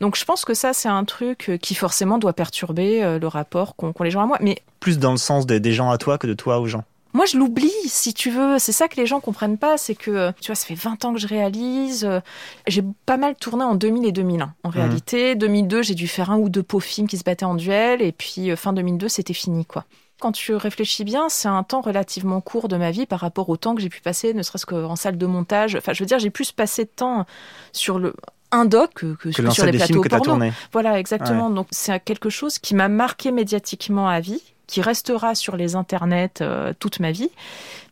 Donc 0.01 0.17
je 0.17 0.25
pense 0.25 0.45
que 0.45 0.55
ça, 0.55 0.73
c'est 0.73 0.89
un 0.89 1.05
truc 1.05 1.51
euh, 1.51 1.57
qui 1.59 1.75
forcément 1.75 2.19
doit 2.19 2.33
perturber 2.33 3.03
euh, 3.05 3.19
le 3.19 3.27
rapport 3.29 3.77
qu'ont 3.77 3.93
qu'ont 3.93 4.05
les 4.05 4.11
gens 4.11 4.23
à 4.23 4.27
moi. 4.27 4.39
Mais 4.41 4.63
Plus 4.81 4.99
dans 4.99 5.13
le 5.13 5.17
sens 5.19 5.47
des, 5.47 5.61
des 5.61 5.73
gens 5.73 5.91
à 5.91 5.99
toi 5.99 6.19
que 6.19 6.27
de 6.27 6.35
toi 6.35 6.59
aux 6.61 6.67
gens. 6.67 6.85
Moi, 7.17 7.25
je 7.27 7.37
l'oublie, 7.39 7.73
si 7.87 8.15
tu 8.15 8.31
veux. 8.31 8.59
C'est 8.59 8.73
ça 8.73 8.87
que 8.89 8.97
les 8.97 9.07
gens 9.07 9.21
comprennent 9.21 9.59
pas, 9.59 9.77
c'est 9.79 9.95
que, 9.95 10.31
tu 10.41 10.47
vois, 10.49 10.55
ça 10.55 10.67
fait 10.67 10.75
20 10.75 11.05
ans 11.05 11.13
que 11.13 11.19
je 11.19 11.27
réalise. 11.27 12.05
euh, 12.05 12.21
J'ai 12.67 12.85
pas 13.07 13.17
mal 13.17 13.35
tourné 13.35 13.65
en 13.65 13.75
2000 13.75 14.05
et 14.07 14.13
2001. 14.13 14.55
En 14.65 14.69
réalité, 14.69 15.35
2002, 15.35 15.83
j'ai 15.83 15.95
dû 15.95 16.07
faire 16.09 16.31
un 16.31 16.37
ou 16.39 16.49
deux 16.49 16.63
pots 16.63 16.81
films 16.81 17.09
qui 17.09 17.19
se 17.19 17.25
battaient 17.25 17.45
en 17.45 17.55
duel, 17.55 18.03
et 18.03 18.13
puis 18.13 18.51
euh, 18.51 18.57
fin 18.57 18.73
2002, 18.73 19.09
c'était 19.09 19.35
fini, 19.35 19.65
quoi. 19.65 19.85
Quand 20.21 20.33
tu 20.33 20.55
réfléchis 20.55 21.05
bien, 21.05 21.29
c'est 21.29 21.49
un 21.49 21.63
temps 21.63 21.83
relativement 21.83 22.41
court 22.41 22.69
de 22.69 22.77
ma 22.77 22.91
vie 22.91 23.05
par 23.05 23.21
rapport 23.21 23.49
au 23.51 23.57
temps 23.59 23.75
que 23.75 23.83
j'ai 23.83 23.91
pu 23.91 24.01
passer, 24.01 24.33
ne 24.33 24.43
serait-ce 24.43 24.65
qu'en 24.65 24.97
salle 24.97 25.19
de 25.19 25.27
montage. 25.27 25.75
Enfin, 25.77 25.93
je 25.93 26.03
veux 26.03 26.07
dire, 26.07 26.19
j'ai 26.19 26.31
plus 26.31 26.53
passé 26.53 26.85
de 26.85 26.91
temps 26.95 27.27
sur 27.73 27.99
le 27.99 28.15
un 28.53 28.65
doc 28.65 28.93
que, 28.95 29.15
que- 29.17 29.29
Que 29.29 29.43
sur 29.55 29.65
les 29.67 29.73
plateaux 29.79 30.01
porno. 30.09 30.39
Voilà, 30.73 30.99
exactement. 31.01 31.49
Donc 31.51 31.67
c'est 31.71 31.99
quelque 32.03 32.31
chose 32.31 32.59
qui 32.59 32.75
m'a 32.75 32.89
marqué 32.89 33.31
médiatiquement 33.33 34.09
à 34.09 34.21
vie, 34.21 34.41
qui 34.67 34.81
restera 34.83 35.35
sur 35.35 35.57
les 35.57 35.77
internets 35.77 36.41
euh, 36.41 36.73
toute 36.79 37.01
ma 37.01 37.13
vie, 37.13 37.31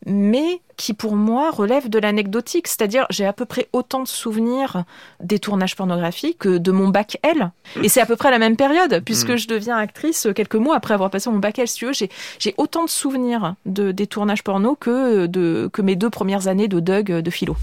mais 0.07 0.61
qui 0.76 0.93
pour 0.93 1.14
moi 1.14 1.50
relève 1.50 1.88
de 1.88 1.99
l'anecdotique. 1.99 2.66
C'est-à-dire, 2.66 3.07
j'ai 3.11 3.25
à 3.25 3.33
peu 3.33 3.45
près 3.45 3.69
autant 3.73 4.02
de 4.02 4.09
souvenirs 4.09 4.85
des 5.21 5.38
tournages 5.38 5.76
pornographiques 5.76 6.38
que 6.38 6.59
de 6.59 6.73
mon 6.73 6.88
bac 6.88 7.19
L. 7.23 7.52
Et 7.83 7.88
c'est 7.88 8.00
à 8.00 8.07
peu 8.07 8.16
près 8.16 8.31
la 8.31 8.38
même 8.38 8.57
période, 8.57 9.02
puisque 9.04 9.31
Mm. 9.31 9.37
je 9.37 9.49
deviens 9.49 9.76
actrice 9.76 10.26
quelques 10.35 10.57
mois 10.57 10.76
après 10.76 10.95
avoir 10.95 11.11
passé 11.11 11.31
mon 11.31 11.38
bac 11.38 11.59
L. 11.59 11.69
Si 11.69 11.76
tu 11.76 11.87
veux, 11.87 11.93
j'ai, 11.93 12.11
j'ai 12.38 12.54
autant 12.57 12.85
de 12.85 12.90
souvenirs 12.90 13.54
de, 13.66 13.93
des 13.93 14.07
tournages 14.07 14.43
porno 14.43 14.75
que, 14.75 15.26
de, 15.26 15.71
que 15.73 15.81
mes 15.81 15.95
deux 15.97 16.11
premières 16.11 16.49
années 16.49 16.69
de 16.69 16.81
Doug 16.81 17.07
de 17.07 17.31
philo. 17.31 17.57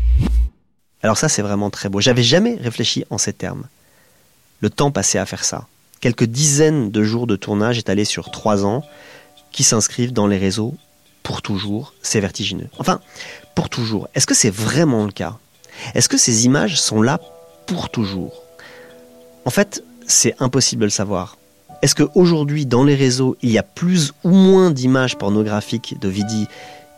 Alors 1.04 1.18
ça, 1.18 1.28
c'est 1.30 1.42
vraiment 1.42 1.70
très 1.70 1.90
beau. 1.90 2.00
J'avais 2.00 2.24
jamais 2.24 2.56
réfléchi 2.56 3.06
en 3.10 3.18
ces 3.18 3.34
termes. 3.34 3.64
Le 4.62 4.70
temps 4.70 4.92
passé 4.92 5.18
à 5.18 5.26
faire 5.26 5.44
ça. 5.44 5.68
Quelques 6.02 6.26
dizaines 6.26 6.90
de 6.90 7.04
jours 7.04 7.28
de 7.28 7.36
tournage 7.36 7.78
étalés 7.78 8.06
sur 8.06 8.32
trois 8.32 8.66
ans 8.66 8.84
qui 9.52 9.64
s'inscrivent 9.64 10.14
dans 10.14 10.26
les 10.26 10.38
réseaux 10.38 10.74
pour 11.22 11.44
toujours. 11.44 11.94
C'est 12.02 12.20
vertigineux. 12.20 12.68
Enfin, 12.80 13.00
pour 13.54 13.70
toujours. 13.70 14.10
Est-ce 14.16 14.26
que 14.26 14.34
c'est 14.34 14.50
vraiment 14.50 15.06
le 15.06 15.12
cas? 15.12 15.38
Est-ce 15.94 16.10
que 16.10 16.18
ces 16.18 16.46
images 16.46 16.82
sont 16.82 17.04
là 17.04 17.20
pour 17.68 17.90
toujours? 17.90 18.42
En 19.46 19.52
fait, 19.52 19.84
c'est 20.08 20.36
impossible 20.40 20.82
de 20.82 20.86
le 20.86 20.92
savoir. 20.92 21.38
Est-ce 21.84 21.94
qu'aujourd'hui, 21.94 22.66
dans 22.66 22.84
les 22.84 22.96
réseaux, 22.96 23.38
il 23.44 23.52
y 23.52 23.60
a 23.60 23.64
plus 23.64 24.12
ou 24.24 24.32
moins 24.32 24.72
d'images 24.72 25.18
pornographiques 25.18 26.00
de 26.00 26.10
Vidi 26.10 26.48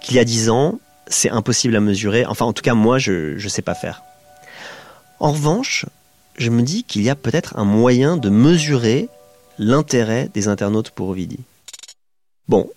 qu'il 0.01 0.15
y 0.15 0.19
a 0.19 0.25
dix 0.25 0.49
ans? 0.49 0.79
C'est 1.07 1.29
impossible 1.29 1.75
à 1.75 1.81
mesurer. 1.81 2.25
Enfin, 2.25 2.45
en 2.45 2.53
tout 2.53 2.63
cas, 2.63 2.73
moi, 2.73 2.99
je 2.99 3.33
ne 3.33 3.49
sais 3.49 3.61
pas 3.61 3.75
faire. 3.75 4.01
En 5.19 5.31
revanche, 5.33 5.85
je 6.37 6.49
me 6.49 6.61
dis 6.61 6.83
qu'il 6.83 7.03
y 7.03 7.09
a 7.09 7.15
peut-être 7.15 7.57
un 7.57 7.65
moyen 7.65 8.17
de 8.17 8.29
mesurer 8.29 9.09
l'intérêt 9.59 10.29
des 10.33 10.47
internautes 10.47 10.89
pour 10.89 11.09
Ovidie. 11.09 11.39
Bon, 12.47 12.69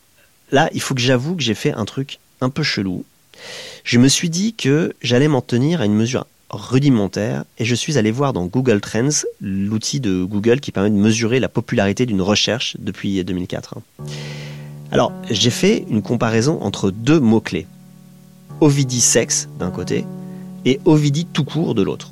là, 0.51 0.69
il 0.73 0.81
faut 0.81 0.95
que 0.95 1.01
j'avoue 1.01 1.35
que 1.37 1.43
j'ai 1.43 1.55
fait 1.55 1.73
un 1.73 1.85
truc 1.85 2.19
un 2.41 2.51
peu 2.51 2.63
chelou. 2.63 3.05
Je 3.85 3.99
me 3.99 4.09
suis 4.09 4.31
dit 4.31 4.55
que 4.55 4.95
j'allais 5.03 5.29
m'en 5.29 5.43
tenir 5.43 5.81
à 5.81 5.87
une 5.87 5.95
mesure 5.95 6.27
rudimentaire 6.51 7.45
et 7.59 7.65
je 7.65 7.75
suis 7.75 7.99
allé 7.99 8.11
voir 8.11 8.33
dans 8.33 8.47
Google 8.47 8.81
Trends, 8.81 9.25
l'outil 9.41 10.01
de 10.01 10.25
Google 10.25 10.61
qui 10.61 10.73
permet 10.73 10.91
de 10.91 10.97
mesurer 10.97 11.41
la 11.41 11.49
popularité 11.49 12.07
d'une 12.07 12.23
recherche 12.23 12.77
depuis 12.79 13.23
2004. 13.23 13.77
Alors, 14.93 15.13
j'ai 15.31 15.51
fait 15.51 15.85
une 15.89 16.03
comparaison 16.03 16.63
entre 16.63 16.91
deux 16.91 17.19
mots-clés. 17.19 17.67
Ovidie 18.61 19.01
sexe 19.01 19.49
d'un 19.59 19.71
côté 19.71 20.05
et 20.65 20.81
Ovidie 20.85 21.27
tout 21.27 21.45
court 21.45 21.75
de 21.75 21.83
l'autre. 21.83 22.11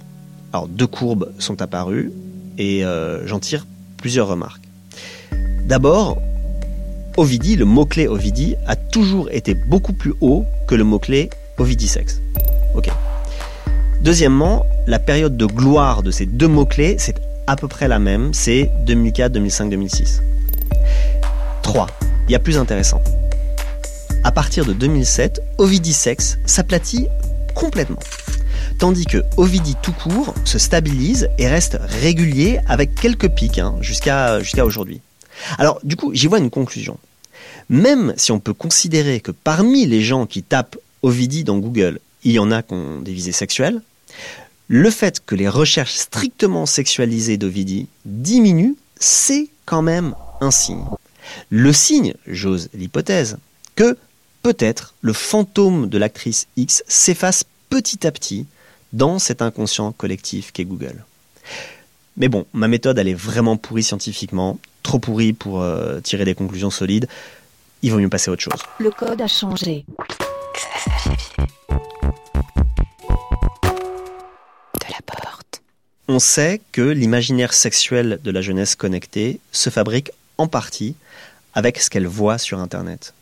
Alors 0.54 0.68
deux 0.68 0.86
courbes 0.86 1.32
sont 1.40 1.60
apparues 1.62 2.12
et 2.58 2.84
euh, 2.84 3.26
j'en 3.26 3.40
tire 3.40 3.66
plusieurs 3.96 4.28
remarques. 4.28 4.62
D'abord, 5.66 6.22
Ovidie, 7.16 7.56
le 7.56 7.64
mot-clé 7.64 8.06
Ovidie, 8.06 8.54
a 8.68 8.76
toujours 8.76 9.28
été 9.32 9.54
beaucoup 9.54 9.92
plus 9.92 10.14
haut 10.20 10.44
que 10.68 10.76
le 10.76 10.84
mot-clé 10.84 11.28
Ovidie 11.58 11.88
sexe. 11.88 12.20
Ok. 12.76 12.88
Deuxièmement, 14.02 14.64
la 14.86 15.00
période 15.00 15.36
de 15.36 15.46
gloire 15.46 16.04
de 16.04 16.12
ces 16.12 16.24
deux 16.24 16.46
mots-clés, 16.46 16.98
c'est 17.00 17.20
à 17.48 17.56
peu 17.56 17.66
près 17.66 17.88
la 17.88 17.98
même, 17.98 18.32
c'est 18.32 18.70
2004, 18.86 19.32
2005, 19.32 19.70
2006. 19.70 20.22
3. 21.62 21.88
Il 22.28 22.32
y 22.32 22.36
a 22.36 22.38
plus 22.38 22.58
intéressant 22.58 23.02
à 24.22 24.32
partir 24.32 24.64
de 24.64 24.72
2007, 24.72 25.42
Ovidie 25.58 25.92
Sex 25.92 26.38
s'aplatit 26.46 27.08
complètement. 27.54 28.00
Tandis 28.78 29.06
que 29.06 29.22
Ovidie 29.36 29.76
tout 29.82 29.92
court 29.92 30.34
se 30.44 30.58
stabilise 30.58 31.28
et 31.38 31.48
reste 31.48 31.78
régulier 31.80 32.60
avec 32.66 32.94
quelques 32.94 33.28
pics 33.28 33.58
hein, 33.58 33.76
jusqu'à 33.80 34.40
aujourd'hui. 34.64 35.00
Alors 35.58 35.80
du 35.84 35.96
coup, 35.96 36.14
j'y 36.14 36.26
vois 36.26 36.38
une 36.38 36.50
conclusion. 36.50 36.98
Même 37.68 38.14
si 38.16 38.32
on 38.32 38.40
peut 38.40 38.52
considérer 38.52 39.20
que 39.20 39.30
parmi 39.30 39.86
les 39.86 40.02
gens 40.02 40.26
qui 40.26 40.42
tapent 40.42 40.76
Ovidie 41.02 41.44
dans 41.44 41.58
Google, 41.58 41.98
il 42.24 42.32
y 42.32 42.38
en 42.38 42.50
a 42.50 42.62
qui 42.62 42.74
ont 42.74 43.00
des 43.00 43.12
visées 43.12 43.32
sexuelles, 43.32 43.80
le 44.68 44.90
fait 44.90 45.22
que 45.24 45.34
les 45.34 45.48
recherches 45.48 45.94
strictement 45.94 46.66
sexualisées 46.66 47.36
d'Ovidie 47.36 47.86
diminuent, 48.04 48.76
c'est 48.98 49.48
quand 49.66 49.82
même 49.82 50.14
un 50.40 50.50
signe. 50.50 50.84
Le 51.50 51.72
signe, 51.72 52.14
j'ose 52.26 52.68
l'hypothèse, 52.74 53.36
que 53.76 53.96
peut-être 54.42 54.94
le 55.00 55.12
fantôme 55.12 55.88
de 55.88 55.98
l'actrice 55.98 56.46
X 56.56 56.82
s'efface 56.86 57.44
petit 57.70 58.06
à 58.06 58.12
petit 58.12 58.46
dans 58.94 59.18
cet 59.18 59.42
inconscient 59.42 59.92
collectif 59.92 60.52
qu'est 60.52 60.64
Google. 60.64 61.04
Mais 62.16 62.28
bon, 62.28 62.46
ma 62.52 62.68
méthode, 62.68 62.96
elle 62.96 63.08
est 63.08 63.14
vraiment 63.14 63.56
pourrie 63.56 63.82
scientifiquement, 63.82 64.58
trop 64.84 65.00
pourrie 65.00 65.32
pour 65.32 65.60
euh, 65.60 66.00
tirer 66.00 66.24
des 66.24 66.34
conclusions 66.34 66.70
solides. 66.70 67.08
Il 67.82 67.90
vaut 67.90 67.98
mieux 67.98 68.08
passer 68.08 68.30
à 68.30 68.32
autre 68.32 68.42
chose. 68.42 68.62
Le 68.78 68.90
code 68.90 69.20
a 69.20 69.26
changé. 69.26 69.84
De 74.74 74.86
la 74.88 75.02
porte. 75.04 75.60
On 76.06 76.20
sait 76.20 76.60
que 76.70 76.82
l'imaginaire 76.82 77.52
sexuel 77.52 78.20
de 78.22 78.30
la 78.30 78.42
jeunesse 78.42 78.76
connectée 78.76 79.40
se 79.50 79.70
fabrique 79.70 80.12
en 80.38 80.46
partie 80.46 80.94
avec 81.52 81.80
ce 81.80 81.90
qu'elle 81.90 82.06
voit 82.06 82.38
sur 82.38 82.60
Internet. 82.60 83.12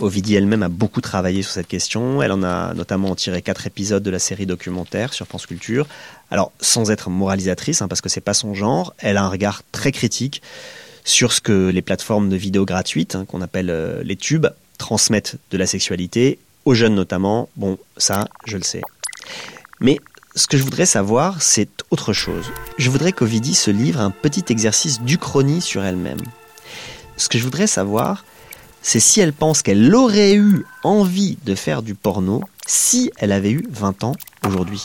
Ovidie 0.00 0.36
elle-même 0.36 0.62
a 0.62 0.68
beaucoup 0.68 1.00
travaillé 1.00 1.42
sur 1.42 1.52
cette 1.52 1.66
question. 1.66 2.22
Elle 2.22 2.32
en 2.32 2.42
a 2.42 2.74
notamment 2.74 3.14
tiré 3.14 3.42
quatre 3.42 3.66
épisodes 3.66 4.02
de 4.02 4.10
la 4.10 4.18
série 4.18 4.46
documentaire 4.46 5.12
sur 5.12 5.26
France 5.26 5.46
Culture. 5.46 5.86
Alors, 6.30 6.52
sans 6.60 6.90
être 6.90 7.10
moralisatrice, 7.10 7.82
hein, 7.82 7.88
parce 7.88 8.00
que 8.00 8.08
c'est 8.08 8.20
pas 8.20 8.34
son 8.34 8.54
genre, 8.54 8.94
elle 8.98 9.16
a 9.16 9.24
un 9.24 9.28
regard 9.28 9.62
très 9.72 9.92
critique 9.92 10.42
sur 11.04 11.32
ce 11.32 11.40
que 11.40 11.70
les 11.70 11.82
plateformes 11.82 12.28
de 12.28 12.36
vidéos 12.36 12.64
gratuites, 12.64 13.14
hein, 13.14 13.24
qu'on 13.24 13.40
appelle 13.40 13.70
euh, 13.70 14.02
les 14.02 14.16
tubes, 14.16 14.46
transmettent 14.76 15.36
de 15.50 15.56
la 15.56 15.66
sexualité, 15.66 16.38
aux 16.64 16.74
jeunes 16.74 16.94
notamment. 16.94 17.48
Bon, 17.56 17.78
ça, 17.96 18.28
je 18.46 18.56
le 18.56 18.62
sais. 18.62 18.82
Mais 19.80 19.98
ce 20.34 20.46
que 20.46 20.56
je 20.56 20.62
voudrais 20.62 20.86
savoir, 20.86 21.42
c'est 21.42 21.68
autre 21.90 22.12
chose. 22.12 22.52
Je 22.76 22.90
voudrais 22.90 23.12
qu'Ovidie 23.12 23.54
se 23.54 23.70
livre 23.70 24.00
un 24.00 24.10
petit 24.10 24.44
exercice 24.50 25.00
d'Uchronie 25.00 25.60
sur 25.60 25.82
elle-même. 25.82 26.20
Ce 27.16 27.28
que 27.28 27.38
je 27.38 27.44
voudrais 27.44 27.66
savoir, 27.66 28.24
si 28.82 29.20
elle 29.20 29.32
pense 29.32 29.62
qu'elle 29.62 29.94
aurait 29.94 30.34
eu 30.34 30.64
envie 30.82 31.38
de 31.44 31.54
faire 31.54 31.82
du 31.82 31.94
porno 31.94 32.42
si 32.66 33.10
elle 33.18 33.32
avait 33.32 33.50
eu 33.50 33.66
20 33.70 34.04
ans 34.04 34.14
aujourd'hui. 34.46 34.82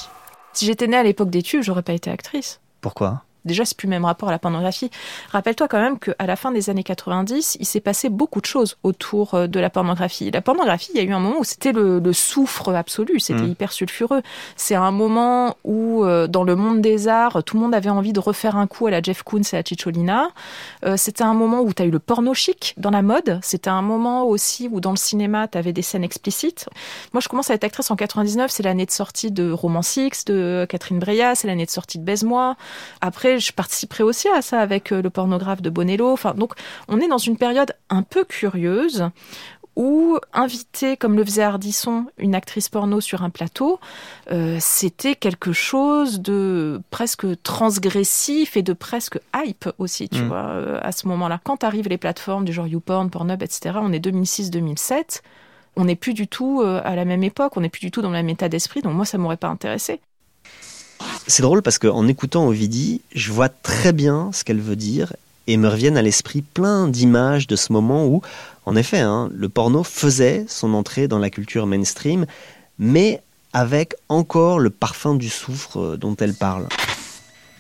Si 0.53 0.65
j'étais 0.65 0.88
née 0.88 0.97
à 0.97 1.03
l'époque 1.03 1.29
des 1.29 1.41
tubes, 1.41 1.63
j'aurais 1.63 1.84
pas 1.84 1.93
été 1.93 2.10
actrice. 2.10 2.60
Pourquoi? 2.82 3.23
Déjà, 3.45 3.65
c'est 3.65 3.77
plus 3.77 3.88
le 3.88 3.91
même 3.91 4.06
rapport 4.06 4.29
à 4.29 4.32
la 4.32 4.39
pornographie. 4.39 4.89
Rappelle-toi 5.32 5.67
quand 5.67 5.82
même 5.82 5.99
qu'à 5.99 6.25
la 6.25 6.36
fin 6.36 6.51
des 6.51 6.69
années 6.69 6.84
90, 6.84 7.58
il 7.60 7.65
s'est 7.65 7.79
passé 7.82 8.10
beaucoup 8.10 8.41
de 8.41 8.45
choses 8.45 8.77
autour 8.84 9.34
euh, 9.34 9.47
de 9.47 9.60
la 9.60 9.69
pornographie. 9.69 10.32
La 10.32 10.41
pornographie, 10.41 10.91
il 10.93 10.97
y 10.97 11.01
a 11.01 11.03
eu 11.03 11.13
un 11.13 11.19
moment 11.19 11.39
où 11.39 11.43
c'était 11.43 11.71
le, 11.71 11.99
le 11.99 12.13
soufre 12.13 12.69
absolu, 12.73 13.19
c'était 13.19 13.41
Mm. 13.41 13.51
hyper 13.51 13.71
sulfureux. 13.71 14.21
C'est 14.56 14.75
un 14.75 14.91
moment 14.91 15.58
où, 15.63 16.03
euh, 16.03 16.27
dans 16.27 16.43
le 16.43 16.56
monde 16.56 16.82
des 16.82 17.08
arts, 17.08 17.43
tout 17.43 17.58
le 17.58 17.63
monde 17.63 17.75
avait 17.75 17.89
envie 17.89 18.13
de 18.13 18.19
refaire 18.19 18.56
un 18.56 18.67
coup 18.67 18.88
à 18.88 18.91
la 18.91 19.01
Jeff 19.01 19.23
Koons 19.23 19.41
et 19.51 19.58
à 19.58 19.63
Cicciolina. 19.63 20.29
Euh, 20.86 20.95
c'était 20.97 21.23
un 21.23 21.34
moment 21.34 21.62
où 21.62 21.73
tu 21.73 21.82
as 21.82 21.86
eu 21.86 21.91
le 21.91 21.99
porno 21.99 22.34
chic 22.34 22.73
dans 22.77 22.91
la 22.91 23.01
mode. 23.01 23.39
C'était 23.41 23.69
un 23.69 23.82
moment 23.82 24.25
aussi 24.25 24.69
où, 24.71 24.79
dans 24.79 24.91
le 24.91 24.97
cinéma, 24.97 25.47
tu 25.47 25.58
avais 25.58 25.73
des 25.73 25.82
scènes 25.82 26.03
explicites. 26.03 26.69
Moi, 27.13 27.21
je 27.21 27.27
commence 27.27 27.49
à 27.49 27.53
être 27.53 27.63
actrice 27.63 27.91
en 27.91 27.95
99, 27.95 28.51
c'est 28.51 28.63
l'année 28.63 28.86
de 28.86 28.91
sortie 28.91 29.32
de 29.32 29.51
Roman 29.51 29.82
Six, 29.82 30.25
de 30.25 30.65
Catherine 30.69 30.99
Breillat, 30.99 31.36
c'est 31.36 31.47
l'année 31.47 31.65
de 31.65 31.71
sortie 31.71 31.99
de 31.99 32.03
Baise-moi. 32.03 32.56
Après, 33.01 33.33
je 33.39 33.52
participerai 33.52 34.04
aussi 34.04 34.28
à 34.30 34.41
ça 34.41 34.60
avec 34.60 34.91
euh, 34.91 35.02
le 35.02 35.10
pornographe 35.10 35.62
de 35.62 35.69
Bonello. 35.69 36.12
Enfin, 36.12 36.34
donc, 36.34 36.54
on 36.88 37.00
est 37.00 37.08
dans 37.08 37.17
une 37.17 37.38
période 37.38 37.74
un 37.89 38.04
peu 38.04 38.24
curieuse 38.24 39.10
où 39.76 40.19
inviter, 40.34 40.98
comme 40.98 41.15
le 41.15 41.26
faisait 41.26 41.41
Ardisson, 41.41 42.06
une 42.19 42.36
actrice 42.36 42.69
porno 42.69 43.02
sur 43.02 43.24
un 43.24 43.32
plateau, 43.32 43.80
euh, 44.32 44.58
c'était 44.60 45.15
quelque 45.15 45.52
chose 45.52 46.22
de 46.22 46.80
presque 46.91 47.26
transgressif 47.41 48.56
et 48.56 48.62
de 48.62 48.74
presque 48.74 49.19
hype 49.36 49.67
aussi, 49.80 50.10
tu 50.10 50.22
Mm. 50.22 50.28
vois, 50.28 50.46
euh, 50.52 50.80
à 50.84 50.91
ce 50.91 51.08
moment-là. 51.08 51.39
Quand 51.43 51.63
arrivent 51.63 51.89
les 51.89 51.98
plateformes 51.98 52.46
du 52.46 52.54
genre 52.54 52.67
YouPorn, 52.67 53.10
Pornhub, 53.10 53.41
etc., 53.41 53.80
on 53.82 53.91
est 53.91 54.00
2006-2007, 54.00 55.24
on 55.76 55.86
n'est 55.86 55.96
plus 55.96 56.13
du 56.13 56.28
tout 56.28 56.62
à 56.62 56.96
la 56.96 57.04
même 57.04 57.24
époque, 57.24 57.58
on 57.58 57.62
n'est 57.62 57.69
plus 57.69 57.82
du 57.82 57.89
tout 57.89 58.04
dans 58.04 58.10
le 58.10 58.13
même 58.13 58.30
état 58.30 58.48
d'esprit, 58.50 58.82
donc 58.84 58.93
moi, 58.93 59.06
ça 59.06 59.17
m'aurait 59.17 59.38
pas 59.38 59.48
intéressé. 59.48 60.00
C'est 61.27 61.43
drôle 61.43 61.61
parce 61.61 61.77
qu'en 61.77 62.07
écoutant 62.07 62.47
Ovidie, 62.47 63.01
je 63.13 63.31
vois 63.31 63.49
très 63.49 63.93
bien 63.93 64.31
ce 64.33 64.43
qu'elle 64.43 64.59
veut 64.59 64.75
dire 64.75 65.13
et 65.47 65.57
me 65.57 65.67
reviennent 65.67 65.97
à 65.97 66.01
l'esprit 66.01 66.41
plein 66.41 66.87
d'images 66.87 67.47
de 67.47 67.55
ce 67.55 67.73
moment 67.73 68.05
où, 68.05 68.21
en 68.65 68.75
effet, 68.75 68.99
hein, 68.99 69.29
le 69.33 69.49
porno 69.49 69.83
faisait 69.83 70.45
son 70.47 70.73
entrée 70.73 71.07
dans 71.07 71.19
la 71.19 71.29
culture 71.29 71.67
mainstream, 71.67 72.25
mais 72.79 73.21
avec 73.51 73.93
encore 74.09 74.59
le 74.59 74.69
parfum 74.69 75.15
du 75.15 75.29
soufre 75.29 75.79
euh, 75.79 75.97
dont 75.97 76.15
elle 76.19 76.33
parle. 76.33 76.67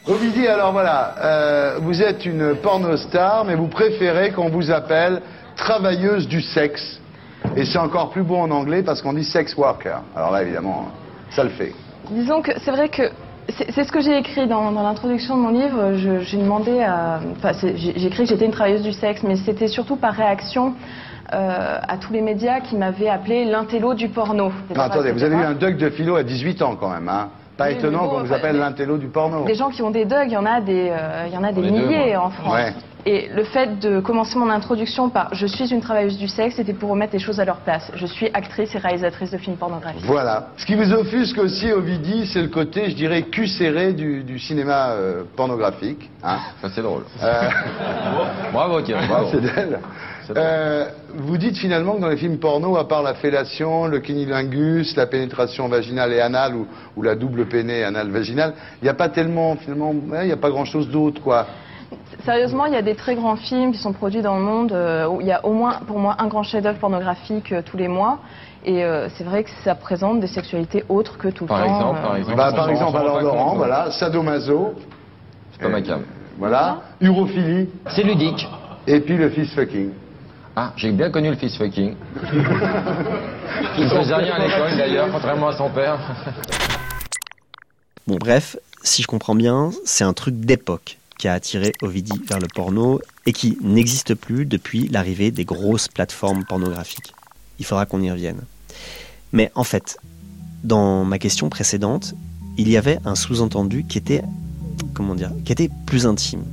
Ovidie, 0.07 0.47
alors 0.47 0.73
voilà, 0.73 1.15
euh, 1.23 1.79
vous 1.81 2.01
êtes 2.01 2.25
une 2.25 2.55
pornostar, 2.55 3.45
mais 3.45 3.55
vous 3.55 3.67
préférez 3.67 4.31
qu'on 4.31 4.49
vous 4.49 4.69
appelle 4.71 5.21
travailleuse 5.55 6.27
du 6.27 6.41
sexe. 6.41 6.99
Et 7.55 7.65
c'est 7.65 7.77
encore 7.77 8.09
plus 8.09 8.23
beau 8.23 8.35
en 8.35 8.51
anglais 8.51 8.83
parce 8.83 9.01
qu'on 9.01 9.13
dit 9.13 9.23
sex 9.23 9.55
worker. 9.55 10.01
Alors 10.15 10.31
là, 10.31 10.41
évidemment, 10.41 10.87
ça 11.35 11.43
le 11.43 11.51
fait. 11.51 11.73
Disons 12.09 12.41
que 12.41 12.51
c'est 12.63 12.71
vrai 12.71 12.89
que 12.89 13.03
c'est 13.49 13.83
ce 13.83 13.91
que 13.91 13.99
j'ai 13.99 14.17
écrit 14.17 14.47
dans, 14.47 14.71
dans 14.71 14.83
l'introduction 14.83 15.37
de 15.37 15.41
mon 15.41 15.49
livre. 15.49 15.93
J'ai 16.21 16.37
demandé 16.37 16.81
à. 16.81 17.19
Enfin, 17.37 17.51
j'ai 17.75 18.05
écrit 18.05 18.23
que 18.23 18.29
j'étais 18.29 18.45
une 18.45 18.51
travailleuse 18.51 18.83
du 18.83 18.93
sexe, 18.93 19.23
mais 19.23 19.35
c'était 19.35 19.67
surtout 19.67 19.95
par 19.95 20.13
réaction 20.13 20.73
euh, 21.33 21.79
à 21.87 21.97
tous 21.97 22.13
les 22.13 22.21
médias 22.21 22.59
qui 22.59 22.75
m'avaient 22.75 23.09
appelé 23.09 23.45
l'intello 23.45 23.93
du 23.93 24.09
porno. 24.09 24.51
Attendez, 24.75 25.11
vous 25.11 25.23
avez 25.23 25.35
eu 25.35 25.43
un 25.43 25.53
duck 25.53 25.77
de 25.77 25.89
philo 25.89 26.15
à 26.15 26.23
18 26.23 26.61
ans 26.61 26.75
quand 26.75 26.89
même, 26.89 27.09
hein 27.09 27.29
Pas 27.57 27.67
Oui, 27.67 27.73
étonnant 27.73 28.07
qu'on 28.07 28.23
vous 28.23 28.33
appelle 28.33 28.57
l'intello 28.57 28.97
du 28.97 29.07
porno. 29.07 29.45
Des 29.45 29.55
gens 29.55 29.69
qui 29.69 29.81
ont 29.81 29.91
des 29.91 30.05
dugs, 30.05 30.27
il 30.27 30.33
y 30.33 30.37
en 30.37 30.45
a 30.45 30.61
des, 30.61 30.89
euh, 30.91 31.25
il 31.27 31.33
y 31.33 31.37
en 31.37 31.43
a 31.43 31.51
des 31.51 31.61
deux, 31.61 31.69
milliers 31.69 32.15
en 32.15 32.29
France. 32.29 32.53
Ouais. 32.53 32.73
Et 33.05 33.27
le 33.27 33.43
fait 33.43 33.79
de 33.79 33.99
commencer 33.99 34.39
mon 34.39 34.49
introduction 34.49 35.09
par 35.09 35.33
je 35.33 35.45
suis 35.45 35.73
une 35.73 35.81
travailleuse 35.81 36.17
du 36.17 36.29
sexe, 36.29 36.55
c'était 36.55 36.73
pour 36.73 36.89
remettre 36.89 37.11
les 37.11 37.19
choses 37.19 37.39
à 37.39 37.45
leur 37.45 37.57
place. 37.57 37.91
Je 37.95 38.05
suis 38.05 38.29
actrice 38.33 38.73
et 38.75 38.77
réalisatrice 38.77 39.31
de 39.31 39.37
films 39.37 39.57
pornographiques. 39.57 40.05
Voilà. 40.05 40.47
Ce 40.57 40.65
qui 40.65 40.75
vous 40.75 40.93
offusque 40.93 41.37
aussi, 41.37 41.69
Ovidie, 41.71 42.27
c'est 42.27 42.41
le 42.41 42.47
côté, 42.47 42.89
je 42.89 42.95
dirais, 42.95 43.23
cul 43.23 43.47
serré 43.47 43.91
du, 43.91 44.23
du 44.23 44.39
cinéma 44.39 44.91
euh, 44.91 45.23
pornographique. 45.35 46.09
Hein 46.23 46.37
Ça, 46.61 46.69
c'est 46.73 46.81
drôle. 46.81 47.03
Euh, 47.21 47.49
Bravo, 48.53 48.81
Thierry. 48.81 49.05
Bravo. 49.07 49.27
c'est 49.31 49.41
d'elle. 49.41 49.79
Euh, 50.37 50.85
vous 51.13 51.37
dites 51.37 51.57
finalement 51.57 51.95
que 51.95 52.01
dans 52.01 52.07
les 52.07 52.15
films 52.15 52.37
porno, 52.37 52.77
à 52.77 52.87
part 52.87 53.03
la 53.03 53.15
fellation, 53.15 53.87
le 53.87 53.99
cunilingus, 53.99 54.95
la 54.95 55.07
pénétration 55.07 55.67
vaginale 55.67 56.13
et 56.13 56.21
anale 56.21 56.55
ou, 56.55 56.67
ou 56.95 57.01
la 57.01 57.15
double 57.15 57.47
péné 57.47 57.83
anal-vaginale, 57.83 58.53
il 58.81 58.85
n'y 58.85 58.89
a 58.89 58.93
pas 58.93 59.09
tellement, 59.09 59.57
finalement, 59.57 59.89
ouais, 59.91 60.23
il 60.23 60.27
n'y 60.27 60.31
a 60.31 60.37
pas 60.37 60.49
grand-chose 60.49 60.89
d'autre, 60.89 61.21
quoi. 61.21 61.47
Sérieusement, 62.25 62.65
il 62.65 62.73
y 62.73 62.77
a 62.77 62.81
des 62.81 62.95
très 62.95 63.15
grands 63.15 63.35
films 63.35 63.71
qui 63.71 63.79
sont 63.79 63.93
produits 63.93 64.21
dans 64.21 64.35
le 64.35 64.41
monde 64.43 64.71
euh, 64.71 65.07
où 65.07 65.21
il 65.21 65.27
y 65.27 65.31
a 65.31 65.45
au 65.45 65.53
moins, 65.53 65.79
pour 65.87 65.99
moi, 65.99 66.15
un 66.19 66.27
grand 66.27 66.43
chef-d'œuvre 66.43 66.79
pornographique 66.79 67.51
euh, 67.51 67.61
tous 67.65 67.77
les 67.77 67.87
mois. 67.87 68.19
Et 68.65 68.83
euh, 68.85 69.09
c'est 69.17 69.23
vrai 69.25 69.43
que 69.43 69.49
ça 69.63 69.75
présente 69.75 70.19
des 70.21 70.27
sexualités 70.27 70.85
autres 70.87 71.17
que 71.17 71.27
tout 71.27 71.43
le 71.43 71.49
Par 71.49 71.59
temps. 71.59 71.65
exemple, 71.75 71.99
euh, 71.99 72.01
par 72.07 72.15
exemple. 72.15 72.37
Bah, 72.37 72.51
par 72.55 72.69
exemple, 72.69 72.97
alors 72.97 73.21
Laurent, 73.21 73.55
voilà, 73.55 73.91
sadomaso, 73.91 74.73
C'est 75.51 75.61
pas 75.63 75.69
ma 75.69 75.81
cam. 75.81 76.01
voilà, 76.37 76.81
urophilie, 77.01 77.69
C'est 77.89 78.03
ludique. 78.03 78.47
et 78.87 79.01
puis 79.01 79.17
le 79.17 79.29
fist 79.29 79.53
fucking. 79.53 79.89
Ah, 80.55 80.71
j'ai 80.77 80.91
bien 80.91 81.09
connu 81.09 81.29
le 81.31 81.35
fist 81.35 81.57
fucking. 81.57 81.95
Il 83.77 83.89
faisait 83.89 84.15
rien 84.15 84.35
à 84.35 84.39
l'école 84.39 84.77
d'ailleurs, 84.77 85.07
contrairement 85.11 85.47
à 85.49 85.53
son 85.57 85.69
père. 85.69 85.97
Bon, 88.07 88.15
bref, 88.17 88.55
si 88.83 89.01
je 89.01 89.07
comprends 89.07 89.35
bien, 89.35 89.71
c'est 89.85 90.03
un 90.03 90.13
truc 90.13 90.35
d'époque 90.35 90.97
qui 91.23 91.29
a 91.29 91.33
attiré 91.35 91.71
Ovidie 91.81 92.21
vers 92.27 92.39
le 92.39 92.49
porno 92.53 92.99
et 93.25 93.31
qui 93.31 93.57
n'existe 93.61 94.13
plus 94.13 94.45
depuis 94.45 94.89
l'arrivée 94.89 95.31
des 95.31 95.45
grosses 95.45 95.87
plateformes 95.87 96.43
pornographiques. 96.43 97.13
Il 97.59 97.65
faudra 97.65 97.85
qu'on 97.85 98.01
y 98.01 98.11
revienne. 98.11 98.41
Mais 99.31 99.49
en 99.55 99.63
fait, 99.63 99.97
dans 100.65 101.05
ma 101.05 101.19
question 101.19 101.47
précédente, 101.47 102.13
il 102.57 102.67
y 102.67 102.75
avait 102.75 102.99
un 103.05 103.15
sous-entendu 103.15 103.85
qui 103.85 103.97
était, 103.97 104.21
qui 105.45 105.51
était 105.53 105.69
plus 105.85 106.05
intime. 106.05 106.43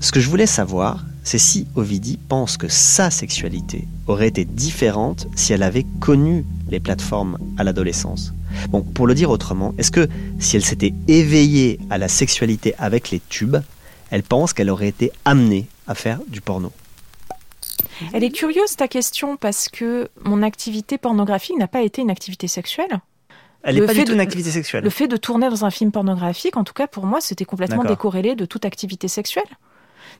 Ce 0.00 0.10
que 0.10 0.20
je 0.20 0.30
voulais 0.30 0.46
savoir, 0.46 1.04
c'est 1.22 1.36
si 1.36 1.66
Ovidie 1.74 2.18
pense 2.30 2.56
que 2.56 2.68
sa 2.68 3.10
sexualité 3.10 3.86
aurait 4.06 4.28
été 4.28 4.46
différente 4.46 5.26
si 5.36 5.52
elle 5.52 5.64
avait 5.64 5.84
connu 6.00 6.46
les 6.70 6.80
plateformes 6.80 7.36
à 7.58 7.64
l'adolescence. 7.64 8.32
Bon, 8.68 8.82
pour 8.82 9.06
le 9.06 9.14
dire 9.14 9.30
autrement, 9.30 9.74
est-ce 9.78 9.90
que 9.90 10.08
si 10.38 10.56
elle 10.56 10.64
s'était 10.64 10.92
éveillée 11.08 11.78
à 11.90 11.98
la 11.98 12.08
sexualité 12.08 12.74
avec 12.78 13.10
les 13.10 13.20
tubes, 13.28 13.56
elle 14.10 14.22
pense 14.22 14.52
qu'elle 14.52 14.70
aurait 14.70 14.88
été 14.88 15.12
amenée 15.24 15.66
à 15.86 15.94
faire 15.94 16.20
du 16.28 16.40
porno? 16.40 16.72
Elle 18.12 18.24
est 18.24 18.30
curieuse 18.30 18.76
ta 18.76 18.88
question 18.88 19.36
parce 19.36 19.68
que 19.68 20.08
mon 20.22 20.42
activité 20.42 20.98
pornographique 20.98 21.56
n'a 21.58 21.68
pas 21.68 21.82
été 21.82 22.02
une 22.02 22.10
activité 22.10 22.48
sexuelle. 22.48 23.00
Elle 23.62 23.74
n'est 23.76 23.82
pas 23.82 23.88
fait 23.88 24.00
du 24.00 24.04
tout 24.06 24.10
de- 24.10 24.14
une 24.14 24.20
activité 24.20 24.50
sexuelle. 24.50 24.82
Le 24.84 24.90
fait 24.90 25.06
de 25.08 25.16
tourner 25.16 25.48
dans 25.50 25.64
un 25.64 25.70
film 25.70 25.92
pornographique, 25.92 26.56
en 26.56 26.64
tout 26.64 26.72
cas 26.72 26.86
pour 26.86 27.04
moi, 27.06 27.20
c'était 27.20 27.44
complètement 27.44 27.82
décorrélé 27.90 28.34
de 28.34 28.44
toute 28.46 28.64
activité 28.64 29.06
sexuelle. 29.08 29.44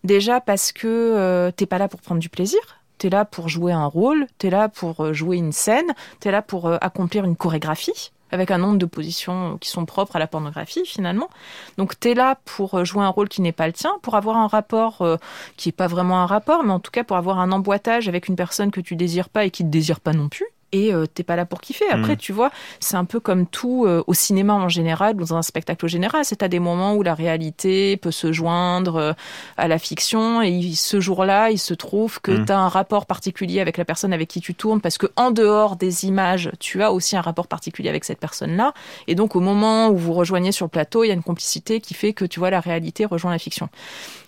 Déjà 0.04 0.40
parce 0.40 0.72
que 0.72 0.86
euh, 0.86 1.50
t'es 1.50 1.66
pas 1.66 1.78
là 1.78 1.88
pour 1.88 2.00
prendre 2.00 2.20
du 2.20 2.28
plaisir, 2.28 2.60
t'es 2.98 3.08
là 3.10 3.24
pour 3.24 3.48
jouer 3.48 3.72
un 3.72 3.86
rôle, 3.86 4.26
t'es 4.38 4.50
là 4.50 4.68
pour 4.68 5.00
euh, 5.04 5.12
jouer 5.14 5.36
une 5.38 5.52
scène, 5.52 5.86
t'es 6.20 6.30
là 6.30 6.42
pour 6.42 6.66
euh, 6.68 6.76
accomplir 6.80 7.24
une 7.24 7.36
chorégraphie 7.36 8.12
avec 8.30 8.50
un 8.50 8.58
nombre 8.58 8.78
de 8.78 8.86
positions 8.86 9.58
qui 9.58 9.68
sont 9.68 9.84
propres 9.84 10.16
à 10.16 10.18
la 10.18 10.26
pornographie 10.26 10.84
finalement. 10.84 11.28
Donc 11.76 11.98
t'es 11.98 12.14
là 12.14 12.38
pour 12.44 12.84
jouer 12.84 13.04
un 13.04 13.08
rôle 13.08 13.28
qui 13.28 13.42
n'est 13.42 13.52
pas 13.52 13.66
le 13.66 13.72
tien, 13.72 13.92
pour 14.02 14.14
avoir 14.14 14.36
un 14.36 14.46
rapport 14.46 15.02
euh, 15.02 15.16
qui 15.56 15.70
est 15.70 15.72
pas 15.72 15.86
vraiment 15.86 16.20
un 16.20 16.26
rapport, 16.26 16.62
mais 16.64 16.72
en 16.72 16.80
tout 16.80 16.90
cas 16.90 17.04
pour 17.04 17.16
avoir 17.16 17.38
un 17.38 17.52
emboîtage 17.52 18.08
avec 18.08 18.28
une 18.28 18.36
personne 18.36 18.70
que 18.70 18.80
tu 18.80 18.96
désires 18.96 19.28
pas 19.28 19.44
et 19.44 19.50
qui 19.50 19.64
te 19.64 19.68
désire 19.68 20.00
pas 20.00 20.12
non 20.12 20.28
plus. 20.28 20.46
Et 20.72 20.94
euh, 20.94 21.06
t'es 21.06 21.24
pas 21.24 21.34
là 21.36 21.46
pour 21.46 21.60
kiffer. 21.60 21.88
Après, 21.90 22.12
Mm. 22.14 22.18
tu 22.18 22.32
vois, 22.32 22.50
c'est 22.78 22.96
un 22.96 23.04
peu 23.04 23.18
comme 23.18 23.46
tout 23.46 23.84
euh, 23.86 24.04
au 24.06 24.14
cinéma 24.14 24.54
en 24.54 24.68
général 24.68 25.16
ou 25.16 25.24
dans 25.24 25.34
un 25.34 25.42
spectacle 25.42 25.84
au 25.84 25.88
général. 25.88 26.24
C'est 26.24 26.42
à 26.44 26.48
des 26.48 26.60
moments 26.60 26.94
où 26.94 27.02
la 27.02 27.14
réalité 27.14 27.96
peut 27.96 28.12
se 28.12 28.30
joindre 28.32 28.96
euh, 28.96 29.12
à 29.56 29.66
la 29.68 29.78
fiction 29.78 30.42
et 30.42 30.62
ce 30.74 31.00
jour-là, 31.00 31.50
il 31.50 31.58
se 31.58 31.74
trouve 31.74 32.20
que 32.20 32.30
Mm. 32.32 32.46
tu 32.46 32.52
as 32.52 32.58
un 32.60 32.68
rapport 32.68 33.06
particulier 33.06 33.60
avec 33.60 33.78
la 33.78 33.84
personne 33.84 34.12
avec 34.12 34.28
qui 34.28 34.40
tu 34.40 34.54
tournes 34.54 34.80
parce 34.80 34.96
que 34.98 35.06
en 35.16 35.30
dehors 35.32 35.74
des 35.76 36.04
images, 36.04 36.50
tu 36.60 36.82
as 36.82 36.92
aussi 36.92 37.16
un 37.16 37.20
rapport 37.20 37.48
particulier 37.48 37.88
avec 37.88 38.04
cette 38.04 38.20
personne-là. 38.20 38.72
Et 39.08 39.14
donc 39.16 39.34
au 39.36 39.40
moment 39.40 39.88
où 39.88 39.96
vous 39.96 40.12
rejoignez 40.12 40.52
sur 40.52 40.66
le 40.66 40.70
plateau, 40.70 41.02
il 41.02 41.08
y 41.08 41.10
a 41.10 41.14
une 41.14 41.22
complicité 41.24 41.80
qui 41.80 41.94
fait 41.94 42.12
que 42.12 42.24
tu 42.24 42.38
vois 42.38 42.50
la 42.50 42.60
réalité 42.60 43.04
rejoint 43.04 43.32
la 43.32 43.38
fiction. 43.38 43.68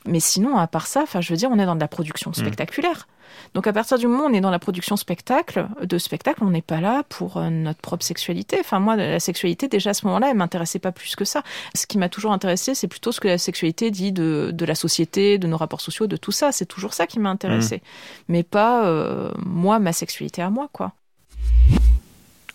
Mais 0.07 0.19
sinon, 0.21 0.57
à 0.57 0.67
part 0.67 0.89
ça, 0.89 1.03
enfin, 1.03 1.21
je 1.21 1.33
veux 1.33 1.37
dire, 1.37 1.51
on 1.53 1.59
est 1.61 1.67
dans 1.67 1.77
de 1.77 1.81
la 1.81 1.89
production 1.89 2.33
spectaculaire. 2.33 3.07
Donc 3.55 3.67
à 3.67 3.73
partir 3.73 3.99
du 3.99 4.07
moment 4.07 4.25
où 4.25 4.31
on 4.31 4.33
est 4.33 4.41
dans 4.41 4.51
la 4.51 4.59
production 4.59 4.97
spectacle, 4.97 5.67
de 5.83 5.99
spectacle, 5.99 6.43
on 6.45 6.51
n'est 6.51 6.63
pas 6.63 6.81
là 6.81 7.03
pour 7.09 7.37
euh, 7.37 7.51
notre 7.51 7.81
propre 7.81 8.05
sexualité. 8.05 8.57
Enfin 8.61 8.81
moi, 8.81 8.97
la 8.97 9.21
sexualité 9.21 9.69
déjà 9.69 9.91
à 9.91 9.95
ce 9.95 10.07
moment-là, 10.07 10.29
elle 10.31 10.37
m'intéressait 10.37 10.79
pas 10.79 10.93
plus 10.93 11.17
que 11.17 11.25
ça. 11.25 11.43
Ce 11.75 11.87
qui 11.87 11.99
m'a 11.99 12.09
toujours 12.09 12.33
intéressé, 12.33 12.75
c'est 12.75 12.89
plutôt 12.89 13.13
ce 13.13 13.21
que 13.21 13.29
la 13.29 13.39
sexualité 13.39 13.91
dit 13.91 14.13
de, 14.13 14.51
de 14.53 14.65
la 14.65 14.75
société, 14.75 15.39
de 15.39 15.47
nos 15.47 15.57
rapports 15.57 15.81
sociaux, 15.81 16.07
de 16.07 16.17
tout 16.17 16.33
ça. 16.33 16.53
C'est 16.53 16.67
toujours 16.67 16.95
ça 16.95 17.07
qui 17.07 17.19
m'a 17.19 17.31
intéressé, 17.31 17.77
Mmh. 17.77 17.81
mais 18.29 18.43
pas 18.43 18.87
euh, 18.87 19.31
moi, 19.45 19.79
ma 19.79 19.93
sexualité 19.93 20.43
à 20.43 20.51
moi, 20.51 20.69
quoi. 20.73 20.93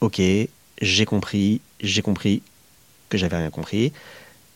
Ok, 0.02 0.21
j'ai 0.82 1.06
compris, 1.06 1.62
j'ai 1.82 2.02
compris 2.02 2.41
que 3.10 3.17
j'avais 3.17 3.38
rien 3.38 3.50
compris. 3.50 3.93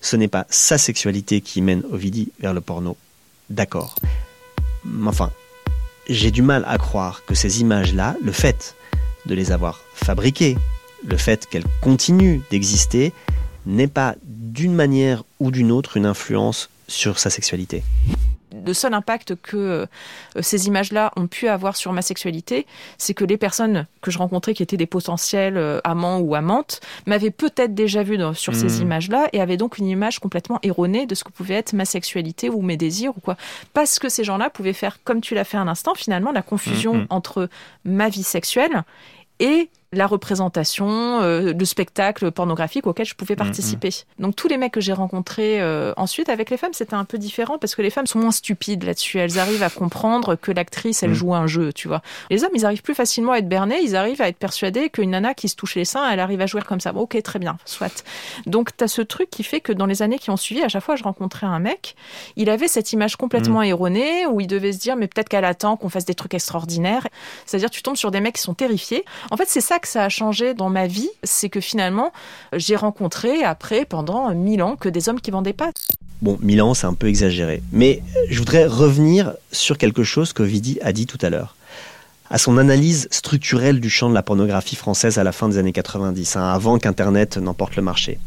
Ce 0.01 0.15
n'est 0.15 0.27
pas 0.27 0.45
sa 0.49 0.77
sexualité 0.77 1.41
qui 1.41 1.61
mène 1.61 1.83
Ovidie 1.91 2.31
vers 2.39 2.53
le 2.53 2.61
porno. 2.61 2.97
D'accord. 3.49 3.95
Mais 4.83 5.07
Enfin, 5.09 5.31
j'ai 6.11 6.31
du 6.31 6.41
mal 6.41 6.63
à 6.67 6.77
croire 6.77 7.23
que 7.25 7.35
ces 7.35 7.61
images-là, 7.61 8.15
le 8.21 8.31
fait 8.31 8.75
de 9.25 9.35
les 9.35 9.51
avoir 9.51 9.79
fabriquées, 9.93 10.57
le 11.05 11.17
fait 11.17 11.47
qu'elles 11.47 11.65
continuent 11.81 12.41
d'exister, 12.51 13.13
n'ait 13.65 13.87
pas 13.87 14.15
d'une 14.23 14.73
manière 14.73 15.23
ou 15.39 15.51
d'une 15.51 15.71
autre 15.71 15.97
une 15.97 16.05
influence 16.05 16.69
sur 16.87 17.19
sa 17.19 17.29
sexualité. 17.29 17.83
Le 18.65 18.73
seul 18.73 18.93
impact 18.93 19.35
que 19.41 19.57
euh, 19.57 19.85
ces 20.41 20.67
images-là 20.67 21.11
ont 21.15 21.27
pu 21.27 21.47
avoir 21.47 21.75
sur 21.75 21.93
ma 21.93 22.01
sexualité, 22.01 22.65
c'est 22.97 23.13
que 23.13 23.23
les 23.25 23.37
personnes 23.37 23.87
que 24.01 24.11
je 24.11 24.17
rencontrais 24.17 24.53
qui 24.53 24.63
étaient 24.63 24.77
des 24.77 24.85
potentiels 24.85 25.57
euh, 25.57 25.79
amants 25.83 26.19
ou 26.19 26.35
amantes 26.35 26.79
m'avaient 27.05 27.31
peut-être 27.31 27.73
déjà 27.73 28.03
vu 28.03 28.17
dans- 28.17 28.33
sur 28.33 28.55
ces 28.55 28.67
Mhm. 28.77 28.81
images-là 28.83 29.29
et 29.33 29.41
avaient 29.41 29.57
donc 29.57 29.77
une 29.77 29.87
image 29.87 30.19
complètement 30.19 30.59
erronée 30.63 31.05
de 31.05 31.15
ce 31.15 31.23
que 31.23 31.31
pouvait 31.31 31.55
être 31.55 31.73
ma 31.73 31.85
sexualité 31.85 32.49
ou 32.49 32.61
mes 32.61 32.77
désirs 32.77 33.11
ou 33.17 33.21
quoi. 33.21 33.37
Parce 33.73 33.99
que 33.99 34.09
ces 34.09 34.23
gens-là 34.23 34.49
pouvaient 34.49 34.73
faire, 34.73 34.99
comme 35.03 35.21
tu 35.21 35.35
l'as 35.35 35.43
fait 35.43 35.57
un 35.57 35.67
instant, 35.67 35.93
finalement, 35.95 36.31
la 36.31 36.41
confusion 36.41 36.93
Mhm. 36.95 37.07
entre 37.09 37.49
ma 37.85 38.09
vie 38.09 38.23
sexuelle 38.23 38.83
et 39.39 39.69
la 39.93 40.07
représentation, 40.07 41.21
euh, 41.21 41.53
le 41.53 41.65
spectacle 41.65 42.31
pornographique 42.31 42.87
auquel 42.87 43.05
je 43.05 43.13
pouvais 43.13 43.35
participer. 43.35 43.89
Donc 44.19 44.35
tous 44.37 44.47
les 44.47 44.57
mecs 44.57 44.71
que 44.71 44.79
j'ai 44.81 44.93
rencontrés 44.93 45.61
euh, 45.61 45.93
ensuite 45.97 46.29
avec 46.29 46.49
les 46.49 46.57
femmes, 46.57 46.71
c'était 46.73 46.93
un 46.93 47.03
peu 47.03 47.17
différent 47.17 47.57
parce 47.57 47.75
que 47.75 47.81
les 47.81 47.89
femmes 47.89 48.07
sont 48.07 48.19
moins 48.19 48.31
stupides 48.31 48.83
là-dessus. 48.83 49.19
Elles 49.19 49.37
arrivent 49.37 49.63
à 49.63 49.69
comprendre 49.69 50.35
que 50.35 50.51
l'actrice, 50.51 51.03
elle 51.03 51.11
Mm. 51.11 51.13
joue 51.15 51.35
un 51.35 51.45
jeu, 51.47 51.73
tu 51.73 51.89
vois. 51.89 52.01
Les 52.29 52.43
hommes, 52.45 52.51
ils 52.55 52.65
arrivent 52.65 52.81
plus 52.83 52.95
facilement 52.95 53.33
à 53.33 53.39
être 53.39 53.49
bernés, 53.49 53.79
ils 53.83 53.95
arrivent 53.97 54.21
à 54.21 54.29
être 54.29 54.37
persuadés 54.37 54.89
qu'une 54.89 55.09
nana 55.11 55.33
qui 55.33 55.49
se 55.49 55.55
touche 55.57 55.75
les 55.75 55.83
seins, 55.85 56.09
elle 56.09 56.21
arrive 56.21 56.39
à 56.39 56.45
jouer 56.45 56.61
comme 56.61 56.79
ça. 56.79 56.93
Bon, 56.93 57.01
ok, 57.01 57.21
très 57.21 57.39
bien, 57.39 57.57
soit. 57.65 58.03
Donc 58.45 58.69
tu 58.77 58.83
as 58.85 58.87
ce 58.87 59.01
truc 59.01 59.29
qui 59.29 59.43
fait 59.43 59.59
que 59.59 59.73
dans 59.73 59.85
les 59.87 60.01
années 60.01 60.19
qui 60.19 60.29
ont 60.29 60.37
suivi, 60.37 60.61
à 60.63 60.69
chaque 60.69 60.83
fois 60.83 60.95
que 60.95 60.99
je 60.99 61.03
rencontrais 61.03 61.47
un 61.47 61.59
mec, 61.59 61.95
il 62.37 62.49
avait 62.49 62.69
cette 62.69 62.93
image 62.93 63.17
complètement 63.17 63.59
Mm. 63.59 63.65
erronée 63.65 64.25
où 64.27 64.39
il 64.39 64.47
devait 64.47 64.71
se 64.71 64.79
dire 64.79 64.95
mais 64.95 65.07
peut-être 65.07 65.27
qu'elle 65.27 65.43
attend 65.45 65.75
qu'on 65.75 65.89
fasse 65.89 66.05
des 66.05 66.15
trucs 66.15 66.33
extraordinaires. 66.33 67.07
C'est-à-dire 67.45 67.69
tu 67.69 67.81
tombes 67.83 67.97
sur 67.97 68.11
des 68.11 68.21
mecs 68.21 68.35
qui 68.35 68.41
sont 68.41 68.53
terrifiés. 68.53 69.03
En 69.31 69.35
fait, 69.37 69.49
c'est 69.49 69.59
ça 69.59 69.79
que 69.81 69.87
ça 69.87 70.03
a 70.03 70.09
changé 70.09 70.53
dans 70.53 70.69
ma 70.69 70.87
vie, 70.87 71.09
c'est 71.23 71.49
que 71.49 71.59
finalement, 71.59 72.13
j'ai 72.53 72.75
rencontré 72.75 73.43
après 73.43 73.85
pendant 73.85 74.33
mille 74.33 74.63
ans 74.63 74.75
que 74.75 74.87
des 74.87 75.09
hommes 75.09 75.19
qui 75.19 75.31
vendaient 75.31 75.53
pas. 75.53 75.71
Bon, 76.21 76.37
Milan, 76.41 76.73
c'est 76.75 76.85
un 76.85 76.93
peu 76.93 77.07
exagéré. 77.07 77.63
Mais 77.71 78.03
je 78.29 78.37
voudrais 78.37 78.65
revenir 78.65 79.33
sur 79.51 79.77
quelque 79.77 80.03
chose 80.03 80.33
que 80.33 80.43
Vidi 80.43 80.77
a 80.81 80.93
dit 80.93 81.07
tout 81.07 81.17
à 81.21 81.29
l'heure. 81.29 81.55
À 82.29 82.37
son 82.37 82.57
analyse 82.57 83.07
structurelle 83.11 83.81
du 83.81 83.89
champ 83.89 84.07
de 84.07 84.13
la 84.13 84.23
pornographie 84.23 84.75
française 84.75 85.17
à 85.17 85.23
la 85.23 85.31
fin 85.31 85.49
des 85.49 85.57
années 85.57 85.73
90, 85.73 86.37
hein, 86.37 86.43
avant 86.43 86.77
qu'Internet 86.77 87.37
n'emporte 87.37 87.75
le 87.75 87.81
marché. 87.81 88.19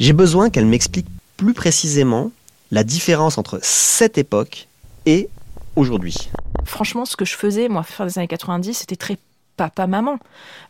J'ai 0.00 0.12
besoin 0.12 0.50
qu'elle 0.50 0.66
m'explique 0.66 1.06
plus 1.36 1.54
précisément 1.54 2.32
la 2.70 2.82
différence 2.82 3.38
entre 3.38 3.60
cette 3.62 4.18
époque 4.18 4.66
et 5.06 5.28
aujourd'hui. 5.76 6.16
Franchement, 6.64 7.04
ce 7.04 7.16
que 7.16 7.24
je 7.24 7.34
faisais, 7.34 7.68
moi, 7.68 7.82
fin 7.82 8.06
des 8.06 8.18
années 8.18 8.26
90, 8.26 8.74
c'était 8.74 8.96
très 8.96 9.18
papa-maman. 9.58 10.18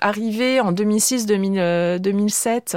Arrivé 0.00 0.60
en 0.60 0.72
2006, 0.72 1.26
2000, 1.26 1.58
euh, 1.60 1.98
2007, 2.00 2.76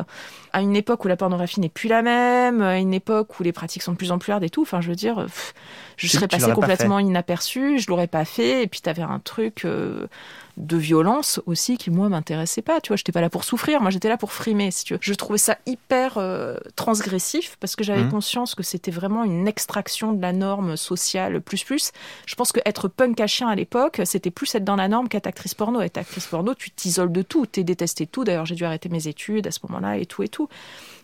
à 0.54 0.62
une 0.62 0.76
époque 0.76 1.06
où 1.06 1.08
la 1.08 1.16
pornographie 1.18 1.60
n'est 1.60 1.70
plus 1.70 1.88
la 1.90 2.04
même, 2.04 2.62
à 2.62 2.78
une 2.78 2.94
époque 2.94 3.40
où 3.40 3.44
les 3.44 3.52
pratiques 3.54 3.82
sont 3.82 3.94
de 3.94 3.98
plus 3.98 4.12
en 4.12 4.20
plus 4.20 4.32
hardes 4.32 4.44
et 4.44 4.50
tout, 4.52 4.62
enfin, 4.62 4.82
je 4.82 4.90
veux 4.90 4.96
dire, 4.96 5.16
pff, 5.24 5.54
je 5.98 6.08
Tu- 6.08 6.18
serais 6.18 6.28
tu 6.28 6.36
passée 6.36 6.42
l'aurais 6.42 6.56
pas 6.60 6.68
complètement 6.68 6.98
fait. 6.98 7.04
inaperçue, 7.06 7.80
je 7.80 7.88
l'aurais 7.90 8.08
pas 8.08 8.26
fait, 8.26 8.64
et 8.64 8.68
puis 8.68 8.82
t'avais 8.82 9.02
un 9.02 9.20
truc 9.20 9.66
euh, 9.66 10.08
de 10.58 10.78
violence 10.78 11.40
aussi 11.46 11.78
qui, 11.78 11.90
moi, 11.92 12.10
m'intéressait 12.10 12.62
pas, 12.62 12.82
tu 12.82 12.90
vois, 12.90 12.98
j'étais 12.98 13.12
pas 13.12 13.22
là 13.22 13.30
pour 13.30 13.44
souffrir, 13.44 13.82
moi, 13.82 13.90
j'étais 13.90 14.10
là 14.10 14.18
pour 14.18 14.34
frimer, 14.34 14.72
si 14.72 14.84
tu 14.86 14.94
veux. 14.94 15.00
Je 15.02 15.14
trouvais 15.14 15.38
ça 15.38 15.58
hyper 15.66 16.18
euh, 16.18 16.58
transgressif, 16.76 17.58
parce 17.60 17.76
que 17.76 17.84
j'avais 17.84 18.04
Mhm. 18.04 18.12
conscience 18.12 18.56
que 18.56 18.64
c'était 18.64 18.92
vraiment 18.92 19.24
une 19.24 19.48
extraction 19.48 20.14
de 20.14 20.22
la 20.22 20.34
norme 20.34 20.76
sociale 20.78 21.42
plus 21.42 21.64
plus. 21.64 21.92
Je 22.26 22.36
pense 22.36 22.52
que 22.52 22.60
être 22.66 22.88
punk 22.88 23.20
à 23.20 23.28
chien 23.28 23.48
à 23.48 23.56
l'époque, 23.56 24.02
c'était 24.06 24.32
plus 24.32 24.54
être 24.56 24.64
dans 24.64 24.76
la 24.76 24.88
norme 24.88 25.08
qu'être 25.08 25.28
actrice 25.28 25.54
porno. 25.54 25.82
Être 25.82 25.98
actrice 25.98 26.28
porno, 26.28 26.54
tu 26.54 26.72
t'isoles 26.72 27.12
de 27.12 27.22
tout, 27.22 27.46
t'es 27.46 27.64
détesté 27.64 28.06
de 28.06 28.10
tout. 28.12 28.24
D'ailleurs, 28.24 28.46
j'ai 28.46 28.56
dû 28.56 28.66
arrêter 28.66 28.90
mes 28.90 29.08
études 29.08 29.48
à 29.48 29.52
ce 29.52 29.60
moment-là 29.68 29.98
et 29.98 30.06
tout 30.06 30.24
et 30.24 30.28
tout. 30.30 30.50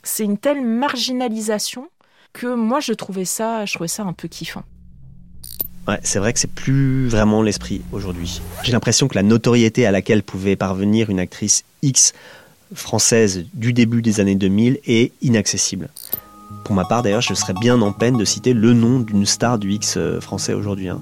C'est 0.03 0.23
une 0.23 0.37
telle 0.37 0.61
marginalisation 0.61 1.89
que 2.33 2.47
moi, 2.53 2.79
je 2.79 2.93
trouvais 2.93 3.25
ça, 3.25 3.65
je 3.65 3.73
trouvais 3.73 3.87
ça 3.87 4.03
un 4.03 4.13
peu 4.13 4.27
kiffant. 4.27 4.63
C'est 6.03 6.19
vrai 6.19 6.33
que 6.33 6.39
c'est 6.39 6.51
plus 6.51 7.07
vraiment 7.07 7.41
l'esprit 7.41 7.81
aujourd'hui. 7.91 8.41
J'ai 8.63 8.71
l'impression 8.71 9.07
que 9.07 9.15
la 9.15 9.23
notoriété 9.23 9.85
à 9.85 9.91
laquelle 9.91 10.23
pouvait 10.23 10.55
parvenir 10.55 11.09
une 11.09 11.19
actrice 11.19 11.63
X 11.81 12.13
française 12.73 13.45
du 13.53 13.73
début 13.73 14.01
des 14.01 14.19
années 14.19 14.35
2000 14.35 14.79
est 14.85 15.13
inaccessible. 15.21 15.89
Pour 16.65 16.75
ma 16.75 16.83
part, 16.83 17.01
d'ailleurs, 17.03 17.21
je 17.21 17.33
serais 17.33 17.53
bien 17.53 17.81
en 17.81 17.93
peine 17.93 18.17
de 18.17 18.25
citer 18.25 18.53
le 18.53 18.73
nom 18.73 18.99
d'une 18.99 19.25
star 19.25 19.57
du 19.57 19.71
X 19.71 19.95
euh, 19.95 20.19
français 20.19 20.53
aujourd'hui. 20.53 20.89
hein. 20.89 20.99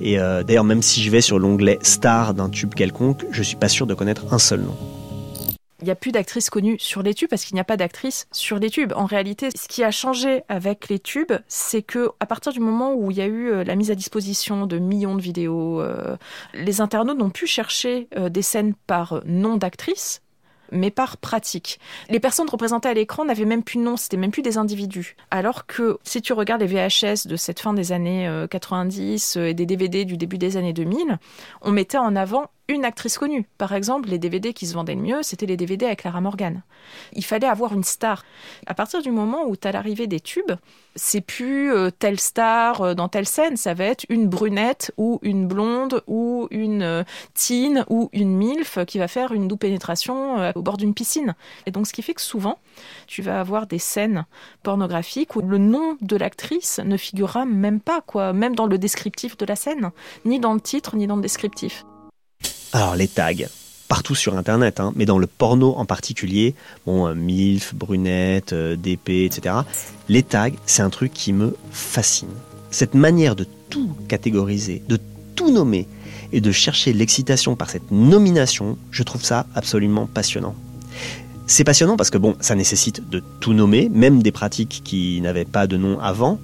Et 0.00 0.18
euh, 0.18 0.42
d'ailleurs, 0.42 0.64
même 0.64 0.82
si 0.82 1.02
je 1.02 1.10
vais 1.10 1.20
sur 1.20 1.38
l'onglet 1.38 1.78
star 1.82 2.34
d'un 2.34 2.48
tube 2.48 2.74
quelconque, 2.74 3.24
je 3.30 3.42
suis 3.42 3.56
pas 3.56 3.68
sûr 3.68 3.86
de 3.86 3.94
connaître 3.94 4.32
un 4.32 4.38
seul 4.38 4.60
nom. 4.60 4.76
Il 5.80 5.84
n'y 5.84 5.90
a 5.90 5.94
plus 5.94 6.10
d'actrices 6.10 6.50
connues 6.50 6.76
sur 6.78 7.02
les 7.02 7.14
tubes 7.14 7.28
parce 7.28 7.44
qu'il 7.44 7.54
n'y 7.54 7.60
a 7.60 7.64
pas 7.64 7.76
d'actrices 7.76 8.26
sur 8.32 8.58
les 8.58 8.68
tubes. 8.68 8.92
En 8.96 9.04
réalité, 9.04 9.50
ce 9.56 9.68
qui 9.68 9.84
a 9.84 9.90
changé 9.92 10.42
avec 10.48 10.88
les 10.88 10.98
tubes, 10.98 11.32
c'est 11.46 11.82
que 11.82 12.10
à 12.18 12.26
partir 12.26 12.52
du 12.52 12.58
moment 12.58 12.94
où 12.94 13.10
il 13.10 13.16
y 13.16 13.20
a 13.20 13.26
eu 13.26 13.50
euh, 13.50 13.64
la 13.64 13.76
mise 13.76 13.90
à 13.90 13.94
disposition 13.94 14.66
de 14.66 14.78
millions 14.78 15.14
de 15.14 15.22
vidéos, 15.22 15.80
euh, 15.80 16.16
les 16.54 16.80
internautes 16.80 17.18
n'ont 17.18 17.30
pu 17.30 17.46
chercher 17.46 18.08
euh, 18.16 18.28
des 18.28 18.42
scènes 18.42 18.74
par 18.86 19.22
nom 19.24 19.56
d'actrice 19.56 20.20
mais 20.72 20.90
par 20.90 21.16
pratique. 21.16 21.78
Les 22.08 22.20
personnes 22.20 22.48
représentées 22.48 22.88
à 22.88 22.94
l'écran 22.94 23.24
n'avaient 23.24 23.44
même 23.44 23.62
plus 23.62 23.78
de 23.78 23.82
nom, 23.82 23.96
c'était 23.96 24.16
même 24.16 24.30
plus 24.30 24.42
des 24.42 24.58
individus. 24.58 25.16
Alors 25.30 25.66
que 25.66 25.98
si 26.04 26.22
tu 26.22 26.32
regardes 26.32 26.62
les 26.62 26.66
VHS 26.66 27.26
de 27.26 27.36
cette 27.36 27.60
fin 27.60 27.72
des 27.72 27.92
années 27.92 28.28
euh, 28.28 28.46
90 28.46 29.36
euh, 29.36 29.46
et 29.46 29.54
des 29.54 29.66
DVD 29.66 30.04
du 30.04 30.16
début 30.16 30.38
des 30.38 30.56
années 30.56 30.72
2000, 30.72 31.18
on 31.62 31.70
mettait 31.70 31.98
en 31.98 32.16
avant 32.16 32.50
une 32.70 32.84
actrice 32.84 33.16
connue. 33.16 33.46
Par 33.56 33.72
exemple, 33.72 34.10
les 34.10 34.18
DVD 34.18 34.52
qui 34.52 34.66
se 34.66 34.74
vendaient 34.74 34.94
le 34.94 35.00
mieux, 35.00 35.22
c'était 35.22 35.46
les 35.46 35.56
DVD 35.56 35.86
avec 35.86 36.00
Clara 36.00 36.20
Morgan. 36.20 36.62
Il 37.14 37.24
fallait 37.24 37.46
avoir 37.46 37.72
une 37.72 37.82
star. 37.82 38.24
À 38.66 38.74
partir 38.74 39.00
du 39.00 39.10
moment 39.10 39.46
où 39.46 39.56
tu 39.56 39.66
as 39.66 39.72
l'arrivée 39.72 40.06
des 40.06 40.20
tubes, 40.20 40.52
c'est 40.94 41.22
plus 41.22 41.72
euh, 41.72 41.90
telle 41.90 42.20
star 42.20 42.82
euh, 42.82 42.94
dans 42.94 43.08
telle 43.08 43.26
scène, 43.26 43.56
ça 43.56 43.72
va 43.72 43.84
être 43.84 44.04
une 44.10 44.28
brunette 44.28 44.92
ou 44.98 45.18
une 45.22 45.46
blonde 45.46 46.02
ou 46.06 46.46
une 46.50 46.82
euh, 46.82 47.04
teen 47.32 47.86
ou 47.88 48.10
une 48.12 48.36
milf 48.36 48.78
qui 48.86 48.98
va 48.98 49.08
faire 49.08 49.32
une 49.32 49.48
double 49.48 49.60
pénétration 49.60 50.52
au 50.54 50.62
bord 50.62 50.76
d'une 50.76 50.92
piscine. 50.92 51.34
Et 51.64 51.70
donc 51.70 51.86
ce 51.86 51.94
qui 51.94 52.02
fait 52.02 52.14
que 52.14 52.20
souvent, 52.20 52.58
tu 53.06 53.22
vas 53.22 53.40
avoir 53.40 53.66
des 53.66 53.78
scènes 53.78 54.26
pornographiques 54.62 55.36
où 55.36 55.40
le 55.40 55.58
nom 55.58 55.96
de 56.02 56.16
l'actrice 56.16 56.80
ne 56.84 56.98
figurera 56.98 57.46
même 57.46 57.80
pas, 57.80 58.02
quoi, 58.02 58.34
même 58.34 58.54
dans 58.54 58.66
le 58.66 58.76
descriptif 58.76 59.38
de 59.38 59.46
la 59.46 59.56
scène, 59.56 59.90
ni 60.26 60.38
dans 60.38 60.52
le 60.52 60.60
titre, 60.60 60.96
ni 60.96 61.06
dans 61.06 61.16
le 61.16 61.22
descriptif. 61.22 61.84
Alors 62.72 62.96
les 62.96 63.08
tags, 63.08 63.32
partout 63.88 64.14
sur 64.14 64.36
Internet, 64.36 64.78
hein, 64.78 64.92
mais 64.94 65.06
dans 65.06 65.18
le 65.18 65.26
porno 65.26 65.74
en 65.76 65.86
particulier, 65.86 66.54
bon, 66.84 67.06
euh, 67.06 67.14
MILF, 67.14 67.74
brunette, 67.74 68.52
euh, 68.52 68.76
DP, 68.76 69.24
etc. 69.24 69.54
Les 70.10 70.22
tags, 70.22 70.50
c'est 70.66 70.82
un 70.82 70.90
truc 70.90 71.12
qui 71.14 71.32
me 71.32 71.56
fascine. 71.70 72.28
Cette 72.70 72.94
manière 72.94 73.36
de 73.36 73.46
tout 73.70 73.90
catégoriser, 74.08 74.82
de 74.86 74.98
tout 75.34 75.50
nommer 75.50 75.88
et 76.32 76.42
de 76.42 76.52
chercher 76.52 76.92
l'excitation 76.92 77.56
par 77.56 77.70
cette 77.70 77.90
nomination, 77.90 78.76
je 78.90 79.02
trouve 79.02 79.24
ça 79.24 79.46
absolument 79.54 80.06
passionnant. 80.06 80.54
C'est 81.46 81.64
passionnant 81.64 81.96
parce 81.96 82.10
que 82.10 82.18
bon, 82.18 82.36
ça 82.40 82.54
nécessite 82.54 83.08
de 83.08 83.22
tout 83.40 83.54
nommer, 83.54 83.88
même 83.88 84.22
des 84.22 84.32
pratiques 84.32 84.82
qui 84.84 85.22
n'avaient 85.22 85.46
pas 85.46 85.66
de 85.66 85.78
nom 85.78 85.98
avant. 86.00 86.38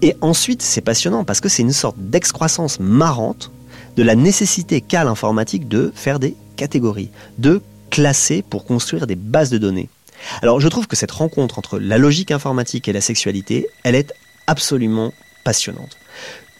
Et 0.00 0.16
ensuite, 0.22 0.62
c'est 0.62 0.80
passionnant 0.80 1.24
parce 1.24 1.42
que 1.42 1.50
c'est 1.50 1.62
une 1.62 1.72
sorte 1.72 1.98
d'excroissance 1.98 2.80
marrante 2.80 3.50
de 3.98 4.04
la 4.04 4.14
nécessité 4.14 4.80
qu'a 4.80 5.02
l'informatique 5.02 5.66
de 5.66 5.92
faire 5.92 6.20
des 6.20 6.36
catégories, 6.54 7.10
de 7.38 7.60
classer 7.90 8.42
pour 8.42 8.64
construire 8.64 9.08
des 9.08 9.16
bases 9.16 9.50
de 9.50 9.58
données. 9.58 9.88
Alors 10.40 10.60
je 10.60 10.68
trouve 10.68 10.86
que 10.86 10.94
cette 10.94 11.10
rencontre 11.10 11.58
entre 11.58 11.80
la 11.80 11.98
logique 11.98 12.30
informatique 12.30 12.86
et 12.86 12.92
la 12.92 13.00
sexualité, 13.00 13.66
elle 13.82 13.96
est 13.96 14.14
absolument 14.46 15.12
passionnante. 15.42 15.96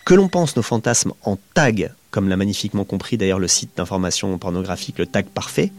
Que 0.04 0.14
l'on 0.14 0.26
pense 0.26 0.56
nos 0.56 0.62
fantasmes 0.62 1.12
en 1.22 1.38
tag, 1.54 1.92
comme 2.10 2.28
l'a 2.28 2.36
magnifiquement 2.36 2.84
compris 2.84 3.16
d'ailleurs 3.16 3.38
le 3.38 3.46
site 3.46 3.70
d'information 3.76 4.36
pornographique, 4.36 4.98
le 4.98 5.06
tag 5.06 5.26
parfait, 5.26 5.70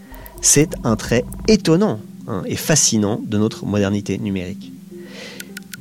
c'est 0.41 0.69
un 0.85 0.95
trait 0.95 1.25
étonnant 1.49 1.99
hein, 2.29 2.41
et 2.45 2.55
fascinant 2.55 3.19
de 3.21 3.37
notre 3.37 3.65
modernité 3.65 4.17
numérique. 4.17 4.71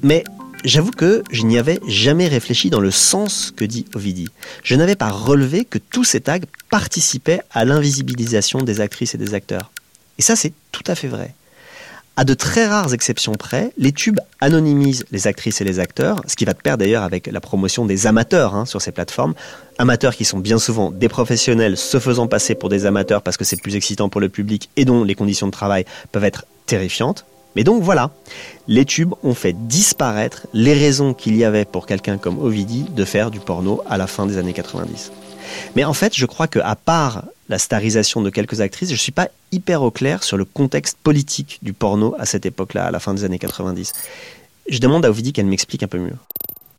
Mais 0.03 0.25
J'avoue 0.65 0.91
que 0.91 1.23
je 1.31 1.43
n'y 1.43 1.57
avais 1.57 1.79
jamais 1.87 2.27
réfléchi 2.27 2.69
dans 2.69 2.81
le 2.81 2.91
sens 2.91 3.53
que 3.55 3.65
dit 3.65 3.87
Ovidie. 3.95 4.29
Je 4.65 4.75
n'avais 4.75 4.97
pas 4.97 5.11
relevé 5.11 5.65
que 5.65 5.79
tous 5.79 6.05
ces 6.05 6.21
tags 6.21 6.41
participaient 6.71 7.41
à 7.53 7.65
l'invisibilisation 7.65 8.63
des 8.63 8.81
actrices 8.81 9.15
et 9.15 9.19
des 9.19 9.35
acteurs. 9.35 9.71
Et 10.19 10.23
ça, 10.23 10.35
c'est 10.35 10.53
tout 10.73 10.83
à 10.87 10.97
fait 10.97 11.07
vrai. 11.07 11.35
À 12.17 12.25
de 12.25 12.35
très 12.35 12.67
rares 12.67 12.93
exceptions 12.93 13.35
près, 13.35 13.73
les 13.79 13.93
tubes 13.93 14.19
anonymisent 14.41 15.05
les 15.13 15.29
actrices 15.29 15.61
et 15.61 15.65
les 15.65 15.79
acteurs, 15.79 16.21
ce 16.27 16.35
qui 16.35 16.45
va 16.45 16.53
de 16.53 16.59
pair 16.59 16.77
d'ailleurs 16.77 17.05
avec 17.05 17.29
la 17.29 17.41
promotion 17.41 17.87
des 17.87 18.09
amateurs 18.09 18.57
hein, 18.57 18.67
sur 18.67 18.83
ces 18.83 18.91
plateformes. 18.91 19.35
Amateurs 19.79 20.17
qui 20.17 20.25
sont 20.25 20.41
bien 20.41 20.59
souvent 20.59 20.91
des 20.91 21.09
professionnels 21.09 21.77
se 21.77 22.01
faisant 22.01 22.27
passer 22.27 22.57
pour 22.57 22.71
des 22.71 22.87
amateurs 22.87 23.23
parce 23.23 23.37
que 23.37 23.45
c'est 23.45 23.63
plus 23.63 23.77
excitant 23.77 24.09
pour 24.09 24.21
le 24.21 24.29
public 24.29 24.69
et 24.75 24.85
dont 24.85 25.05
les 25.05 25.15
conditions 25.15 25.47
de 25.47 25.53
travail 25.53 25.85
peuvent 26.11 26.25
être 26.25 26.45
terrifiantes. 26.67 27.25
Mais 27.59 27.65
donc 27.65 27.83
voilà, 27.83 28.13
les 28.69 28.85
tubes 28.85 29.15
ont 29.25 29.35
fait 29.35 29.53
disparaître 29.67 30.47
les 30.55 30.75
raisons 30.75 31.13
qu'il 31.13 31.35
y 31.35 31.43
avait 31.43 31.65
pour 31.65 31.87
quelqu'un 31.87 32.17
comme 32.17 32.39
Ovidie 32.39 32.85
de 32.89 33.05
faire 33.05 33.33
du 33.33 33.41
porno 33.41 33.83
à 33.91 33.97
la 33.97 34.07
fin 34.07 34.27
des 34.27 34.39
années 34.39 34.53
90. 34.53 35.11
Mais 35.75 35.83
en 35.83 35.93
fait, 35.93 36.17
je 36.17 36.25
crois 36.25 36.47
qu'à 36.47 36.77
part 36.77 37.25
la 37.49 37.59
starisation 37.59 38.23
de 38.23 38.31
quelques 38.31 38.61
actrices, 38.61 38.91
je 38.91 38.95
ne 38.95 38.99
suis 38.99 39.11
pas 39.11 39.27
hyper 39.51 39.83
au 39.83 39.91
clair 39.91 40.23
sur 40.23 40.37
le 40.37 40.45
contexte 40.45 40.99
politique 41.03 41.59
du 41.61 41.73
porno 41.73 42.15
à 42.21 42.27
cette 42.27 42.47
époque-là, 42.47 42.85
à 42.85 42.91
la 42.93 43.01
fin 43.01 43.13
des 43.13 43.25
années 43.25 43.41
90. 43.41 43.93
Je 44.69 44.79
demande 44.79 45.05
à 45.05 45.11
Ovidie 45.11 45.33
qu'elle 45.33 45.47
m'explique 45.47 45.83
un 45.83 45.89
peu 45.89 45.99
mieux. 45.99 46.15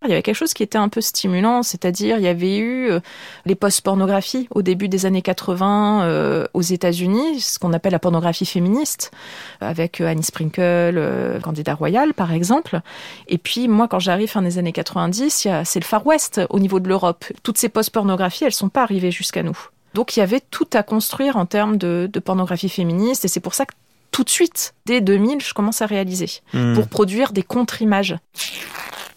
Il 0.05 0.09
y 0.09 0.13
avait 0.13 0.21
quelque 0.21 0.35
chose 0.35 0.53
qui 0.53 0.63
était 0.63 0.77
un 0.77 0.87
peu 0.87 1.01
stimulant, 1.01 1.61
c'est-à-dire 1.61 2.17
il 2.17 2.23
y 2.23 2.27
avait 2.29 2.57
eu 2.57 2.89
euh, 2.89 3.01
les 3.45 3.55
post-pornographies 3.55 4.47
au 4.51 4.61
début 4.61 4.87
des 4.87 5.05
années 5.05 5.21
80 5.21 6.03
euh, 6.03 6.45
aux 6.53 6.61
États-Unis, 6.61 7.41
ce 7.41 7.59
qu'on 7.59 7.73
appelle 7.73 7.91
la 7.91 7.99
pornographie 7.99 8.45
féministe, 8.45 9.11
avec 9.59 9.99
euh, 9.99 10.07
Annie 10.07 10.23
Sprinkle, 10.23 10.61
euh, 10.61 11.41
Candida 11.41 11.73
Royal 11.73 12.13
par 12.13 12.31
exemple. 12.31 12.79
Et 13.27 13.37
puis 13.37 13.67
moi, 13.67 13.89
quand 13.89 13.99
j'arrive 13.99 14.29
fin 14.29 14.41
des 14.41 14.57
années 14.57 14.71
90, 14.71 15.43
il 15.43 15.47
y 15.49 15.51
a- 15.51 15.65
c'est 15.65 15.81
le 15.81 15.85
Far 15.85 16.07
West 16.07 16.39
au 16.49 16.59
niveau 16.59 16.79
de 16.79 16.87
l'Europe. 16.87 17.25
Toutes 17.43 17.57
ces 17.57 17.67
post-pornographies, 17.67 18.45
elles 18.45 18.53
sont 18.53 18.69
pas 18.69 18.83
arrivées 18.83 19.11
jusqu'à 19.11 19.43
nous. 19.43 19.57
Donc 19.95 20.15
il 20.15 20.21
y 20.21 20.23
avait 20.23 20.39
tout 20.49 20.67
à 20.73 20.81
construire 20.83 21.35
en 21.35 21.45
termes 21.45 21.75
de, 21.75 22.09
de 22.11 22.19
pornographie 22.19 22.69
féministe, 22.69 23.25
et 23.25 23.27
c'est 23.27 23.39
pour 23.41 23.53
ça 23.53 23.65
que 23.65 23.73
tout 24.11 24.23
de 24.23 24.29
suite, 24.29 24.73
dès 24.85 25.01
2000, 25.01 25.41
je 25.41 25.53
commence 25.53 25.81
à 25.81 25.85
réaliser, 25.87 26.29
Hmm. 26.53 26.73
pour 26.73 26.87
produire 26.87 27.31
des 27.33 27.43
contre-images. 27.43 28.15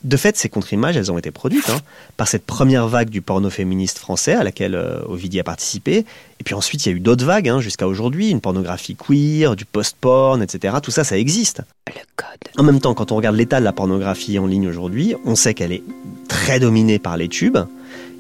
De 0.05 0.17
fait, 0.17 0.37
ces 0.37 0.49
contre-images, 0.49 0.97
elles 0.97 1.13
ont 1.13 1.19
été 1.19 1.31
produites 1.31 1.71
hein, 1.71 1.79
par 2.17 2.27
cette 2.27 2.45
première 2.45 2.89
vague 2.89 3.09
du 3.09 3.23
porno 3.23 3.51
féministe 3.51 3.99
français 3.99 4.33
à 4.33 4.43
laquelle 4.43 4.75
euh, 4.75 5.01
Ovidie 5.07 5.39
a 5.39 5.45
participé. 5.45 6.05
Et 6.41 6.45
puis 6.45 6.55
ensuite, 6.55 6.85
il 6.85 6.89
y 6.89 6.93
a 6.93 6.97
eu 6.97 7.01
d'autres 7.01 7.25
vagues 7.25 7.49
hein, 7.49 7.61
jusqu'à 7.61 7.87
aujourd'hui, 7.87 8.31
une 8.31 8.41
pornographie 8.41 8.97
queer, 8.97 9.55
du 9.55 9.65
post-porn, 9.65 10.43
etc. 10.43 10.77
Tout 10.83 10.91
ça, 10.91 11.05
ça 11.05 11.17
existe. 11.17 11.63
En 12.59 12.65
même 12.65 12.81
temps, 12.81 12.95
quand 12.95 13.13
on 13.13 13.17
regarde 13.17 13.37
l'état 13.37 13.61
de 13.61 13.65
la 13.65 13.73
pornographie 13.73 14.41
en 14.41 14.47
ligne 14.47 14.67
aujourd'hui, 14.67 15.15
on 15.25 15.37
sait 15.37 15.55
qu'elle 15.55 15.73
est 15.73 15.85
très 16.27 16.59
dominée 16.59 16.99
par 16.99 17.17
les 17.17 17.29
tubes. 17.29 17.59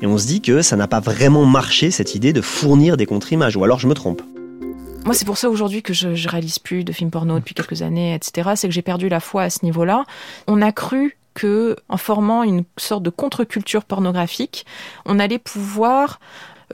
Et 0.03 0.07
on 0.07 0.18
se 0.18 0.27
dit 0.27 0.40
que 0.40 0.62
ça 0.62 0.77
n'a 0.77 0.87
pas 0.87 1.01
vraiment 1.01 1.45
marché, 1.47 1.90
cette 1.90 2.14
idée 2.14 2.33
de 2.33 2.40
fournir 2.40 2.97
des 2.97 3.07
contre-images. 3.07 3.57
Ou 3.57 3.64
alors 3.64 3.81
je 3.81 3.88
me 3.88 3.95
trompe. 3.95 4.23
Moi, 5.05 5.14
c'est 5.14 5.25
pour 5.25 5.37
ça 5.37 5.51
aujourd'hui 5.51 5.83
que 5.83 5.92
je, 5.92 6.14
je 6.14 6.29
réalise 6.29 6.61
plus 6.61 6.85
de 6.85 6.92
films 6.92 7.11
porno 7.11 7.37
depuis 7.40 7.55
quelques 7.55 7.83
années, 7.83 8.14
etc. 8.14 8.51
C'est 8.55 8.68
que 8.68 8.75
j'ai 8.75 8.83
perdu 8.83 9.09
la 9.09 9.18
foi 9.18 9.42
à 9.42 9.51
ce 9.51 9.64
niveau-là. 9.64 10.05
On 10.47 10.62
a 10.62 10.71
cru 10.71 11.16
que, 11.35 11.77
en 11.88 11.97
formant 11.97 12.42
une 12.42 12.64
sorte 12.77 13.03
de 13.03 13.11
contre-culture 13.11 13.85
pornographique, 13.85 14.66
on 15.05 15.18
allait 15.18 15.38
pouvoir 15.38 16.21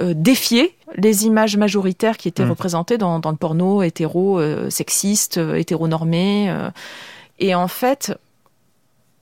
euh, 0.00 0.14
défier 0.14 0.76
les 0.96 1.26
images 1.26 1.56
majoritaires 1.56 2.16
qui 2.16 2.28
étaient 2.28 2.44
Mm. 2.44 2.50
représentées 2.50 2.98
dans, 2.98 3.18
dans 3.18 3.30
le 3.30 3.36
porno 3.36 3.82
hétéro, 3.82 4.38
euh, 4.38 4.70
sexiste, 4.70 5.38
euh, 5.38 5.56
hétéronormé. 5.56 6.54
et 7.40 7.54
en 7.54 7.68
fait, 7.68 8.16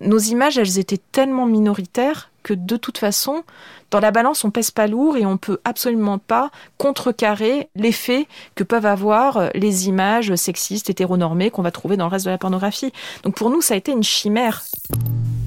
nos 0.01 0.19
images, 0.19 0.59
elles 0.59 0.79
étaient 0.79 1.01
tellement 1.13 1.47
minoritaires 1.47 2.31
que 2.47 2.55
de 2.55 2.77
toute 2.77 2.99
façon, 2.99 3.43
dans 3.91 3.99
la 3.99 4.13
balance, 4.13 4.45
on 4.45 4.53
pèse 4.53 4.71
pas 4.71 4.87
lourd 4.87 5.17
et 5.17 5.27
on 5.27 5.37
peut 5.37 5.59
absolument 5.65 6.19
pas 6.19 6.53
contrecarrer 6.79 7.69
l'effet 7.75 8.29
que 8.55 8.63
peuvent 8.63 8.87
avoir 8.87 9.37
euh, 9.37 9.49
les 9.55 9.89
images 9.89 10.33
sexistes, 10.37 10.89
hétéronormées 10.89 11.51
qu'on 11.51 11.63
va 11.63 11.73
trouver 11.73 11.97
dans 11.97 12.05
le 12.05 12.13
reste 12.13 12.25
de 12.25 12.31
la 12.31 12.39
pornographie. 12.39 12.93
Donc 13.25 13.35
pour 13.35 13.51
nous, 13.51 13.63
ça 13.63 13.75
a 13.75 13.77
été 13.77 13.91
une 13.91 14.05
chimère. 14.05 14.65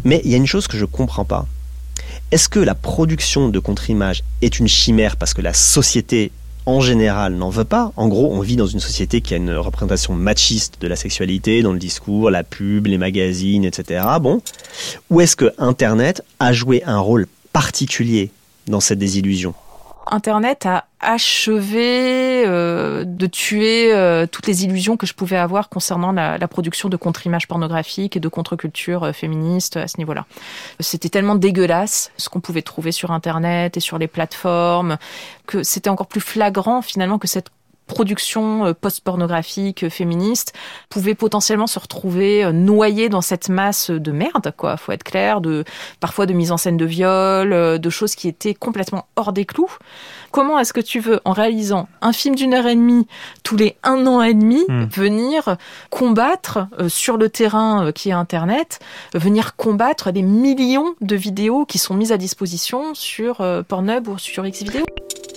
Mais 0.04 0.20
il 0.26 0.32
y 0.32 0.34
a 0.34 0.38
une 0.38 0.46
chose 0.46 0.68
que 0.68 0.78
je 0.78 0.84
comprends 0.84 1.24
pas. 1.24 1.46
Est-ce 2.32 2.50
que 2.50 2.60
la 2.60 2.76
production 2.76 3.48
de 3.48 3.60
contre-images 3.60 4.26
est 4.42 4.60
une 4.60 4.68
chimère 4.68 5.16
parce 5.16 5.34
que 5.34 5.42
la 5.42 5.54
société 5.54 6.34
en 6.66 6.82
général 6.82 7.34
n'en 7.34 7.50
veut 7.50 7.64
pas 7.64 7.92
En 7.96 8.08
gros, 8.08 8.32
on 8.32 8.42
vit 8.42 8.56
dans 8.56 8.68
une 8.68 8.80
société 8.80 9.22
qui 9.22 9.34
a 9.34 9.38
une 9.38 9.54
représentation 9.56 10.14
machiste 10.14 10.82
de 10.82 10.88
la 10.88 10.96
sexualité 10.96 11.62
dans 11.62 11.74
le 11.74 11.80
discours, 11.80 12.30
la 12.30 12.44
pub, 12.44 12.88
les 12.88 12.98
magazines, 12.98 13.66
etc. 13.66 14.06
Bon. 14.22 14.42
Ou 15.10 15.22
est-ce 15.22 15.36
que 15.36 15.54
Internet 15.58 16.24
a 16.40 16.54
joué 16.54 16.84
un 16.86 17.00
rôle 17.00 17.28
particulier 17.54 18.32
dans 18.68 18.80
cette 18.80 19.00
désillusion? 19.00 19.54
Internet 20.12 20.66
a 20.66 20.86
achevé 21.00 22.44
euh, 22.46 23.06
de 23.06 23.26
tuer 23.28 23.94
euh, 23.94 24.26
toutes 24.26 24.48
les 24.48 24.66
illusions 24.66 24.98
que 24.98 25.06
je 25.06 25.14
pouvais 25.14 25.38
avoir 25.38 25.70
concernant 25.70 26.12
la, 26.12 26.38
la 26.38 26.48
production 26.48 26.90
de 26.90 26.98
contre-images 26.98 27.48
pornographiques 27.48 28.18
et 28.18 28.20
de 28.20 28.28
contre-culture 28.28 29.04
euh, 29.04 29.12
féministe 29.14 29.78
à 29.78 29.88
ce 29.88 29.98
niveau-là. 29.98 30.26
C'était 30.80 31.10
tellement 31.10 31.36
dégueulasse 31.36 32.12
ce 32.18 32.28
qu'on 32.30 32.42
pouvait 32.42 32.62
trouver 32.62 32.92
sur 32.92 33.12
Internet 33.12 33.78
et 33.78 33.80
sur 33.80 33.98
les 33.98 34.08
plateformes 34.08 34.98
que 35.46 35.64
c'était 35.64 35.90
encore 35.90 36.08
plus 36.08 36.22
flagrant 36.22 36.82
finalement 36.82 37.18
que 37.18 37.28
cette 37.28 37.50
production 37.90 38.68
euh, 38.68 38.74
post-pornographique 38.74 39.84
euh, 39.84 39.90
féministe 39.90 40.54
pouvait 40.90 41.16
potentiellement 41.16 41.68
se 41.68 41.80
retrouver 41.80 42.46
euh, 42.46 42.54
noyée 42.54 43.10
dans 43.10 43.20
cette 43.20 43.50
masse 43.50 43.90
de 43.90 44.12
merde, 44.14 44.54
quoi. 44.56 44.78
Faut 44.78 44.94
être 44.94 45.04
clair, 45.04 45.42
de 45.42 45.66
parfois 46.00 46.26
de 46.26 46.34
mise 46.34 46.54
en 46.54 46.58
scène 46.58 46.78
de 46.78 46.86
viol, 46.86 47.50
de 47.80 47.90
choses 47.90 48.16
qui 48.16 48.30
étaient 48.30 48.54
complètement 48.54 49.08
hors 49.18 49.34
des 49.34 49.46
clous. 49.46 49.72
Comment 50.32 50.60
est-ce 50.60 50.74
que 50.74 50.82
tu 50.82 51.00
veux, 51.00 51.20
en 51.26 51.32
réalisant 51.32 51.88
un 52.02 52.14
film 52.14 52.36
d'une 52.36 52.54
heure 52.54 52.68
et 52.68 52.76
demie 52.76 53.08
tous 53.44 53.58
les 53.58 53.76
un 53.84 54.06
an 54.08 54.22
et 54.22 54.34
demi, 54.34 54.60
Hmm. 54.68 54.86
venir 54.92 55.58
combattre 55.90 56.68
euh, 56.80 56.90
sur 56.90 57.18
le 57.18 57.30
terrain 57.30 57.88
euh, 57.88 57.92
qui 57.92 58.10
est 58.10 58.14
Internet, 58.14 58.80
euh, 59.16 59.20
venir 59.20 59.56
combattre 59.56 60.12
des 60.12 60.22
millions 60.22 60.94
de 61.02 61.16
vidéos 61.16 61.66
qui 61.66 61.78
sont 61.78 61.94
mises 61.94 62.12
à 62.12 62.18
disposition 62.18 62.94
sur 62.94 63.42
euh, 63.42 63.64
Pornhub 63.64 64.08
ou 64.08 64.18
sur 64.18 64.44
Xvideo 64.44 64.86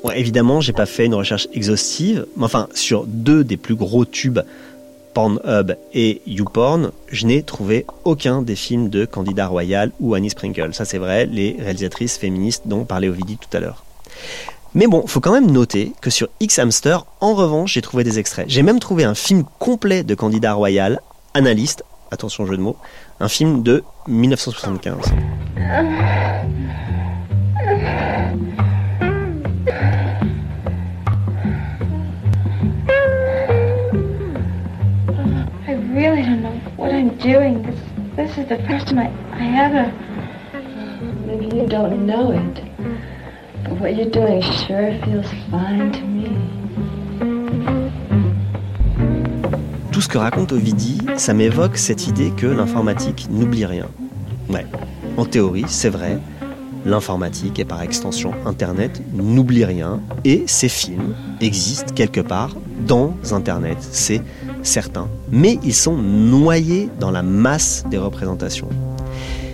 Bon, 0.05 0.11
évidemment, 0.11 0.61
j'ai 0.61 0.72
pas 0.72 0.87
fait 0.87 1.07
une 1.07 1.14
recherche 1.14 1.48
exhaustive, 1.55 2.26
mais 2.37 2.44
enfin, 2.44 2.68
sur 2.74 3.05
deux 3.07 3.44
des 3.44 3.57
plus 3.57 3.76
gros 3.76 4.05
tubes, 4.05 4.40
Pornhub 5.14 5.76
et 5.94 6.20
YouPorn, 6.26 6.90
je 7.09 7.26
n'ai 7.26 7.42
trouvé 7.42 7.87
aucun 8.05 8.42
des 8.42 8.57
films 8.57 8.88
de 8.88 9.05
Candida 9.05 9.46
Royal 9.46 9.92
ou 10.00 10.14
Annie 10.14 10.31
Sprinkle. 10.31 10.74
Ça, 10.74 10.85
c'est 10.85 10.98
vrai, 10.98 11.26
les 11.26 11.57
réalisatrices 11.59 12.18
féministes 12.18 12.62
dont 12.66 12.85
parlait 12.85 13.09
Ovidie 13.09 13.38
tout 13.38 13.57
à 13.57 13.61
l'heure. 13.61 13.85
Mais 14.75 14.87
bon, 14.87 15.07
faut 15.07 15.21
quand 15.21 15.33
même 15.33 15.51
noter 15.51 15.93
que 16.01 16.09
sur 16.09 16.29
X-Hamster, 16.41 17.05
en 17.21 17.35
revanche, 17.35 17.75
j'ai 17.75 17.83
trouvé 17.83 18.05
des 18.05 18.19
extraits. 18.19 18.47
J'ai 18.49 18.63
même 18.63 18.79
trouvé 18.81 19.05
un 19.05 19.15
film 19.15 19.45
complet 19.59 20.03
de 20.03 20.15
Candida 20.15 20.55
Royal, 20.55 21.01
Analyste, 21.35 21.85
attention 22.11 22.47
jeu 22.47 22.57
de 22.57 22.63
mots, 22.63 22.79
un 23.21 23.29
film 23.29 23.63
de 23.63 23.85
1975. 24.09 24.97
I 35.69 35.75
really 35.93 36.23
don't 36.23 36.43
know 36.43 36.59
what 36.79 36.93
I'm 36.95 37.11
doing. 37.19 37.63
This, 37.63 37.79
this 38.17 38.39
is 38.39 38.49
the 38.49 38.57
first 38.67 38.89
time 38.89 39.01
I, 39.01 39.11
I 39.35 39.67
ever. 39.67 39.93
Maybe 41.27 41.55
you 41.55 41.67
don't 41.67 42.07
know 42.07 42.33
it. 42.33 42.63
What 43.70 43.90
you're 43.94 44.11
doing 44.11 44.42
sure 44.42 44.92
feels 45.05 45.29
fine 45.51 45.92
to 45.92 46.07
me. 46.07 46.29
Tout 49.92 50.01
ce 50.01 50.09
que 50.09 50.18
raconte 50.18 50.53
Ovidie, 50.53 50.98
ça 51.16 51.33
m'évoque 51.35 51.77
cette 51.77 52.07
idée 52.07 52.31
que 52.31 52.46
l'informatique 52.46 53.29
n'oublie 53.31 53.64
rien. 53.64 53.88
Ouais, 54.48 54.66
en 55.16 55.25
théorie, 55.25 55.64
c'est 55.68 55.88
vrai. 55.88 56.18
L'informatique 56.85 57.61
et 57.61 57.64
par 57.64 57.83
extension 57.83 58.33
Internet 58.44 59.01
n'oublie 59.12 59.64
rien 59.64 60.01
et 60.25 60.44
ces 60.46 60.68
films 60.68 61.14
existent 61.40 61.94
quelque 61.94 62.20
part 62.20 62.57
dans 62.87 63.14
Internet, 63.31 63.79
c'est 63.81 64.22
certain. 64.62 65.09
Mais 65.31 65.59
ils 65.62 65.75
sont 65.75 65.96
noyés 65.96 66.88
dans 66.98 67.12
la 67.12 67.22
masse 67.22 67.85
des 67.88 67.98
représentations. 67.98 68.68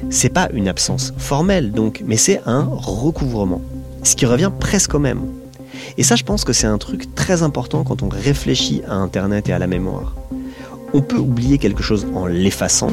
C'est 0.09 0.33
pas 0.33 0.49
une 0.55 0.69
absence 0.69 1.13
formelle 1.19 1.73
donc, 1.73 2.03
mais 2.07 2.17
c'est 2.17 2.41
un 2.47 2.67
recouvrement. 2.71 3.61
Ce 4.03 4.17
qui 4.17 4.27
revient 4.27 4.51
presque 4.59 4.95
au 4.95 4.99
même. 4.99 5.23
Et 5.97 6.03
ça, 6.03 6.17
je 6.17 6.25
pense 6.25 6.45
que 6.45 6.53
c'est 6.53 6.67
un 6.67 6.79
truc 6.79 7.15
très 7.15 7.43
important 7.43 7.85
quand 7.85 8.03
on 8.03 8.09
réfléchit 8.09 8.83
à 8.89 8.95
Internet 8.95 9.49
et 9.49 9.53
à 9.53 9.59
la 9.59 9.67
mémoire. 9.67 10.15
On 10.93 11.03
peut 11.03 11.19
oublier 11.19 11.59
quelque 11.59 11.83
chose 11.83 12.07
en 12.15 12.27
l'effaçant. 12.27 12.93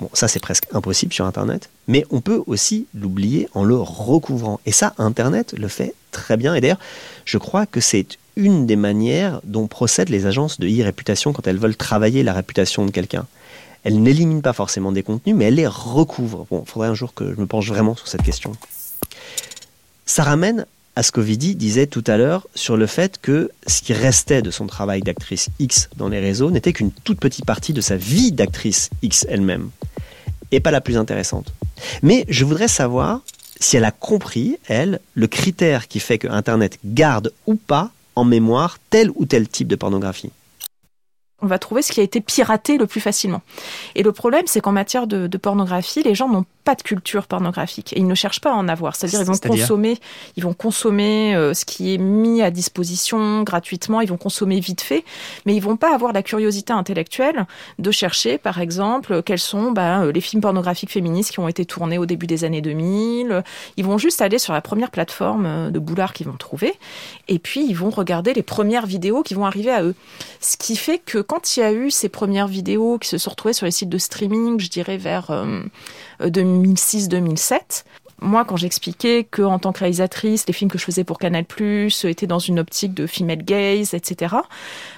Bon, 0.00 0.10
ça 0.14 0.28
c'est 0.28 0.40
presque 0.40 0.64
impossible 0.72 1.12
sur 1.12 1.26
Internet, 1.26 1.68
mais 1.86 2.06
on 2.10 2.20
peut 2.20 2.42
aussi 2.46 2.86
l'oublier 2.94 3.48
en 3.54 3.64
le 3.64 3.76
recouvrant. 3.76 4.60
Et 4.64 4.72
ça, 4.72 4.94
Internet 4.98 5.54
le 5.56 5.68
fait 5.68 5.94
très 6.10 6.36
bien. 6.36 6.54
Et 6.54 6.60
d'ailleurs, 6.60 6.78
je 7.24 7.38
crois 7.38 7.66
que 7.66 7.80
c'est 7.80 8.18
une 8.36 8.66
des 8.66 8.76
manières 8.76 9.40
dont 9.44 9.66
procèdent 9.66 10.08
les 10.08 10.26
agences 10.26 10.58
de 10.58 10.66
e-réputation 10.66 11.32
quand 11.32 11.46
elles 11.46 11.58
veulent 11.58 11.76
travailler 11.76 12.22
la 12.22 12.32
réputation 12.32 12.86
de 12.86 12.90
quelqu'un. 12.90 13.26
Elle 13.84 14.02
n'élimine 14.02 14.42
pas 14.42 14.52
forcément 14.52 14.92
des 14.92 15.02
contenus, 15.02 15.34
mais 15.36 15.46
elle 15.46 15.54
les 15.54 15.66
recouvre. 15.66 16.46
Bon, 16.50 16.62
il 16.66 16.70
faudrait 16.70 16.88
un 16.88 16.94
jour 16.94 17.14
que 17.14 17.34
je 17.34 17.40
me 17.40 17.46
penche 17.46 17.66
vraiment 17.68 17.94
sur 17.94 18.08
cette 18.08 18.22
question. 18.22 18.52
Ça 20.10 20.24
ramène 20.24 20.66
à 20.96 21.04
ce 21.04 21.12
qu'Ovidie 21.12 21.54
disait 21.54 21.86
tout 21.86 22.02
à 22.08 22.16
l'heure 22.16 22.48
sur 22.56 22.76
le 22.76 22.88
fait 22.88 23.20
que 23.22 23.48
ce 23.68 23.80
qui 23.80 23.92
restait 23.92 24.42
de 24.42 24.50
son 24.50 24.66
travail 24.66 25.02
d'actrice 25.02 25.50
X 25.60 25.88
dans 25.96 26.08
les 26.08 26.18
réseaux 26.18 26.50
n'était 26.50 26.72
qu'une 26.72 26.90
toute 26.90 27.20
petite 27.20 27.44
partie 27.44 27.72
de 27.72 27.80
sa 27.80 27.94
vie 27.94 28.32
d'actrice 28.32 28.90
X 29.02 29.24
elle-même, 29.28 29.70
et 30.50 30.58
pas 30.58 30.72
la 30.72 30.80
plus 30.80 30.96
intéressante. 30.96 31.52
Mais 32.02 32.24
je 32.28 32.44
voudrais 32.44 32.66
savoir 32.66 33.20
si 33.60 33.76
elle 33.76 33.84
a 33.84 33.92
compris, 33.92 34.58
elle, 34.66 34.98
le 35.14 35.28
critère 35.28 35.86
qui 35.86 36.00
fait 36.00 36.18
que 36.18 36.26
Internet 36.26 36.80
garde 36.84 37.32
ou 37.46 37.54
pas 37.54 37.92
en 38.16 38.24
mémoire 38.24 38.78
tel 38.90 39.12
ou 39.14 39.26
tel 39.26 39.46
type 39.46 39.68
de 39.68 39.76
pornographie 39.76 40.32
on 41.42 41.46
va 41.46 41.58
trouver 41.58 41.82
ce 41.82 41.92
qui 41.92 42.00
a 42.00 42.02
été 42.02 42.20
piraté 42.20 42.78
le 42.78 42.86
plus 42.86 43.00
facilement. 43.00 43.42
Et 43.94 44.02
le 44.02 44.12
problème, 44.12 44.44
c'est 44.46 44.60
qu'en 44.60 44.72
matière 44.72 45.06
de, 45.06 45.26
de, 45.26 45.38
pornographie, 45.38 46.02
les 46.02 46.14
gens 46.14 46.28
n'ont 46.28 46.44
pas 46.64 46.74
de 46.74 46.82
culture 46.82 47.26
pornographique 47.26 47.92
et 47.94 47.98
ils 47.98 48.06
ne 48.06 48.14
cherchent 48.14 48.40
pas 48.40 48.50
à 48.50 48.54
en 48.54 48.68
avoir. 48.68 48.94
C'est-à-dire, 48.94 49.20
ils 49.20 49.26
vont 49.26 49.36
consommer, 49.36 49.98
ils 50.36 50.42
vont 50.42 50.52
consommer 50.52 51.34
euh, 51.34 51.54
ce 51.54 51.64
qui 51.64 51.94
est 51.94 51.98
mis 51.98 52.42
à 52.42 52.50
disposition 52.50 53.42
gratuitement, 53.42 54.00
ils 54.00 54.08
vont 54.08 54.18
consommer 54.18 54.60
vite 54.60 54.82
fait, 54.82 55.04
mais 55.46 55.54
ils 55.54 55.60
vont 55.60 55.76
pas 55.76 55.94
avoir 55.94 56.12
la 56.12 56.22
curiosité 56.22 56.72
intellectuelle 56.72 57.46
de 57.78 57.90
chercher, 57.90 58.38
par 58.38 58.60
exemple, 58.60 59.22
quels 59.22 59.38
sont 59.38 59.72
bah, 59.72 60.02
euh, 60.02 60.12
les 60.12 60.20
films 60.20 60.42
pornographiques 60.42 60.92
féministes 60.92 61.32
qui 61.32 61.40
ont 61.40 61.48
été 61.48 61.64
tournés 61.64 61.98
au 61.98 62.06
début 62.06 62.26
des 62.26 62.44
années 62.44 62.60
2000. 62.60 63.42
Ils 63.76 63.84
vont 63.84 63.98
juste 63.98 64.20
aller 64.20 64.38
sur 64.38 64.52
la 64.52 64.60
première 64.60 64.90
plateforme 64.90 65.46
euh, 65.46 65.70
de 65.70 65.78
boulard 65.78 66.12
qu'ils 66.12 66.26
vont 66.26 66.36
trouver 66.36 66.74
et 67.28 67.38
puis 67.38 67.66
ils 67.66 67.76
vont 67.76 67.90
regarder 67.90 68.34
les 68.34 68.42
premières 68.42 68.86
vidéos 68.86 69.22
qui 69.22 69.34
vont 69.34 69.46
arriver 69.46 69.70
à 69.70 69.82
eux. 69.82 69.94
Ce 70.40 70.56
qui 70.56 70.76
fait 70.76 70.98
que 70.98 71.18
quand 71.30 71.56
il 71.56 71.60
y 71.60 71.62
a 71.62 71.72
eu 71.72 71.92
ces 71.92 72.08
premières 72.08 72.48
vidéos 72.48 72.98
qui 72.98 73.08
se 73.08 73.16
sont 73.16 73.30
retrouvées 73.30 73.52
sur 73.52 73.64
les 73.64 73.70
sites 73.70 73.88
de 73.88 73.98
streaming, 73.98 74.58
je 74.58 74.68
dirais 74.68 74.96
vers 74.96 75.30
euh, 75.30 75.62
2006-2007, 76.22 77.84
moi, 78.20 78.44
quand 78.44 78.56
j'expliquais 78.56 79.24
que 79.24 79.42
en 79.42 79.58
tant 79.58 79.72
que 79.72 79.80
réalisatrice, 79.80 80.46
les 80.46 80.52
films 80.52 80.70
que 80.70 80.78
je 80.78 80.84
faisais 80.84 81.04
pour 81.04 81.18
Canal+ 81.18 81.44
étaient 82.04 82.26
dans 82.26 82.38
une 82.38 82.58
optique 82.58 82.94
de 82.94 83.06
female 83.06 83.42
gaze, 83.42 83.94
etc. 83.94 84.36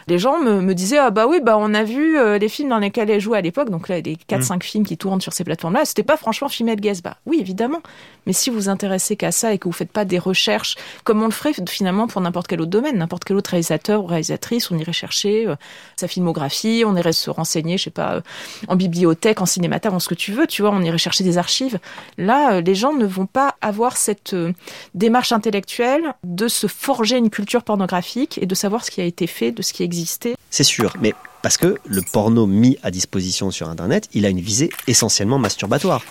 Les 0.08 0.18
gens 0.18 0.40
me, 0.40 0.60
me 0.60 0.74
disaient 0.74 0.98
ah 0.98 1.10
bah 1.10 1.26
oui 1.26 1.40
bah 1.42 1.56
on 1.58 1.74
a 1.74 1.84
vu 1.84 2.18
euh, 2.18 2.38
les 2.38 2.48
films 2.48 2.70
dans 2.70 2.78
lesquels 2.78 3.10
elle 3.10 3.20
jouait 3.20 3.38
à 3.38 3.40
l'époque, 3.40 3.70
donc 3.70 3.88
là 3.88 4.00
les 4.00 4.16
4-5 4.28 4.56
mm. 4.56 4.62
films 4.62 4.86
qui 4.86 4.96
tournent 4.96 5.20
sur 5.20 5.32
ces 5.32 5.44
plateformes-là, 5.44 5.84
c'était 5.84 6.02
pas 6.02 6.16
franchement 6.16 6.48
female 6.48 6.80
gaze. 6.80 7.02
Bah 7.02 7.16
oui 7.26 7.38
évidemment, 7.40 7.80
mais 8.26 8.32
si 8.32 8.50
vous 8.50 8.56
vous 8.56 8.68
intéressez 8.68 9.16
qu'à 9.16 9.32
ça 9.32 9.52
et 9.52 9.58
que 9.58 9.68
vous 9.68 9.72
faites 9.72 9.92
pas 9.92 10.04
des 10.04 10.18
recherches 10.18 10.76
comme 11.04 11.22
on 11.22 11.26
le 11.26 11.32
ferait 11.32 11.52
finalement 11.68 12.06
pour 12.06 12.20
n'importe 12.20 12.48
quel 12.48 12.60
autre 12.60 12.70
domaine, 12.70 12.98
n'importe 12.98 13.24
quel 13.24 13.36
autre 13.36 13.50
réalisateur 13.50 14.02
ou 14.02 14.06
réalisatrice, 14.06 14.70
on 14.70 14.78
irait 14.78 14.92
chercher 14.92 15.46
euh, 15.46 15.56
sa 15.96 16.08
filmographie, 16.08 16.82
on 16.86 16.96
irait 16.96 17.12
se 17.12 17.30
renseigner, 17.30 17.78
je 17.78 17.84
sais 17.84 17.90
pas, 17.90 18.14
euh, 18.14 18.20
en 18.68 18.76
bibliothèque, 18.76 19.40
en 19.40 19.46
cinémathèque, 19.46 19.92
en 19.92 20.00
ce 20.00 20.08
que 20.08 20.14
tu 20.14 20.32
veux, 20.32 20.46
tu 20.46 20.62
vois, 20.62 20.72
on 20.72 20.82
irait 20.82 20.98
chercher 20.98 21.24
des 21.24 21.38
archives. 21.38 21.78
Là, 22.18 22.60
les 22.60 22.74
gens 22.74 22.92
ne 22.92 23.06
vont 23.12 23.26
pas 23.26 23.56
avoir 23.60 23.96
cette 23.96 24.34
euh, 24.34 24.52
démarche 24.94 25.32
intellectuelle 25.32 26.14
de 26.24 26.48
se 26.48 26.66
forger 26.66 27.16
une 27.16 27.30
culture 27.30 27.62
pornographique 27.62 28.38
et 28.42 28.46
de 28.46 28.54
savoir 28.54 28.84
ce 28.84 28.90
qui 28.90 29.00
a 29.00 29.04
été 29.04 29.26
fait, 29.26 29.52
de 29.52 29.62
ce 29.62 29.72
qui 29.72 29.82
existait. 29.82 30.34
C'est 30.50 30.64
sûr, 30.64 30.94
mais 31.00 31.14
parce 31.42 31.56
que 31.56 31.78
le 31.84 32.02
porno 32.02 32.46
mis 32.46 32.78
à 32.82 32.90
disposition 32.90 33.50
sur 33.50 33.68
Internet, 33.68 34.08
il 34.12 34.24
a 34.26 34.28
une 34.28 34.40
visée 34.40 34.70
essentiellement 34.86 35.38
masturbatoire. 35.38 36.04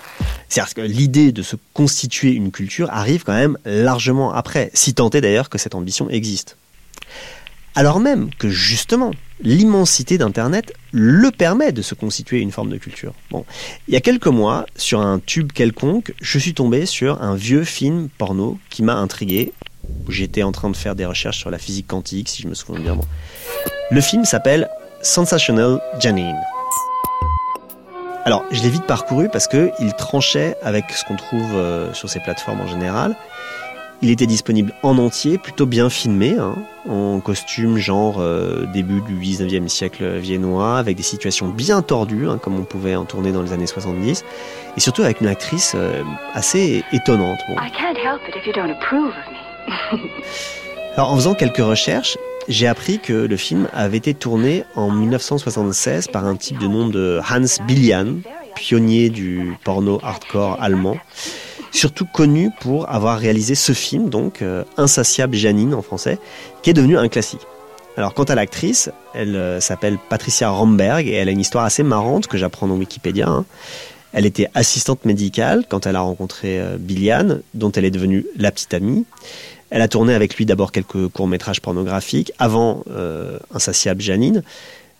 C'est-à-dire 0.49 0.73
que 0.73 0.81
l'idée 0.81 1.31
de 1.31 1.41
se 1.41 1.55
constituer 1.73 2.31
une 2.31 2.51
culture 2.51 2.89
arrive 2.91 3.23
quand 3.23 3.33
même 3.33 3.57
largement 3.65 4.33
après, 4.33 4.71
si 4.73 4.93
tant 4.93 5.09
est 5.09 5.21
d'ailleurs 5.21 5.49
que 5.49 5.57
cette 5.57 5.75
ambition 5.75 6.09
existe. 6.09 6.57
Alors 7.75 8.01
même 8.01 8.29
que 8.37 8.49
justement, 8.49 9.11
l'immensité 9.41 10.17
d'Internet 10.17 10.73
le 10.91 11.31
permet 11.31 11.71
de 11.71 11.81
se 11.81 11.95
constituer 11.95 12.39
une 12.39 12.51
forme 12.51 12.69
de 12.69 12.77
culture. 12.77 13.13
Bon, 13.29 13.45
il 13.87 13.93
y 13.93 13.97
a 13.97 14.01
quelques 14.01 14.27
mois, 14.27 14.65
sur 14.75 15.01
un 15.01 15.19
tube 15.19 15.51
quelconque, 15.51 16.13
je 16.21 16.39
suis 16.39 16.53
tombé 16.53 16.85
sur 16.85 17.21
un 17.21 17.35
vieux 17.35 17.63
film 17.63 18.09
porno 18.17 18.59
qui 18.69 18.83
m'a 18.83 18.95
intrigué. 18.95 19.53
J'étais 20.09 20.43
en 20.43 20.51
train 20.51 20.69
de 20.69 20.77
faire 20.77 20.95
des 20.95 21.05
recherches 21.05 21.39
sur 21.39 21.49
la 21.49 21.57
physique 21.57 21.87
quantique, 21.87 22.29
si 22.29 22.41
je 22.41 22.47
me 22.47 22.53
souviens 22.53 22.81
bien. 22.81 22.95
Bon. 22.95 23.05
Le 23.89 24.01
film 24.01 24.25
s'appelle 24.25 24.69
Sensational 25.01 25.81
Janine. 25.99 26.39
Alors, 28.23 28.45
je 28.51 28.61
l'ai 28.61 28.69
vite 28.69 28.85
parcouru 28.85 29.29
parce 29.29 29.47
que 29.47 29.71
il 29.79 29.93
tranchait 29.93 30.55
avec 30.61 30.85
ce 30.91 31.03
qu'on 31.05 31.15
trouve 31.15 31.55
euh, 31.55 31.91
sur 31.93 32.07
ces 32.07 32.19
plateformes 32.19 32.61
en 32.61 32.67
général. 32.67 33.15
Il 34.03 34.09
était 34.09 34.25
disponible 34.25 34.73
en 34.81 34.97
entier, 34.97 35.37
plutôt 35.37 35.67
bien 35.67 35.87
filmé, 35.91 36.35
hein, 36.39 36.55
en 36.89 37.19
costume 37.19 37.77
genre 37.77 38.19
euh, 38.19 38.65
début 38.73 38.99
du 39.01 39.13
19e 39.13 39.67
siècle 39.67 40.17
viennois, 40.17 40.79
avec 40.79 40.97
des 40.97 41.03
situations 41.03 41.49
bien 41.49 41.83
tordues, 41.83 42.27
hein, 42.27 42.39
comme 42.41 42.59
on 42.59 42.63
pouvait 42.63 42.95
en 42.95 43.05
tourner 43.05 43.31
dans 43.31 43.43
les 43.43 43.53
années 43.53 43.67
70, 43.67 44.25
et 44.75 44.79
surtout 44.79 45.03
avec 45.03 45.21
une 45.21 45.27
actrice 45.27 45.73
euh, 45.75 46.01
assez 46.33 46.83
étonnante. 46.91 47.37
Bon. 47.47 47.55
Alors 50.95 51.11
en 51.11 51.15
faisant 51.15 51.35
quelques 51.35 51.57
recherches, 51.57 52.17
j'ai 52.47 52.65
appris 52.65 52.97
que 52.97 53.13
le 53.13 53.37
film 53.37 53.69
avait 53.71 53.97
été 53.97 54.15
tourné 54.15 54.63
en 54.75 54.89
1976 54.89 56.07
par 56.07 56.25
un 56.25 56.35
type 56.35 56.57
de 56.57 56.65
nom 56.65 56.87
de 56.87 57.19
Hans 57.29 57.63
Billian, 57.67 58.15
pionnier 58.55 59.09
du 59.09 59.55
porno 59.63 59.99
hardcore 60.01 60.57
allemand 60.59 60.97
surtout 61.71 62.05
connu 62.05 62.51
pour 62.59 62.89
avoir 62.89 63.17
réalisé 63.17 63.55
ce 63.55 63.71
film, 63.71 64.09
donc 64.09 64.41
euh, 64.41 64.63
Insatiable 64.77 65.35
Janine 65.35 65.73
en 65.73 65.81
français, 65.81 66.19
qui 66.61 66.69
est 66.69 66.73
devenu 66.73 66.97
un 66.97 67.07
classique. 67.07 67.41
Alors 67.97 68.13
quant 68.13 68.23
à 68.23 68.35
l'actrice, 68.35 68.89
elle 69.13 69.35
euh, 69.35 69.59
s'appelle 69.59 69.97
Patricia 70.09 70.49
Romberg 70.49 71.07
et 71.07 71.13
elle 71.13 71.29
a 71.29 71.31
une 71.31 71.39
histoire 71.39 71.65
assez 71.65 71.83
marrante 71.83 72.27
que 72.27 72.37
j'apprends 72.37 72.67
dans 72.67 72.75
Wikipédia. 72.75 73.27
Hein. 73.27 73.45
Elle 74.13 74.25
était 74.25 74.49
assistante 74.53 75.05
médicale 75.05 75.65
quand 75.67 75.85
elle 75.85 75.95
a 75.95 76.01
rencontré 76.01 76.59
euh, 76.59 76.77
Billian, 76.77 77.39
dont 77.53 77.71
elle 77.71 77.85
est 77.85 77.91
devenue 77.91 78.25
la 78.37 78.51
petite 78.51 78.73
amie. 78.73 79.05
Elle 79.69 79.81
a 79.81 79.87
tourné 79.87 80.13
avec 80.13 80.35
lui 80.35 80.45
d'abord 80.45 80.73
quelques 80.73 81.07
courts-métrages 81.07 81.61
pornographiques 81.61 82.33
avant 82.39 82.83
Insatiable 83.53 84.01
Janine. 84.01 84.43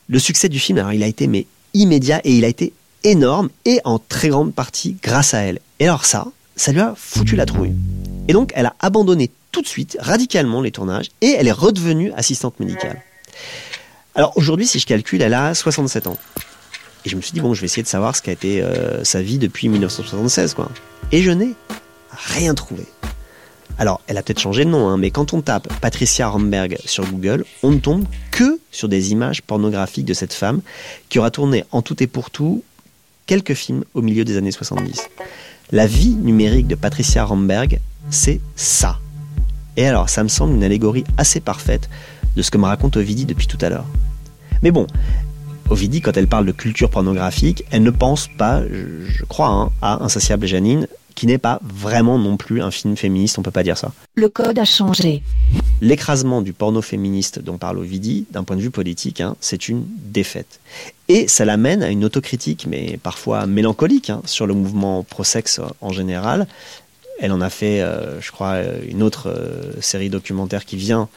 Le 0.07 0.17
succès 0.17 0.47
du 0.47 0.59
film, 0.59 0.78
alors 0.78 0.93
il 0.93 1.03
a 1.03 1.07
été 1.07 1.28
mais 1.28 1.45
immédiat 1.74 2.22
et 2.24 2.32
il 2.32 2.45
a 2.45 2.47
été 2.47 2.72
énorme 3.03 3.49
et 3.65 3.82
en 3.84 3.99
très 3.99 4.30
grande 4.30 4.53
partie 4.53 4.95
grâce 5.03 5.34
à 5.34 5.39
elle. 5.39 5.59
Et 5.82 5.88
alors 5.89 6.05
ça, 6.05 6.28
ça 6.56 6.72
lui 6.72 6.80
a 6.80 6.93
foutu 6.95 7.36
la 7.36 7.45
trouille. 7.45 7.74
Et 8.28 8.34
donc, 8.34 8.52
elle 8.56 8.66
a 8.66 8.76
abandonné 8.80 9.32
tout 9.52 9.62
de 9.62 9.68
suite, 9.68 9.97
radicalement, 9.99 10.62
les 10.62 10.72
tournages, 10.72 11.10
et 11.22 11.32
elle 11.38 11.47
est 11.47 11.52
redevenue 11.52 12.12
assistante 12.16 12.60
médicale. 12.60 13.02
Alors 14.16 14.34
aujourd'hui, 14.38 14.68
si 14.68 14.80
je 14.80 14.86
calcule, 14.86 15.22
elle 15.22 15.34
a 15.34 15.54
67 15.54 16.08
ans. 16.08 16.18
Et 17.06 17.10
je 17.10 17.16
me 17.16 17.22
suis 17.22 17.32
dit, 17.32 17.41
bon, 17.41 17.54
je 17.54 17.62
vais 17.62 17.66
essayer 17.66 17.84
de 17.84 17.88
savoir 17.88 18.16
ce 18.16 18.22
qu'a 18.22 18.32
été 18.32 18.62
euh, 18.62 19.04
sa 19.04 19.22
vie 19.22 19.38
depuis 19.38 19.70
1976, 19.70 20.54
quoi. 20.54 20.70
Et 21.12 21.22
je 21.22 21.32
n'ai 21.32 21.56
rien 22.12 22.54
trouvé. 22.54 22.84
Alors, 23.80 24.02
elle 24.08 24.18
a 24.18 24.22
peut-être 24.22 24.39
changé 24.39 24.66
de 24.66 24.70
nom, 24.70 24.88
hein, 24.88 24.97
mais 24.97 25.10
quand 25.12 25.34
on 25.34 25.41
tape 25.41 25.68
Patricia 25.80 26.28
Romberg 26.28 26.78
sur 26.86 27.06
Google, 27.06 27.45
on 27.64 27.72
ne 27.72 27.80
tombe 27.80 28.06
que 28.30 28.60
sur 28.70 28.88
des 28.88 29.12
images 29.12 29.41
pornographiques 29.41 30.06
de 30.06 30.14
cette 30.14 30.34
femme 30.34 30.62
qui 31.10 31.20
aura 31.20 31.32
tourné 31.32 31.64
en 31.72 31.82
tout 31.82 32.02
et 32.04 32.08
pour 32.08 32.30
tout 32.30 32.64
quelques 33.26 33.54
films 33.54 33.84
au 33.93 34.02
milieu 34.02 34.24
des 34.24 34.38
années 34.38 34.52
70. 34.52 35.02
La 35.74 35.88
vie 35.88 36.15
numérique 36.15 36.67
de 36.67 36.76
Patricia 36.76 37.24
Romberg, 37.24 37.80
c'est 38.09 38.41
ça. 38.57 38.99
Et 39.78 39.88
alors, 39.88 40.09
ça 40.09 40.22
me 40.22 40.28
semble 40.28 40.53
une 40.53 40.65
allégorie 40.65 41.05
assez 41.17 41.39
parfaite 41.39 41.89
de 42.36 42.41
ce 42.41 42.51
que 42.51 42.57
me 42.57 42.65
raconte 42.65 42.97
Ovidie 42.97 43.24
depuis 43.24 43.47
tout 43.47 43.57
à 43.61 43.69
l'heure. 43.69 43.86
Mais 44.63 44.72
bon, 44.72 44.86
Ovidie, 45.69 46.01
quand 46.01 46.17
elle 46.17 46.28
parle 46.28 46.45
de 46.45 46.51
culture 46.51 46.89
pornographique, 46.89 47.63
elle 47.72 47.84
ne 47.84 47.89
pense 47.89 48.28
pas, 48.28 48.61
je, 48.69 49.24
crois, 49.24 49.47
hein, 49.47 49.69
à 49.82 50.03
Insatiable 50.03 50.45
Janine, 50.45 50.88
qui 51.22 51.28
n'est 51.28 51.38
pas 51.38 51.59
vraiment 51.61 52.17
non 52.17 52.36
plus 52.36 52.63
un 52.63 52.72
film 52.72 52.97
féministe, 52.97 53.38
on 53.38 53.43
peut 53.43 53.51
pas 53.51 53.61
dire 53.61 53.78
ça. 53.78 53.91
Le 54.15 54.28
code 54.28 54.57
a 54.57 54.65
changé. 54.65 55.22
L'écrasement 55.80 56.41
du 56.41 56.51
porno 56.51 56.82
féministe 56.82 57.38
dont 57.38 57.59
parle 57.59 57.78
Ovidie, 57.78 58.26
d'un 58.32 58.43
point 58.43 58.55
de 58.55 58.61
vue 58.61 58.72
politique, 58.72 59.22
hein, 59.22 59.36
c'est 59.39 59.69
une 59.69 59.86
défaite. 59.88 60.59
Et 61.09 61.28
ça 61.28 61.45
l'amène 61.45 61.84
à 61.84 61.89
une 61.89 62.03
autocritique, 62.05 62.65
mais 62.67 62.97
parfois 63.03 63.45
mélancolique, 63.45 64.09
hein, 64.09 64.24
sur 64.26 64.47
le 64.47 64.55
mouvement 64.55 65.03
pro-sexe 65.03 65.61
en 65.80 65.91
général. 65.91 66.47
Elle 67.19 67.34
en 67.34 67.41
a 67.41 67.51
fait, 67.51 67.82
euh, 67.82 68.19
je 68.19 68.32
crois, 68.32 68.57
une 68.89 69.03
autre 69.03 69.30
euh, 69.30 69.80
série 69.80 70.09
documentaire 70.09 70.65
qui 70.65 70.76
vient 70.76 71.07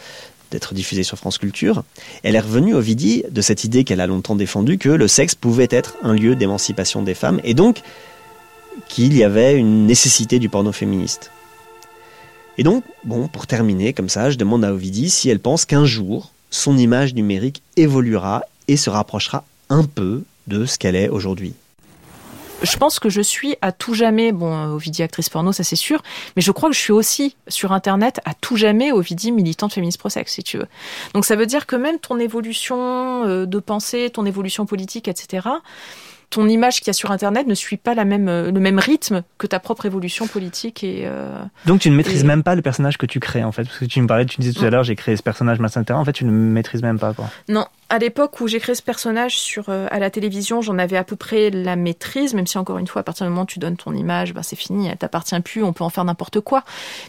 d'être 0.51 0.75
diffusée 0.75 1.03
sur 1.03 1.17
France 1.17 1.39
Culture. 1.39 1.83
Elle 2.25 2.37
est 2.37 2.41
revenue, 2.41 2.75
Ovidie, 2.75 3.25
de 3.31 3.41
cette 3.41 3.65
idée 3.65 3.85
qu'elle 3.85 4.03
a 4.03 4.07
longtemps 4.07 4.37
défendue, 4.37 4.77
que 4.77 4.91
le 4.91 5.09
sexe 5.09 5.35
pouvait 5.35 5.69
être 5.71 5.97
un 6.03 6.13
lieu 6.13 6.37
d'émancipation 6.37 7.01
des 7.01 7.15
femmes, 7.15 7.41
et 7.43 7.55
donc 7.55 7.81
qu'il 8.89 9.17
y 9.17 9.25
avait 9.25 9.57
une 9.57 9.87
nécessité 9.87 10.39
du 10.39 10.49
porno 10.49 10.73
féministe. 10.73 11.31
Et 12.57 12.63
donc, 12.63 12.85
bon, 13.05 13.29
pour 13.29 13.47
terminer, 13.47 13.93
comme 13.93 14.09
ça, 14.09 14.31
je 14.31 14.37
demande 14.37 14.65
à 14.65 14.73
Ovidie 14.73 15.11
si 15.11 15.29
elle 15.29 15.41
pense 15.41 15.65
qu'un 15.65 15.85
jour, 15.85 16.31
son 16.51 16.77
image 16.77 17.15
numérique 17.15 17.63
évoluera 17.77 18.45
et 18.69 18.77
se 18.77 18.91
rapprochera 18.91 19.45
un 19.71 19.85
peu 19.85 20.23
de 20.47 20.67
ce 20.67 20.79
qu'elle 20.79 20.97
est 20.97 21.09
aujourd'hui. 21.09 21.55
Je 22.63 22.77
pense 22.77 22.99
que 22.99 23.11
je 23.11 23.21
suis 23.21 23.57
à 23.61 23.73
tout 23.73 23.95
jamais, 23.95 24.33
bon, 24.33 24.73
Ovidie 24.73 25.03
actrice 25.03 25.29
porno, 25.29 25.53
ça 25.53 25.65
c'est 25.65 25.77
sûr, 25.77 26.03
mais 26.37 26.43
je 26.43 26.51
crois 26.51 26.71
que 26.71 26.75
je 26.75 26.81
suis 26.81 26.93
aussi 26.93 27.37
sur 27.49 27.73
Internet 27.73 28.21
à 28.25 28.33
tout 28.33 28.57
jamais 28.57 28.93
Ovidie 28.93 29.33
militante 29.33 29.73
féministe 29.73 29.99
pro-sexe, 29.99 30.33
si 30.33 30.43
tu 30.43 30.59
veux. 30.59 30.69
Donc 31.13 31.27
ça 31.27 31.37
veut 31.37 31.47
dire 31.47 31.67
que 31.67 31.77
même 31.77 31.99
ton 31.99 32.19
évolution 32.19 33.25
euh, 33.27 33.45
de 33.45 33.59
pensée, 33.59 34.09
ton 34.11 34.25
évolution 34.25 34.65
politique, 34.65 35.09
etc., 35.09 35.49
ton 36.31 36.49
image 36.49 36.79
qu'il 36.79 36.89
y 36.89 36.91
a 36.91 36.95
sur 36.95 37.11
Internet 37.11 37.47
ne 37.47 37.55
suit 37.55 37.77
pas 37.77 37.95
la 37.95 38.05
même, 38.05 38.29
euh, 38.29 38.51
le 38.51 38.61
même 38.61 38.79
rythme 38.79 39.23
que 39.39 39.47
ta 39.47 39.61
propre 39.61 39.87
évolution 39.87 40.27
politique. 40.27 40.83
Et, 40.85 41.03
euh, 41.05 41.39
Donc 41.67 41.81
tu 41.81 41.91
ne 41.91 41.97
maîtrises 41.97 42.23
et- 42.23 42.27
même 42.27 42.43
pas 42.43 42.55
le 42.55 42.63
personnage 42.63 42.99
que 42.99 43.07
tu 43.07 43.21
crées 43.21 43.45
en 43.45 43.53
fait. 43.53 43.65
Parce 43.65 43.79
que 43.79 43.85
tu 43.85 44.01
me 44.03 44.07
parlais, 44.07 44.27
tu 44.27 44.41
disais 44.41 44.53
tout 44.53 44.65
à 44.65 44.71
l'heure, 44.71 44.83
j'ai 44.85 44.97
créé 44.97 45.17
ce 45.17 45.23
personnage, 45.23 45.59
machin. 45.61 45.85
En 45.91 46.05
fait, 46.05 46.13
tu 46.13 46.25
ne 46.25 46.31
le 46.31 46.37
maîtrises 46.37 46.83
même 46.83 46.99
pas 46.99 47.13
quoi. 47.15 47.27
Non, 47.49 47.67
à 47.89 47.99
l'époque 47.99 48.41
où 48.41 48.49
j'ai 48.49 48.59
créé 48.61 48.75
ce 48.75 48.83
personnage 48.83 49.39
sur 49.39 49.69
euh, 49.69 49.87
à 49.91 49.99
la 49.99 50.11
télévision, 50.11 50.61
j'en 50.63 50.79
avais 50.79 50.97
à 50.97 51.05
peu 51.05 51.17
près 51.17 51.51
la 51.51 51.77
maîtrise, 51.77 52.35
même 52.35 52.47
si 52.47 52.59
encore 52.59 52.79
une 52.79 52.87
fois, 52.87 53.01
à 53.01 53.03
partir 53.05 53.27
du 53.27 53.31
moment 53.31 53.43
où 53.43 53.47
tu 53.47 53.59
donnes 53.59 53.77
ton 53.77 53.93
image, 53.95 54.35
ben 54.35 54.43
c'est 54.43 54.57
fini, 54.57 54.89
elle 54.89 54.97
t'appartient 54.97 55.39
plus, 55.41 55.63
on 55.63 55.73
peut 55.73 55.85
en 55.85 55.91
faire 55.91 56.05
n'importe 56.05 56.41
quoi. 56.41 56.65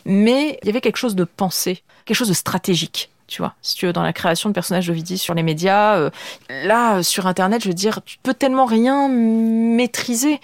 Mais 0.06 0.60
il 0.62 0.68
y 0.68 0.70
avait 0.70 0.82
quelque 0.82 0.98
chose 0.98 1.16
de 1.16 1.24
pensé, 1.24 1.82
quelque 2.06 2.18
chose 2.18 2.30
de 2.30 2.34
stratégique. 2.34 3.10
Tu 3.28 3.42
vois, 3.42 3.54
si 3.64 3.74
tu 3.76 3.88
veux, 3.88 3.94
dans 3.94 4.04
la 4.04 4.14
création 4.14 4.50
de 4.50 4.54
personnages 4.54 4.86
d'Ovidie 4.88 5.18
sur 5.18 5.34
les 5.34 5.42
médias, 5.42 5.96
euh, 5.96 6.12
là, 6.50 6.98
euh, 6.98 7.04
sur 7.04 7.26
Internet, 7.26 7.64
je 7.64 7.70
veux 7.70 7.74
dire, 7.74 8.02
tu 8.06 8.18
peux 8.22 8.36
tellement 8.36 8.66
rien 8.66 9.08
maîtriser. 9.10 10.40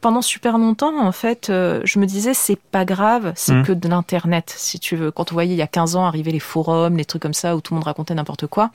Pendant 0.00 0.22
super 0.22 0.56
longtemps, 0.56 0.96
en 1.04 1.12
fait, 1.12 1.50
euh, 1.50 1.80
je 1.84 1.98
me 1.98 2.06
disais, 2.06 2.32
c'est 2.32 2.58
pas 2.58 2.84
grave, 2.84 3.32
c'est 3.34 3.54
Mhm. 3.54 3.64
que 3.66 3.72
de 3.72 3.88
l'Internet, 3.88 4.54
si 4.56 4.78
tu 4.78 4.94
veux. 4.96 5.10
Quand 5.10 5.32
on 5.32 5.34
voyait 5.34 5.54
il 5.54 5.58
y 5.58 5.62
a 5.62 5.66
15 5.66 5.96
ans 5.96 6.04
arriver 6.06 6.30
les 6.30 6.38
forums, 6.38 6.96
les 6.96 7.04
trucs 7.04 7.20
comme 7.22 7.34
ça, 7.34 7.56
où 7.56 7.60
tout 7.60 7.74
le 7.74 7.78
monde 7.78 7.84
racontait 7.84 8.14
n'importe 8.14 8.46
quoi, 8.46 8.70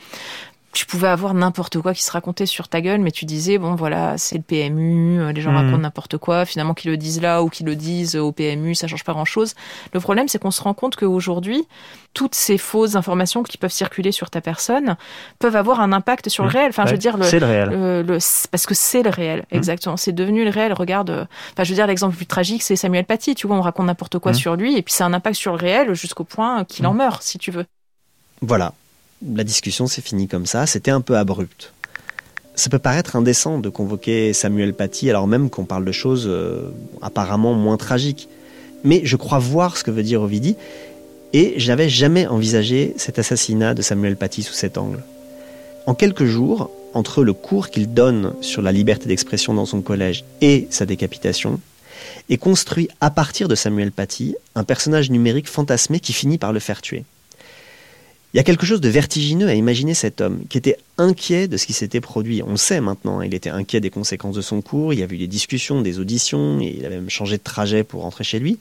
tu 0.76 0.86
pouvais 0.86 1.08
avoir 1.08 1.34
n'importe 1.34 1.80
quoi 1.80 1.94
qui 1.94 2.04
se 2.04 2.12
racontait 2.12 2.46
sur 2.46 2.68
ta 2.68 2.82
gueule, 2.82 3.00
mais 3.00 3.12
tu 3.12 3.24
disais, 3.24 3.58
bon 3.58 3.76
voilà, 3.76 4.18
c'est 4.18 4.36
le 4.36 4.42
PMU, 4.44 5.20
euh, 5.22 5.32
les 5.32 5.40
gens 5.40 5.52
Mhm. 5.52 5.58
racontent 5.58 5.78
n'importe 5.78 6.18
quoi, 6.18 6.44
finalement 6.46 6.74
qu'ils 6.74 6.92
le 6.92 6.98
disent 6.98 7.22
là 7.22 7.42
ou 7.44 7.50
qu'ils 7.50 7.66
le 7.66 7.78
disent 7.78 8.18
au 8.18 8.34
PMU, 8.34 8.76
ça 8.76 8.86
change 8.88 9.06
pas 9.06 9.14
grand-chose. 9.14 9.54
Le 9.94 10.00
problème, 10.02 10.28
c'est 10.28 10.38
qu'on 10.38 10.52
se 10.52 10.62
rend 10.62 10.74
compte 10.74 10.98
qu'aujourd'hui, 10.98 11.66
toutes 12.14 12.36
ces 12.36 12.58
fausses 12.58 12.96
informations 12.96 13.42
qui 13.44 13.58
peuvent 13.58 13.72
circuler 13.72 14.12
sur 14.12 14.30
ta 14.30 14.42
personne 14.42 14.98
peuvent 15.40 15.56
avoir 15.56 15.80
un 15.80 15.94
impact 15.94 16.28
sur 16.28 16.44
le 16.44 16.50
Mhm. 16.50 16.56
réel. 16.56 16.70
Enfin, 16.70 16.86
je 16.86 16.92
veux 16.92 16.98
dire, 16.98 17.16
le, 17.18 17.24
c'est 17.24 17.40
le 17.40 17.46
réel. 17.46 17.70
le- 17.70 18.02
le- 18.04 18.18
parce 18.52 18.66
que 18.66 18.74
c'est 18.74 19.02
le 19.04 19.10
réel, 19.10 19.46
exactement. 19.52 19.96
C'est 19.98 20.12
devenu 20.14 20.44
le 20.44 20.50
réel. 20.50 20.74
Regarde, 20.74 21.10
euh, 21.10 21.26
enfin, 21.54 21.64
je 21.64 21.70
veux 21.70 21.76
dire, 21.76 21.88
l'exemple 21.88 22.14
le 22.14 22.18
plus 22.18 22.26
tragique, 22.26 22.64
c'est 22.64 22.76
Samuel 22.76 23.06
Paty. 23.06 23.34
Tu 23.36 23.48
vois, 23.48 23.56
on 23.56 23.62
raconte 23.62 23.86
n'importe 23.86 24.20
quoi 24.20 24.32
Mhm. 24.34 24.38
sur 24.38 24.56
lui, 24.58 24.78
et 24.78 24.82
puis 24.82 24.94
ça 24.94 25.06
a 25.06 25.08
un 25.08 25.14
impact 25.14 25.38
sur 25.38 25.54
le 25.54 25.58
réel 25.58 25.94
jusqu'au 25.94 26.26
point 26.26 26.66
qu'il 26.66 26.86
en 26.86 26.92
Mhm. 26.92 26.98
meurt, 26.98 27.24
si 27.24 27.38
tu 27.38 27.52
veux. 27.52 27.66
Voilà, 28.42 28.74
la 29.22 29.44
discussion 29.44 29.88
s'est 29.88 30.02
finie 30.02 30.28
comme 30.28 30.46
ça, 30.46 30.66
c'était 30.66 30.92
un 30.92 31.02
peu 31.02 31.18
abrupt. 31.18 31.74
Ça 32.56 32.70
peut 32.70 32.80
paraître 32.80 33.16
indécent 33.16 33.60
de 33.60 33.70
convoquer 33.70 34.32
Samuel 34.34 34.74
Paty 34.74 35.10
alors 35.10 35.28
même 35.28 35.50
qu'on 35.50 35.66
parle 35.66 35.86
de 35.86 35.92
choses 35.92 36.26
euh, 36.28 36.72
apparemment 37.02 37.54
moins 37.54 37.78
tragiques. 37.78 38.30
Mais 38.84 39.02
je 39.04 39.16
crois 39.16 39.40
voir 39.40 39.78
ce 39.78 39.84
que 39.84 39.92
veut 39.92 40.04
dire 40.04 40.22
Ovidie, 40.22 40.56
et 41.34 41.56
je 41.58 41.68
n'avais 41.68 41.90
jamais 41.90 42.28
envisagé 42.28 42.94
cet 42.98 43.20
assassinat 43.20 43.74
de 43.74 43.82
Samuel 43.82 44.16
Paty 44.16 44.44
sous 44.44 44.54
cet 44.54 44.78
angle. 44.78 45.04
En 45.86 45.96
quelques 45.96 46.26
jours, 46.26 46.72
entre 46.94 47.24
le 47.24 47.34
cours 47.34 47.70
qu'il 47.70 47.94
donne 47.94 48.34
sur 48.42 48.62
la 48.62 48.72
liberté 48.72 49.08
d'expression 49.08 49.54
dans 49.54 49.66
son 49.66 49.82
collège 49.82 50.24
et 50.40 50.68
sa 50.70 50.86
décapitation, 50.86 51.60
est 52.30 52.38
construit 52.38 52.90
à 53.02 53.10
partir 53.10 53.48
de 53.48 53.56
Samuel 53.56 53.92
Paty 53.92 54.36
un 54.56 54.64
personnage 54.64 55.10
numérique 55.10 55.50
fantasmé 55.50 56.00
qui 56.00 56.14
finit 56.14 56.38
par 56.38 56.54
le 56.54 56.60
faire 56.60 56.82
tuer. 56.82 57.04
Il 58.36 58.38
y 58.38 58.42
a 58.42 58.44
quelque 58.44 58.66
chose 58.66 58.82
de 58.82 58.90
vertigineux 58.90 59.48
à 59.48 59.54
imaginer 59.54 59.94
cet 59.94 60.20
homme 60.20 60.42
qui 60.50 60.58
était 60.58 60.76
inquiet 60.98 61.48
de 61.48 61.56
ce 61.56 61.66
qui 61.66 61.72
s'était 61.72 62.02
produit. 62.02 62.44
On 62.44 62.58
sait 62.58 62.82
maintenant, 62.82 63.22
il 63.22 63.34
était 63.34 63.50
inquiet 63.50 63.80
des 63.80 63.90
conséquences 63.90 64.36
de 64.36 64.42
son 64.42 64.62
cours, 64.62 64.92
il 64.92 65.00
y 65.00 65.04
avait 65.04 65.16
eu 65.16 65.20
des 65.20 65.28
discussions, 65.28 65.82
des 65.82 66.00
auditions, 66.00 66.60
il 66.60 66.86
avait 66.86 66.98
même 66.98 67.10
changé 67.10 67.38
de 67.38 67.44
trajet 67.44 67.86
pour 67.86 68.02
rentrer 68.02 68.26
chez 68.26 68.40
lui, 68.40 68.60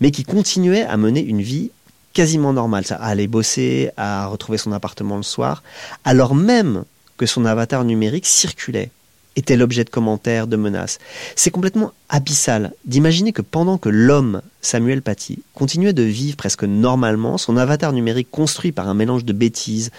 mais 0.00 0.12
qui 0.12 0.22
continuait 0.22 0.84
à 0.84 0.96
mener 0.96 1.24
une 1.24 1.42
vie 1.42 1.72
quasiment 2.12 2.52
normale, 2.52 2.84
à 2.88 3.04
aller 3.04 3.26
bosser, 3.26 3.90
à 3.96 4.28
retrouver 4.28 4.58
son 4.58 4.70
appartement 4.70 5.16
le 5.16 5.24
soir, 5.24 5.64
alors 6.04 6.36
même 6.36 6.84
que 7.16 7.26
son 7.26 7.46
avatar 7.46 7.82
numérique 7.82 8.26
circulait, 8.26 8.90
était 9.36 9.56
l'objet 9.56 9.84
de 9.84 9.90
commentaires, 9.90 10.46
de 10.46 10.56
menaces. 10.56 10.98
C'est 11.36 11.50
complètement 11.50 11.92
abyssal 12.08 12.72
d'imaginer 12.84 13.32
que 13.32 13.42
pendant 13.42 13.78
que 13.78 13.88
l'homme, 13.88 14.42
Samuel 14.62 15.02
Paty, 15.02 15.42
continuait 15.54 15.92
de 15.92 16.02
vivre 16.02 16.36
presque 16.36 16.64
normalement, 16.64 17.38
son 17.38 17.56
avatar 17.56 17.92
numérique 17.92 18.30
construit 18.30 18.72
par 18.72 18.88
un 18.88 18.94
mélange 18.94 19.24
de 19.24 19.32
bêtises, 19.32 19.90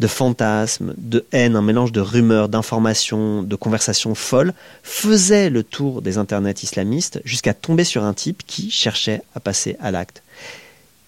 de 0.00 0.06
fantasmes, 0.06 0.94
de 0.96 1.26
haine, 1.30 1.56
un 1.56 1.62
mélange 1.62 1.92
de 1.92 2.00
rumeurs, 2.00 2.48
d'informations, 2.48 3.42
de 3.42 3.54
conversations 3.54 4.14
folles, 4.14 4.54
faisait 4.82 5.50
le 5.50 5.62
tour 5.62 6.00
des 6.00 6.16
internets 6.16 6.62
islamistes 6.62 7.20
jusqu'à 7.26 7.52
tomber 7.52 7.84
sur 7.84 8.02
un 8.04 8.14
type 8.14 8.42
qui 8.46 8.70
cherchait 8.70 9.20
à 9.34 9.40
passer 9.40 9.76
à 9.78 9.90
l'acte. 9.90 10.22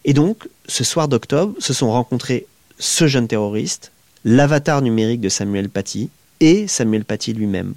Et 0.04 0.12
donc, 0.12 0.46
ce 0.66 0.84
soir 0.84 1.08
d'octobre, 1.08 1.54
se 1.58 1.72
sont 1.72 1.90
rencontrés 1.90 2.46
ce 2.78 3.06
jeune 3.06 3.28
terroriste, 3.28 3.92
l'avatar 4.24 4.82
numérique 4.82 5.22
de 5.22 5.30
Samuel 5.30 5.70
Paty 5.70 6.10
et 6.42 6.66
Samuel 6.66 7.04
Paty 7.04 7.32
lui-même. 7.32 7.74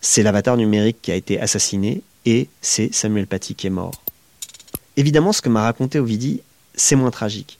C'est 0.00 0.22
l'avatar 0.22 0.56
numérique 0.56 0.98
qui 1.02 1.10
a 1.10 1.16
été 1.16 1.40
assassiné 1.40 2.02
et 2.24 2.48
c'est 2.62 2.94
Samuel 2.94 3.26
Paty 3.26 3.56
qui 3.56 3.66
est 3.66 3.70
mort. 3.70 4.00
Évidemment, 4.96 5.32
ce 5.32 5.42
que 5.42 5.48
m'a 5.48 5.64
raconté 5.64 5.98
Ovidie, 5.98 6.40
c'est 6.76 6.94
moins 6.94 7.10
tragique. 7.10 7.58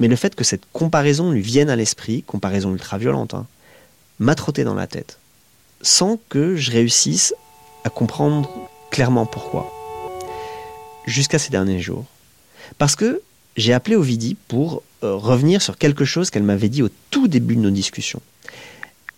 Mais 0.00 0.08
le 0.08 0.16
fait 0.16 0.34
que 0.34 0.42
cette 0.42 0.64
comparaison 0.72 1.30
lui 1.30 1.40
vienne 1.40 1.70
à 1.70 1.76
l'esprit, 1.76 2.24
comparaison 2.24 2.72
ultra 2.72 2.98
violente, 2.98 3.34
hein, 3.34 3.46
m'a 4.18 4.34
trotté 4.34 4.64
dans 4.64 4.74
la 4.74 4.88
tête, 4.88 5.18
sans 5.82 6.18
que 6.28 6.56
je 6.56 6.72
réussisse 6.72 7.32
à 7.84 7.90
comprendre 7.90 8.50
clairement 8.90 9.24
pourquoi. 9.24 9.72
Jusqu'à 11.06 11.38
ces 11.38 11.50
derniers 11.50 11.80
jours. 11.80 12.06
Parce 12.76 12.96
que 12.96 13.22
j'ai 13.56 13.72
appelé 13.72 13.94
Ovidie 13.94 14.36
pour 14.48 14.82
euh, 15.04 15.14
revenir 15.14 15.62
sur 15.62 15.78
quelque 15.78 16.04
chose 16.04 16.30
qu'elle 16.30 16.42
m'avait 16.42 16.68
dit 16.68 16.82
au 16.82 16.88
tout 17.10 17.28
début 17.28 17.54
de 17.54 17.60
nos 17.60 17.70
discussions. 17.70 18.22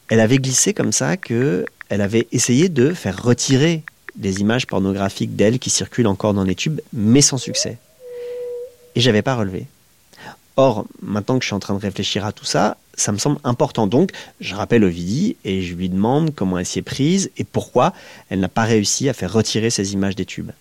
Elle 0.09 0.21
avait 0.21 0.39
glissé 0.39 0.75
comme 0.75 0.93
ça 0.93 1.17
que 1.17 1.65
elle 1.89 2.01
avait 2.01 2.29
essayé 2.33 2.69
de 2.69 2.93
faire 2.93 3.23
retirer 3.23 3.83
des 4.17 4.41
images 4.41 4.67
pornographiques 4.67 5.37
d'elle 5.37 5.59
qui 5.59 5.71
circulent 5.71 6.07
encore 6.07 6.35
dans 6.35 6.45
les 6.45 6.55
tubes, 6.55 6.81
mais 6.93 7.21
sans 7.21 7.39
succès. 7.39 7.79
Et 8.95 9.01
j'avais 9.01 9.23
pas 9.23 9.35
relevé. 9.35 9.67
Or, 10.57 10.87
maintenant 11.03 11.39
que 11.39 11.43
je 11.43 11.49
suis 11.49 11.55
en 11.55 11.61
train 11.61 11.75
de 11.75 11.81
réfléchir 11.81 12.25
à 12.25 12.33
tout 12.33 12.45
ça, 12.45 12.77
ça 12.95 13.11
me 13.11 13.19
semble 13.19 13.39
important. 13.43 13.89
Donc, 13.89 14.13
je 14.41 14.55
rappelle 14.55 14.85
Ovidie 14.85 15.37
et 15.45 15.63
je 15.63 15.75
lui 15.75 15.89
demande 15.89 16.33
comment 16.33 16.59
elle 16.59 16.67
s'y 16.67 16.79
est 16.79 16.83
prise 16.83 17.31
et 17.37 17.45
pourquoi 17.45 17.93
elle 18.31 18.39
n'a 18.39 18.49
pas 18.49 18.63
réussi 18.63 19.09
à 19.09 19.15
faire 19.15 19.33
retirer 19.33 19.71
ces 19.71 19.95
images 19.95 20.15
des 20.15 20.25
tubes. 20.25 20.53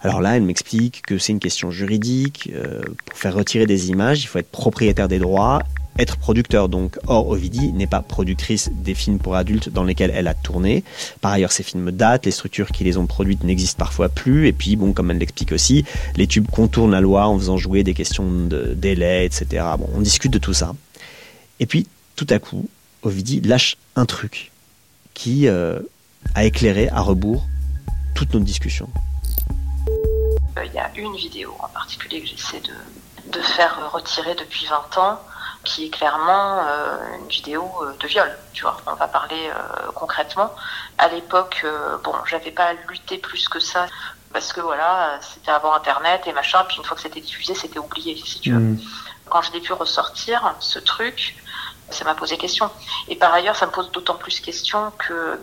Alors 0.00 0.20
là, 0.20 0.36
elle 0.36 0.42
m'explique 0.42 1.02
que 1.02 1.18
c'est 1.18 1.32
une 1.32 1.40
question 1.40 1.70
juridique. 1.70 2.50
euh, 2.54 2.82
pour 3.06 3.18
faire 3.18 3.34
retirer 3.34 3.66
des 3.66 3.90
images, 3.90 4.22
il 4.22 4.26
faut 4.26 4.38
être 4.38 4.50
propriétaire 4.50 5.08
des 5.08 5.18
droits, 5.18 5.62
être 5.98 6.16
producteur 6.16 6.68
donc. 6.68 6.98
Or, 7.06 7.28
Ovidie 7.28 7.72
n'est 7.72 7.86
pas 7.86 8.00
productrice 8.00 8.70
des 8.72 8.94
films 8.94 9.18
pour 9.18 9.36
adultes 9.36 9.68
dans 9.68 9.84
lesquels 9.84 10.12
elle 10.14 10.28
a 10.28 10.34
tourné. 10.34 10.84
Par 11.20 11.32
ailleurs, 11.32 11.52
ces 11.52 11.62
films 11.62 11.90
datent, 11.90 12.26
les 12.26 12.32
structures 12.32 12.68
qui 12.68 12.84
les 12.84 12.96
ont 12.96 13.06
produites 13.06 13.44
n'existent 13.44 13.78
parfois 13.78 14.08
plus. 14.08 14.48
Et 14.48 14.52
puis, 14.52 14.76
bon, 14.76 14.92
comme 14.92 15.10
elle 15.10 15.18
l'explique 15.18 15.52
aussi, 15.52 15.84
les 16.16 16.26
tubes 16.26 16.48
contournent 16.50 16.92
la 16.92 17.00
loi 17.00 17.26
en 17.26 17.38
faisant 17.38 17.56
jouer 17.56 17.84
des 17.84 17.94
questions 17.94 18.30
de 18.30 18.74
délai, 18.74 19.24
etc. 19.24 19.64
Bon, 19.78 19.88
on 19.94 20.00
discute 20.00 20.32
de 20.32 20.38
tout 20.38 20.54
ça. 20.54 20.74
Et 21.60 21.66
puis, 21.66 21.86
tout 22.16 22.26
à 22.30 22.38
coup, 22.38 22.68
Ovidie 23.02 23.40
lâche 23.40 23.76
un 23.96 24.06
truc 24.06 24.52
qui 25.14 25.48
euh, 25.48 25.80
a 26.34 26.44
éclairé 26.44 26.88
à 26.88 27.00
rebours 27.00 27.46
toute 28.14 28.32
notre 28.32 28.46
discussion. 28.46 28.88
Euh, 30.56 30.64
Il 30.64 30.72
y 30.72 30.78
a 30.78 30.90
une 30.96 31.14
vidéo 31.16 31.54
en 31.58 31.68
particulier 31.68 32.20
que 32.20 32.28
j'essaie 32.28 32.60
de 32.60 33.40
faire 33.56 33.90
retirer 33.92 34.34
depuis 34.34 34.66
20 34.66 34.98
ans, 34.98 35.18
qui 35.64 35.86
est 35.86 35.90
clairement 35.90 36.64
euh, 36.66 37.18
une 37.18 37.28
vidéo 37.28 37.70
euh, 37.82 37.92
de 37.98 38.06
viol. 38.06 38.30
Tu 38.52 38.62
vois, 38.62 38.76
on 38.86 38.94
va 38.94 39.08
parler 39.08 39.48
euh, 39.48 39.92
concrètement. 39.94 40.54
À 40.98 41.08
l'époque, 41.08 41.62
euh, 41.64 41.98
bon, 41.98 42.14
j'avais 42.26 42.50
pas 42.50 42.72
lutté 42.88 43.18
plus 43.18 43.48
que 43.48 43.60
ça 43.60 43.86
parce 44.32 44.52
que 44.52 44.60
voilà, 44.60 45.18
c'était 45.20 45.50
avant 45.50 45.74
Internet 45.74 46.22
et 46.26 46.32
machin. 46.32 46.64
Puis 46.66 46.78
une 46.78 46.84
fois 46.84 46.96
que 46.96 47.02
c'était 47.02 47.20
diffusé, 47.20 47.54
c'était 47.54 47.78
oublié, 47.78 48.16
si 48.16 48.40
tu 48.40 48.52
veux. 48.52 48.76
Quand 49.28 49.42
je 49.42 49.52
l'ai 49.52 49.60
pu 49.60 49.72
ressortir, 49.72 50.54
ce 50.58 50.78
truc, 50.78 51.36
ça 51.90 52.04
m'a 52.04 52.14
posé 52.14 52.36
question. 52.38 52.70
Et 53.08 53.16
par 53.16 53.32
ailleurs, 53.32 53.56
ça 53.56 53.66
me 53.66 53.70
pose 53.70 53.90
d'autant 53.92 54.14
plus 54.14 54.40
question 54.40 54.90
que 54.98 55.38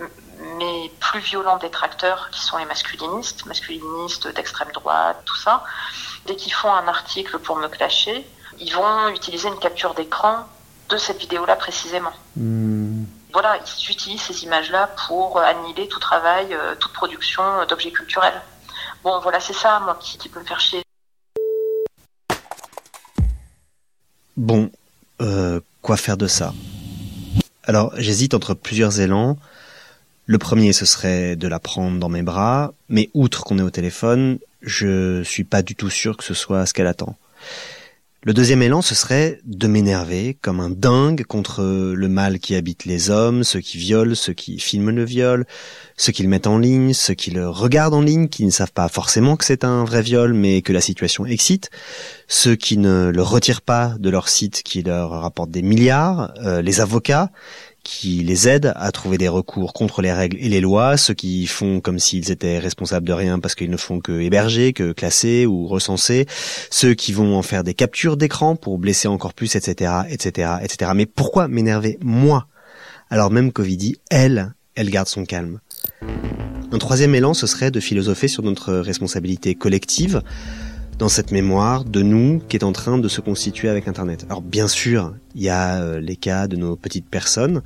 mes 0.57 0.91
plus 0.99 1.19
violents 1.19 1.57
détracteurs, 1.57 2.29
qui 2.31 2.41
sont 2.41 2.57
les 2.57 2.65
masculinistes, 2.65 3.45
masculinistes 3.45 4.27
d'extrême 4.27 4.71
droite, 4.73 5.21
tout 5.25 5.35
ça, 5.35 5.63
dès 6.25 6.35
qu'ils 6.35 6.53
font 6.53 6.73
un 6.73 6.87
article 6.87 7.39
pour 7.39 7.57
me 7.57 7.67
clasher, 7.67 8.27
ils 8.59 8.73
vont 8.73 9.09
utiliser 9.09 9.47
une 9.47 9.59
capture 9.59 9.93
d'écran 9.93 10.45
de 10.89 10.97
cette 10.97 11.19
vidéo-là 11.19 11.55
précisément. 11.55 12.11
Voilà, 13.31 13.57
ils 13.57 13.91
utilisent 13.91 14.21
ces 14.21 14.43
images-là 14.43 14.89
pour 15.07 15.39
annihiler 15.39 15.87
tout 15.87 15.99
travail, 15.99 16.47
euh, 16.51 16.73
toute 16.79 16.93
production 16.93 17.43
euh, 17.43 17.65
d'objets 17.65 17.91
culturels. 17.91 18.41
Bon, 19.03 19.19
voilà, 19.21 19.39
c'est 19.39 19.53
ça, 19.53 19.79
moi, 19.81 19.97
qui, 20.01 20.17
qui 20.17 20.29
peut 20.29 20.39
me 20.39 20.45
faire 20.45 20.59
chier. 20.59 20.81
Bon, 24.35 24.71
euh, 25.21 25.59
quoi 25.83 25.95
faire 25.95 26.17
de 26.17 26.25
ça? 26.27 26.53
Alors, 27.65 27.93
j'hésite 27.97 28.33
entre 28.33 28.55
plusieurs 28.55 28.99
élans. 28.99 29.37
Le 30.25 30.37
premier, 30.39 30.73
ce 30.73 30.85
serait 30.85 31.35
de 31.35 31.47
la 31.47 31.59
prendre 31.59 31.99
dans 31.99 32.09
mes 32.09 32.23
bras, 32.23 32.73
mais 32.87 33.09
outre 33.13 33.43
qu'on 33.43 33.59
est 33.59 33.63
au 33.63 33.69
téléphone, 33.69 34.39
je 34.61 35.21
suis 35.23 35.43
pas 35.43 35.61
du 35.61 35.75
tout 35.75 35.91
sûr 35.91 36.17
que 36.17 36.23
ce 36.23 36.33
soit 36.33 36.65
ce 36.65 36.73
qu'elle 36.73 36.87
attend. 36.87 37.15
Le 38.25 38.33
deuxième 38.33 38.61
élan, 38.61 38.81
ce 38.81 38.95
serait 38.95 39.39
de 39.45 39.65
m'énerver 39.67 40.37
comme 40.41 40.59
un 40.59 40.69
dingue 40.69 41.23
contre 41.23 41.63
le 41.63 42.09
mal 42.09 42.39
qui 42.39 42.53
habite 42.53 42.83
les 42.83 43.09
hommes, 43.09 43.45
ceux 43.45 43.61
qui 43.61 43.77
violent, 43.77 44.13
ceux 44.13 44.33
qui 44.33 44.59
filment 44.59 44.89
le 44.89 45.05
viol, 45.05 45.45
ceux 45.95 46.11
qui 46.11 46.23
le 46.23 46.27
mettent 46.27 46.45
en 46.45 46.57
ligne, 46.57 46.93
ceux 46.93 47.13
qui 47.13 47.31
le 47.31 47.47
regardent 47.47 47.93
en 47.93 48.01
ligne, 48.01 48.27
qui 48.27 48.43
ne 48.43 48.51
savent 48.51 48.73
pas 48.73 48.89
forcément 48.89 49.37
que 49.37 49.45
c'est 49.45 49.63
un 49.63 49.85
vrai 49.85 50.01
viol, 50.01 50.33
mais 50.33 50.61
que 50.61 50.73
la 50.73 50.81
situation 50.81 51.25
excite, 51.25 51.69
ceux 52.27 52.57
qui 52.57 52.75
ne 52.75 53.09
le 53.09 53.21
retirent 53.21 53.61
pas 53.61 53.95
de 53.97 54.09
leur 54.09 54.27
site 54.27 54.63
qui 54.63 54.83
leur 54.83 55.11
rapporte 55.11 55.49
des 55.49 55.61
milliards, 55.61 56.33
euh, 56.43 56.61
les 56.61 56.81
avocats 56.81 57.31
qui 57.89 58.21
les 58.23 58.47
aident 58.47 58.71
à 58.75 58.91
trouver 58.91 59.17
des 59.17 59.27
recours 59.27 59.73
contre 59.73 60.03
les 60.03 60.13
règles 60.13 60.37
et 60.39 60.47
les 60.47 60.61
lois, 60.61 60.95
ceux 60.95 61.15
qui 61.15 61.47
font 61.47 61.81
comme 61.81 61.97
s'ils 61.97 62.29
étaient 62.29 62.59
responsables 62.59 63.07
de 63.07 63.13
rien 63.13 63.39
parce 63.39 63.55
qu'ils 63.55 63.71
ne 63.71 63.77
font 63.77 63.99
que 63.99 64.21
héberger, 64.21 64.73
que 64.73 64.91
classer 64.91 65.47
ou 65.47 65.65
recenser, 65.65 66.27
ceux 66.69 66.93
qui 66.93 67.13
vont 67.13 67.35
en 67.35 67.41
faire 67.41 67.63
des 67.63 67.73
captures 67.73 68.15
d'écran 68.15 68.55
pour 68.55 68.77
blesser 68.77 69.07
encore 69.07 69.33
plus, 69.33 69.55
etc., 69.55 69.91
etc., 70.07 70.51
etc. 70.61 70.91
Mais 70.93 71.07
pourquoi 71.07 71.47
m'énerver 71.47 71.97
moi? 72.03 72.45
Alors 73.09 73.31
même 73.31 73.51
qu'Ovidie, 73.51 73.95
elle, 74.11 74.53
elle 74.75 74.91
garde 74.91 75.07
son 75.07 75.25
calme 75.25 75.59
Un 76.71 76.77
troisième 76.77 77.15
élan, 77.15 77.33
ce 77.33 77.47
serait 77.47 77.71
de 77.71 77.79
philosopher 77.79 78.27
sur 78.27 78.43
notre 78.43 78.71
responsabilité 78.75 79.55
collective 79.55 80.21
dans 80.99 81.07
cette 81.07 81.31
mémoire 81.31 81.85
de 81.85 82.01
nous 82.01 82.41
qui 82.49 82.57
est 82.57 82.63
en 82.63 82.73
train 82.73 82.97
de 82.97 83.07
se 83.07 83.21
constituer 83.21 83.69
avec 83.69 83.87
Internet. 83.87 84.25
Alors 84.29 84.41
bien 84.41 84.67
sûr, 84.67 85.15
il 85.33 85.41
y 85.41 85.49
a 85.49 85.81
euh, 85.81 86.01
les 86.01 86.17
cas 86.17 86.47
de 86.47 86.57
nos 86.57 86.75
petites 86.75 87.07
personnes. 87.09 87.61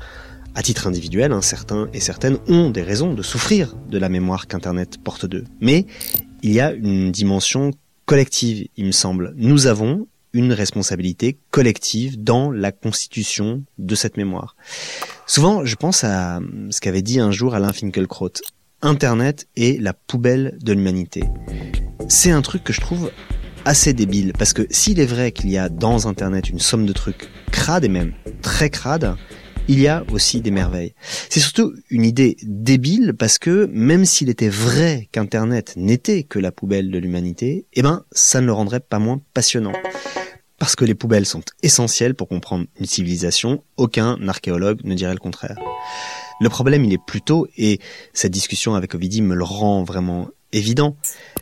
À 0.54 0.62
titre 0.62 0.86
individuel, 0.86 1.32
hein, 1.32 1.42
certains 1.42 1.90
et 1.94 2.00
certaines 2.00 2.38
ont 2.48 2.70
des 2.70 2.84
raisons 2.84 3.16
de 3.16 3.24
souffrir 3.24 3.76
de 3.90 3.98
la 3.98 4.08
mémoire 4.08 4.46
qu'Internet 4.46 5.00
porte 5.04 5.26
d'eux. 5.26 5.46
Mais 5.62 5.88
il 6.44 6.54
y 6.54 6.60
a 6.60 6.74
une 6.74 7.12
dimension 7.12 7.72
collective, 8.06 8.68
il 8.78 8.86
me 8.86 8.92
semble. 8.92 9.34
Nous 9.36 9.66
avons 9.66 10.08
une 10.34 10.54
responsabilité 10.54 11.40
collective 11.50 12.24
dans 12.24 12.52
la 12.52 12.72
constitution 12.72 13.64
de 13.80 13.96
cette 13.96 14.16
mémoire. 14.16 14.56
Souvent, 15.26 15.66
je 15.66 15.76
pense 15.76 16.04
à 16.04 16.40
ce 16.70 16.80
qu'avait 16.80 17.02
dit 17.02 17.20
un 17.20 17.32
jour 17.32 17.56
Alain 17.56 17.74
Finkielkraut. 17.74 18.34
Internet 18.84 19.48
est 19.56 19.82
la 19.82 19.94
poubelle 19.94 20.58
de 20.62 20.74
l'humanité 20.74 21.24
c'est 22.14 22.32
un 22.32 22.42
truc 22.42 22.64
que 22.64 22.74
je 22.74 22.82
trouve 22.82 23.12
assez 23.66 23.94
débile. 23.94 24.34
Parce 24.38 24.54
que 24.54 24.68
s'il 24.70 25.00
est 25.00 25.06
vrai 25.06 25.32
qu'il 25.32 25.50
y 25.50 25.58
a 25.58 25.70
dans 25.70 26.08
Internet 26.08 26.50
une 26.50 26.60
somme 26.60 26.86
de 26.86 26.94
trucs 26.94 27.30
crades 27.52 27.86
et 27.86 27.90
même 27.90 28.14
très 28.42 28.70
crades, 28.70 29.16
il 29.68 29.80
y 29.80 29.88
a 29.88 30.04
aussi 30.12 30.42
des 30.42 30.52
merveilles. 30.52 30.94
C'est 31.30 31.40
surtout 31.40 31.74
une 31.90 32.04
idée 32.04 32.38
débile 32.44 33.14
parce 33.18 33.40
que 33.40 33.70
même 33.72 34.06
s'il 34.06 34.30
était 34.30 34.50
vrai 34.50 35.08
qu'Internet 35.12 35.74
n'était 35.78 36.24
que 36.24 36.40
la 36.40 36.52
poubelle 36.52 36.92
de 36.92 36.98
l'humanité, 36.98 37.66
eh 37.74 37.82
ben, 37.82 38.04
ça 38.12 38.42
ne 38.42 38.46
le 38.46 38.54
rendrait 38.54 38.82
pas 38.82 39.00
moins 39.00 39.22
passionnant. 39.34 39.74
Parce 40.60 40.76
que 40.76 40.86
les 40.86 40.96
poubelles 40.96 41.26
sont 41.26 41.44
essentielles 41.62 42.16
pour 42.16 42.28
comprendre 42.28 42.66
une 42.80 42.86
civilisation, 42.86 43.64
aucun 43.78 44.18
archéologue 44.28 44.82
ne 44.84 44.96
dirait 44.96 45.14
le 45.14 45.20
contraire. 45.20 45.58
Le 46.42 46.50
problème, 46.50 46.86
il 46.86 46.94
est 46.94 47.04
plutôt, 47.04 47.48
et 47.58 47.80
cette 48.14 48.32
discussion 48.32 48.76
avec 48.76 48.96
Ovidie 48.96 49.22
me 49.22 49.36
le 49.36 49.44
rend 49.44 49.84
vraiment 49.84 50.30
évident, 50.52 50.96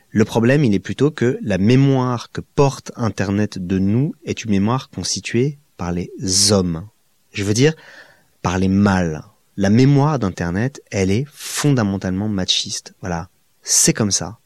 le 0.10 0.26
problème, 0.26 0.64
il 0.64 0.74
est 0.74 0.80
plutôt 0.80 1.12
que 1.12 1.38
la 1.42 1.58
mémoire 1.58 2.32
que 2.32 2.42
porte 2.42 2.92
Internet 2.96 3.66
de 3.66 3.80
nous 3.80 4.14
est 4.26 4.44
une 4.44 4.52
mémoire 4.52 4.90
constituée 4.90 5.60
par 5.78 5.92
les 5.92 6.12
hommes. 6.52 6.88
Je 7.32 7.44
veux 7.44 7.54
dire, 7.54 7.74
par 8.42 8.58
les 8.58 8.68
mâles. 8.68 9.24
La 9.58 9.70
mémoire 9.70 10.20
d'Internet, 10.20 10.82
elle 10.92 11.12
est 11.12 11.26
fondamentalement 11.32 12.28
machiste. 12.28 12.94
Voilà. 13.02 13.30
C'est 13.62 13.94
comme 13.94 14.12
ça. 14.12 14.40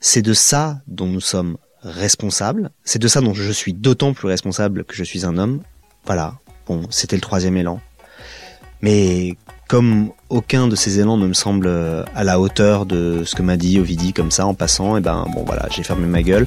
C'est 0.00 0.22
de 0.22 0.32
ça 0.32 0.80
dont 0.86 1.06
nous 1.06 1.20
sommes 1.20 1.56
responsables. 1.82 2.70
C'est 2.84 2.98
de 2.98 3.08
ça 3.08 3.20
dont 3.20 3.34
je 3.34 3.52
suis 3.52 3.72
d'autant 3.72 4.12
plus 4.12 4.28
responsable 4.28 4.84
que 4.84 4.94
je 4.94 5.04
suis 5.04 5.24
un 5.24 5.38
homme. 5.38 5.62
Voilà. 6.04 6.38
Bon, 6.66 6.86
c'était 6.90 7.16
le 7.16 7.22
troisième 7.22 7.56
élan. 7.56 7.80
Mais 8.82 9.36
comme 9.68 10.10
aucun 10.28 10.68
de 10.68 10.76
ces 10.76 11.00
élans 11.00 11.16
ne 11.16 11.26
me 11.26 11.32
semble 11.32 11.66
euh, 11.68 12.04
à 12.14 12.24
la 12.24 12.40
hauteur 12.40 12.86
de 12.86 13.22
ce 13.24 13.34
que 13.34 13.42
m'a 13.42 13.56
dit 13.56 13.78
Ovidie 13.78 14.12
comme 14.12 14.30
ça 14.30 14.46
en 14.46 14.54
passant, 14.54 14.96
et 14.96 14.98
eh 14.98 15.02
ben 15.02 15.26
bon 15.34 15.44
voilà, 15.44 15.66
j'ai 15.70 15.82
fermé 15.82 16.06
ma 16.06 16.22
gueule. 16.22 16.46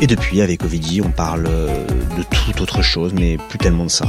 Et 0.00 0.06
depuis, 0.06 0.42
avec 0.42 0.62
Ovidie, 0.62 1.00
on 1.02 1.10
parle 1.10 1.46
euh, 1.48 1.86
de 2.18 2.22
toute 2.22 2.60
autre 2.60 2.82
chose, 2.82 3.12
mais 3.14 3.38
plus 3.48 3.58
tellement 3.58 3.84
de 3.84 3.90
ça. 3.90 4.06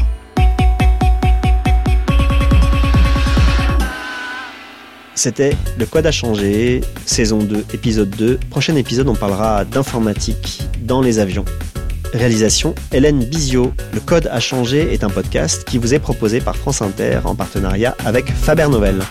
C'était 5.16 5.56
Le 5.80 5.86
Code 5.86 6.06
a 6.06 6.12
changé, 6.12 6.82
saison 7.06 7.40
2, 7.40 7.66
épisode 7.74 8.10
2. 8.12 8.38
Prochain 8.52 8.76
épisode, 8.76 9.08
on 9.08 9.16
parlera 9.16 9.66
d'informatique 9.66 10.62
dans 10.84 11.02
les 11.02 11.18
avions. 11.20 11.46
Réalisation 12.14 12.74
Hélène 12.92 13.24
Bizio. 13.24 13.74
Le 13.94 14.00
Code 14.00 14.28
a 14.32 14.40
changé 14.40 14.94
est 14.94 15.04
un 15.04 15.10
podcast 15.10 15.64
qui 15.66 15.78
vous 15.78 15.94
est 15.94 16.00
proposé 16.00 16.42
par 16.42 16.56
France 16.56 16.82
Inter 16.82 17.20
en 17.26 17.36
partenariat 17.36 17.96
avec 18.06 18.32
Faber 18.32 18.68
Novel. 18.70 19.02